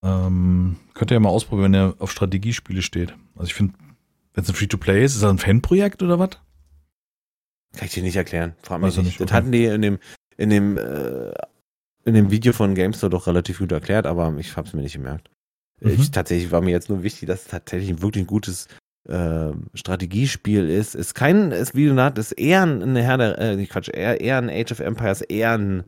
[0.03, 3.15] Ähm, könnt ihr ja mal ausprobieren, wenn er auf Strategiespiele steht.
[3.35, 3.75] Also ich finde,
[4.35, 6.31] wenn es ein Free-to-Play ist, ist das ein Fanprojekt oder was?
[7.77, 8.55] Kann ich dir nicht erklären.
[8.63, 9.09] Frag mich er nicht.
[9.09, 9.35] nicht, Das okay.
[9.35, 9.99] hatten die in dem,
[10.39, 11.33] in dem, äh,
[12.11, 15.31] in dem Video von GameStore doch relativ gut erklärt, aber ich hab's mir nicht gemerkt.
[15.81, 15.91] Mhm.
[15.91, 18.67] Ich, tatsächlich war mir jetzt nur wichtig, dass es tatsächlich ein wirklich gutes
[19.09, 20.95] äh, Strategiespiel ist.
[20.95, 24.39] Ist kein, ist wie du gesagt ist eher ein Herr der, äh, Quatsch, eher, eher
[24.39, 25.85] ein Age of Empires, eher ein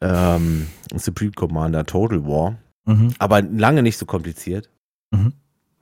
[0.00, 2.56] ähm, Supreme Commander Total War.
[2.86, 3.14] Mhm.
[3.18, 4.70] Aber lange nicht so kompliziert,
[5.10, 5.32] mhm.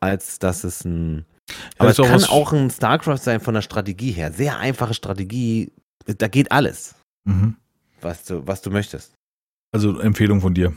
[0.01, 1.27] als dass es ein.
[1.79, 4.33] Aber es kann auch ein StarCraft sein von der Strategie her.
[4.33, 5.71] Sehr einfache Strategie.
[6.05, 7.57] Da geht alles, mhm.
[8.01, 9.13] was, du, was du möchtest.
[9.73, 10.73] Also Empfehlung von dir.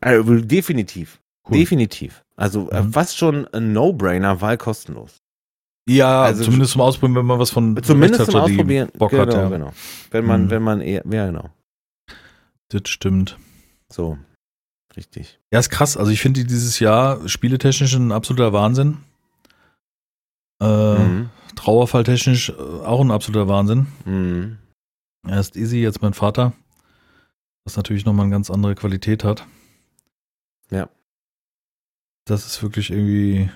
[0.00, 1.20] Also, definitiv.
[1.48, 1.58] Cool.
[1.58, 2.24] Definitiv.
[2.36, 2.92] Also äh, mhm.
[2.92, 5.22] fast schon ein No-Brainer, weil kostenlos.
[5.88, 9.34] Ja, also zumindest zum Ausprobieren, wenn man was von zumindest zum Ausprobieren Bock genau, hat,
[9.34, 9.48] ja.
[9.48, 9.72] genau.
[10.10, 10.50] Wenn man, mhm.
[10.50, 11.50] wenn man eher, ja genau.
[12.70, 13.38] Das stimmt.
[13.92, 14.16] So,
[14.96, 15.38] richtig.
[15.52, 15.98] Ja, ist krass.
[15.98, 18.98] Also ich finde dieses Jahr spieletechnisch ein absoluter Wahnsinn.
[20.62, 21.30] Äh, mhm.
[21.54, 23.86] Trauerfalltechnisch äh, auch ein absoluter Wahnsinn.
[24.06, 24.56] Mhm.
[25.28, 26.54] Erst Easy, jetzt mein Vater.
[27.64, 29.46] Was natürlich nochmal eine ganz andere Qualität hat.
[30.70, 30.88] Ja.
[32.26, 33.50] Das ist wirklich irgendwie.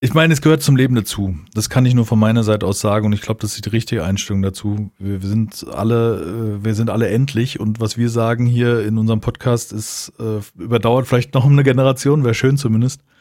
[0.00, 1.36] Ich meine, es gehört zum Leben dazu.
[1.54, 3.70] Das kann ich nur von meiner Seite aus sagen und ich glaube, das ist die
[3.70, 4.90] richtige Einstellung dazu.
[4.98, 9.20] Wir, sind alle, äh, wir sind alle endlich und was wir sagen hier in unserem
[9.20, 13.02] Podcast ist äh, überdauert vielleicht noch eine Generation, wäre schön zumindest.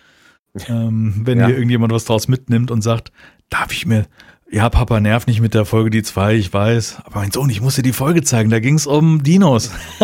[0.67, 1.45] Ähm, wenn ja.
[1.45, 3.13] hier irgendjemand was draus mitnimmt und sagt,
[3.49, 4.05] darf ich mir,
[4.51, 7.03] ja, Papa, nerv nicht mit der Folge die zwei, ich weiß.
[7.05, 9.71] Aber mein Sohn, ich muss dir die Folge zeigen, da ging es um Dinos.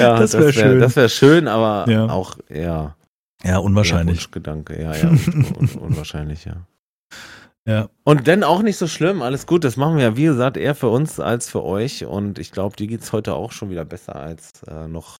[0.00, 0.80] ja, das wäre wär, schön.
[0.80, 2.08] Das wäre schön, aber ja.
[2.08, 2.96] auch, ja.
[3.44, 4.30] Ja, unwahrscheinlich.
[4.30, 5.08] Gedanke, ja, ja,
[5.58, 6.66] un unwahrscheinlich, ja.
[7.66, 7.90] Ja.
[8.04, 10.74] Und dann auch nicht so schlimm, alles gut, das machen wir ja, wie gesagt, eher
[10.74, 12.06] für uns als für euch.
[12.06, 15.18] Und ich glaube, dir geht es heute auch schon wieder besser als äh, noch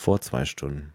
[0.00, 0.91] vor zwei Stunden.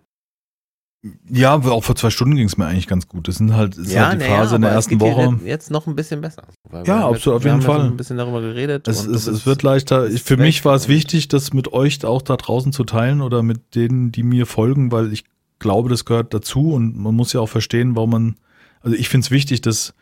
[1.30, 3.28] Ja, auch vor zwei Stunden ging es mir eigentlich ganz gut.
[3.28, 5.40] Das sind halt, ist ja, halt die Phase ja, in der ersten Woche.
[5.46, 6.44] Jetzt noch ein bisschen besser.
[6.86, 7.86] ja, absolut, auf jeden Fall.
[7.86, 8.88] ein bisschen darüber geredet.
[8.88, 10.10] Es, es, es wird leichter.
[10.10, 13.76] Für mich war es wichtig, das mit euch auch da draußen zu teilen oder mit
[13.76, 15.24] denen, die mir folgen, weil ich
[15.60, 18.36] glaube, das gehört dazu und man muss ja auch verstehen, warum man.
[18.82, 19.94] Also ich finde es wichtig, dass,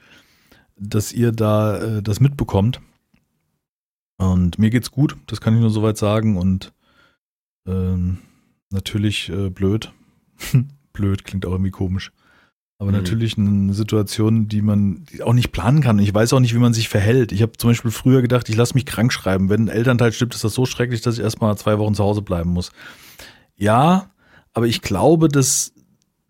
[0.77, 2.79] dass ihr da äh, das mitbekommt.
[4.17, 6.37] Und mir geht's gut, das kann ich nur soweit sagen.
[6.37, 6.71] Und
[7.67, 8.19] ähm,
[8.69, 9.91] natürlich äh, blöd.
[10.95, 12.11] blöd, klingt auch irgendwie komisch.
[12.77, 12.97] Aber mhm.
[12.97, 15.99] natürlich eine Situation, die man auch nicht planen kann.
[15.99, 17.31] Ich weiß auch nicht, wie man sich verhält.
[17.31, 19.49] Ich habe zum Beispiel früher gedacht, ich lasse mich krank schreiben.
[19.49, 22.21] Wenn ein Elternteil stirbt, ist das so schrecklich, dass ich erstmal zwei Wochen zu Hause
[22.21, 22.71] bleiben muss.
[23.55, 24.09] Ja,
[24.53, 25.73] aber ich glaube, dass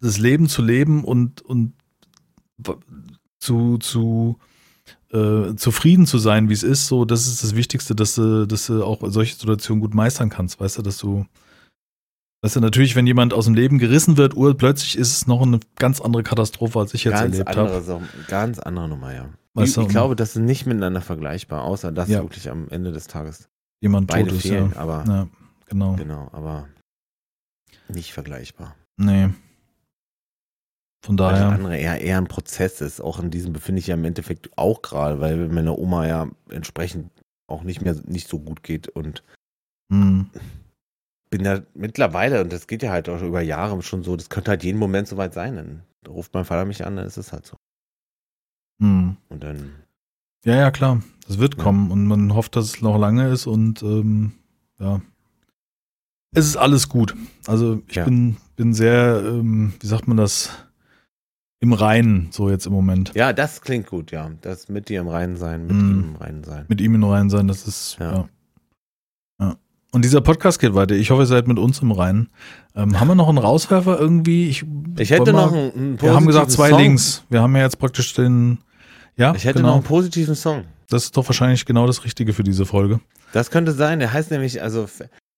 [0.01, 1.74] das Leben zu leben und, und
[3.39, 4.38] zu, zu
[5.11, 8.68] äh, zufrieden zu sein, wie es ist, so, das ist das Wichtigste, dass du, dass
[8.68, 10.59] du auch solche Situationen gut meistern kannst.
[10.59, 11.26] Weißt du, dass du
[12.46, 15.60] Weißt du, natürlich, wenn jemand aus dem Leben gerissen wird, plötzlich ist es noch eine
[15.78, 17.82] ganz andere Katastrophe, als ich jetzt ganz erlebt habe.
[17.82, 19.30] So, ganz andere Nummer, ja.
[19.56, 22.22] Weißt ich, ich glaube, das ist nicht miteinander vergleichbar, außer dass ja.
[22.22, 23.50] wirklich am Ende des Tages
[23.82, 24.80] jemand beide tot ist, fehlen, ja.
[24.80, 25.28] aber ja,
[25.66, 25.96] genau.
[25.96, 26.68] genau, aber
[27.88, 28.76] nicht vergleichbar.
[28.98, 29.30] Nee.
[31.04, 31.48] Von daher.
[31.48, 33.02] Weil andere eher, eher ein Prozess ist.
[33.02, 37.10] Auch in diesem befinde ich ja im Endeffekt auch gerade, weil meine Oma ja entsprechend
[37.48, 39.24] auch nicht mehr nicht so gut geht und
[39.91, 40.30] hm
[41.36, 44.52] bin ja mittlerweile, und das geht ja halt auch über Jahre schon so, das könnte
[44.52, 45.56] halt jeden Moment soweit sein.
[45.56, 47.58] Dann ruft mein Vater mich an, dann ist es halt so.
[48.82, 49.18] Hm.
[49.28, 49.72] Und dann.
[50.46, 51.02] Ja, ja, klar.
[51.28, 51.64] Das wird ja.
[51.64, 54.32] kommen und man hofft, dass es noch lange ist und ähm,
[54.80, 55.02] ja.
[56.34, 57.16] Es ist alles gut.
[57.48, 58.06] Also ich ja.
[58.06, 60.52] bin, bin sehr, ähm, wie sagt man das,
[61.60, 63.12] im Reinen, so jetzt im Moment.
[63.14, 64.32] Ja, das klingt gut, ja.
[64.42, 65.80] Das mit dir im Reinen sein, mit mm.
[65.80, 66.66] ihm im Reinen sein.
[66.70, 68.14] Mit ihm im Reinen sein, das ist, ja.
[68.14, 68.30] ja.
[69.96, 70.93] Und dieser Podcast geht weiter.
[70.93, 72.28] Ich hoffe, ihr seid mit uns im Reinen.
[72.76, 74.50] Ähm, haben wir noch einen Rauswerfer irgendwie?
[74.50, 74.66] Ich,
[74.98, 76.80] ich hätte noch einen, Wir haben gesagt zwei Song.
[76.82, 77.24] Links.
[77.30, 78.58] Wir haben ja jetzt praktisch den.
[79.16, 79.70] Ja, ich hätte genau.
[79.70, 80.66] noch einen positiven Song.
[80.89, 83.00] Das ist doch wahrscheinlich genau das Richtige für diese Folge.
[83.32, 84.00] Das könnte sein.
[84.00, 84.86] Der heißt nämlich, also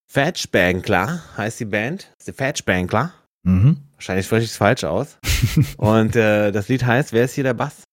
[0.09, 2.11] Fatch Bankler heißt die Band.
[2.25, 3.13] Die Fatch Bankler.
[3.43, 3.77] Mhm.
[3.93, 5.19] Wahrscheinlich spreche ich es falsch aus.
[5.77, 7.83] Und äh, das Lied heißt, wer ist hier der Bass?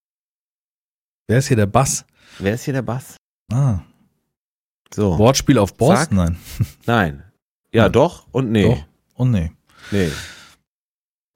[1.28, 2.06] Wer ist hier der Bass?
[2.38, 3.16] Wer ist hier der Bass?
[3.52, 3.80] Ah.
[4.94, 5.18] So.
[5.18, 5.98] Wortspiel auf Boss?
[5.98, 6.12] Zack.
[6.12, 6.36] Nein.
[6.86, 7.24] Nein.
[7.72, 8.62] Ja, ja, doch und nee.
[8.62, 8.84] Doch
[9.16, 9.50] und nee.
[9.90, 10.10] Nee.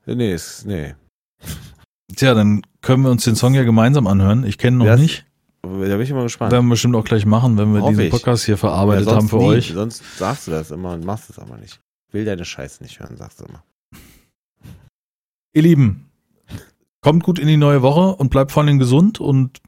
[0.06, 0.94] Nee, ist, nee.
[2.14, 4.44] Tja, dann können wir uns den Song ja gemeinsam anhören.
[4.44, 5.26] Ich kenne noch das, nicht.
[5.62, 6.52] Da bin ich immer gespannt.
[6.52, 9.38] Werden wir bestimmt auch gleich machen, wenn wir Hoffe diesen Podcast hier verarbeitet haben für
[9.38, 9.72] nie, euch.
[9.74, 11.80] Sonst sagst du das immer und machst es aber nicht.
[12.06, 13.64] Ich will deine Scheiße nicht hören, sagst du immer.
[15.52, 16.10] Ihr Lieben,
[17.00, 19.58] kommt gut in die neue Woche und bleibt vor allem gesund und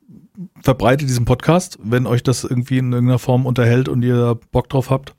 [0.63, 4.91] verbreitet diesen Podcast, wenn euch das irgendwie in irgendeiner Form unterhält und ihr Bock drauf
[4.91, 5.15] habt.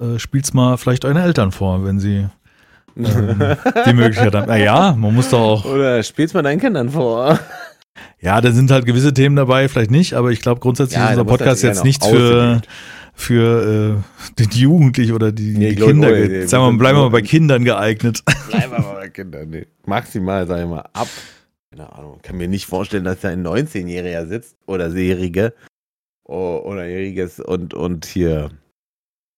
[0.00, 2.26] Äh, spielt's mal vielleicht euren Eltern vor, wenn sie
[2.96, 3.40] ähm,
[3.86, 4.46] die Möglichkeit haben.
[4.48, 5.64] Naja, man muss doch auch.
[5.64, 7.38] Oder spiel's mal deinen Kindern vor.
[8.20, 11.18] Ja, da sind halt gewisse Themen dabei, vielleicht nicht, aber ich glaube grundsätzlich ja, ist
[11.18, 12.62] unser Podcast jetzt nichts für,
[13.12, 16.10] für äh, den Jugendlichen oder die, Nee, die Kinder.
[16.10, 18.22] ge- nee, sagen wir wir mal, bleiben wir mal bei nur- Kindern geeignet.
[18.48, 19.50] Bleiben wir mal bei Kindern.
[19.50, 19.66] Nee.
[19.84, 21.08] Maximal, sag ich mal, ab.
[21.72, 22.18] Keine Ahnung.
[22.22, 25.54] Kann mir nicht vorstellen, dass da ein 19-Jähriger sitzt oder Sehrige
[26.24, 28.50] oder Jähriges und, und hier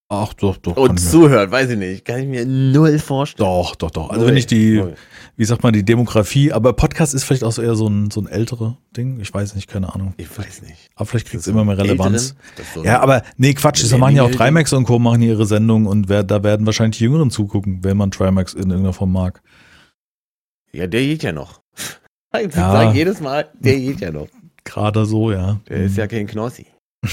[0.08, 0.76] Ach doch, doch.
[0.76, 1.52] und zuhört.
[1.52, 2.04] Weiß ich nicht.
[2.04, 3.48] Kann ich mir null vorstellen.
[3.48, 4.10] Doch, doch, doch.
[4.10, 4.30] Also Null.
[4.30, 4.94] wenn ich die, Null.
[5.36, 8.20] wie sagt man, die Demografie, aber Podcast ist vielleicht auch so eher so ein, so
[8.20, 9.20] ein ältere Ding.
[9.20, 10.14] Ich weiß nicht, keine Ahnung.
[10.16, 10.90] Ich weiß nicht.
[10.96, 12.34] Aber vielleicht kriegt es immer mehr Relevanz.
[12.74, 14.98] So Ja, aber nee, Quatsch, das machen ja auch Trimax und Co.
[14.98, 18.70] machen ihre Sendung und wer, da werden wahrscheinlich die Jüngeren zugucken, wenn man Trimax in
[18.70, 19.40] irgendeiner Form mag.
[20.72, 21.63] Ja, der geht ja noch.
[22.40, 22.72] Ich Ja.
[22.72, 24.28] sag jedes Mal, der geht ja noch.
[24.64, 25.60] Gerade so, ja.
[25.68, 26.66] Der ist ja kein Knossi.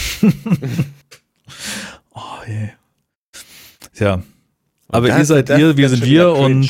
[2.14, 2.70] oh, je.
[3.96, 4.22] Ja.
[4.94, 6.70] Aber Das- ihr seid ihr, wir sind wir und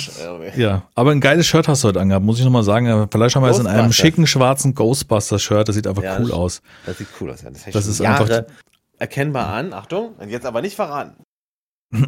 [0.55, 3.07] ja, aber ein geiles Shirt hast du heute angehabt, muss ich nochmal sagen.
[3.11, 6.31] Vielleicht haben wir es in einem schicken schwarzen Ghostbusters-Shirt, das sieht einfach Ja, cool das-
[6.33, 6.61] aus.
[6.85, 7.41] Das sieht cool aus.
[7.41, 7.49] Ja.
[7.49, 8.47] Das, Das ist einfach- Jahre
[8.99, 9.73] erkennbar an.
[9.73, 11.15] Achtung, und jetzt aber nicht verraten.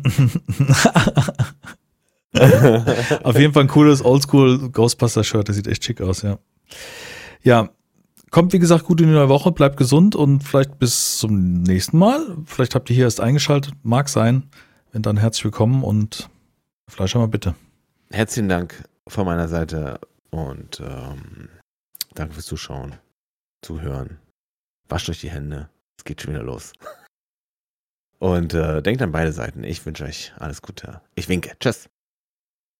[3.23, 6.39] Auf jeden Fall ein cooles Oldschool Ghostbuster Shirt, das sieht echt schick aus, ja.
[7.41, 7.69] Ja,
[8.31, 11.97] kommt wie gesagt gut in die neue Woche, bleibt gesund und vielleicht bis zum nächsten
[11.97, 12.37] Mal.
[12.45, 14.49] Vielleicht habt ihr hier erst eingeschaltet, mag sein.
[14.91, 16.29] Wenn dann herzlich willkommen und
[16.87, 17.55] Fleisch mal bitte.
[18.11, 21.49] Herzlichen Dank von meiner Seite und ähm,
[22.13, 22.95] danke fürs Zuschauen,
[23.61, 24.19] Zuhören.
[24.89, 25.69] Wascht euch die Hände.
[25.97, 26.73] Es geht schon wieder los.
[28.19, 29.65] Und äh, denkt an beide Seiten.
[29.65, 31.01] Ich wünsche euch alles Gute.
[31.15, 31.57] Ich winke.
[31.59, 31.89] Tschüss.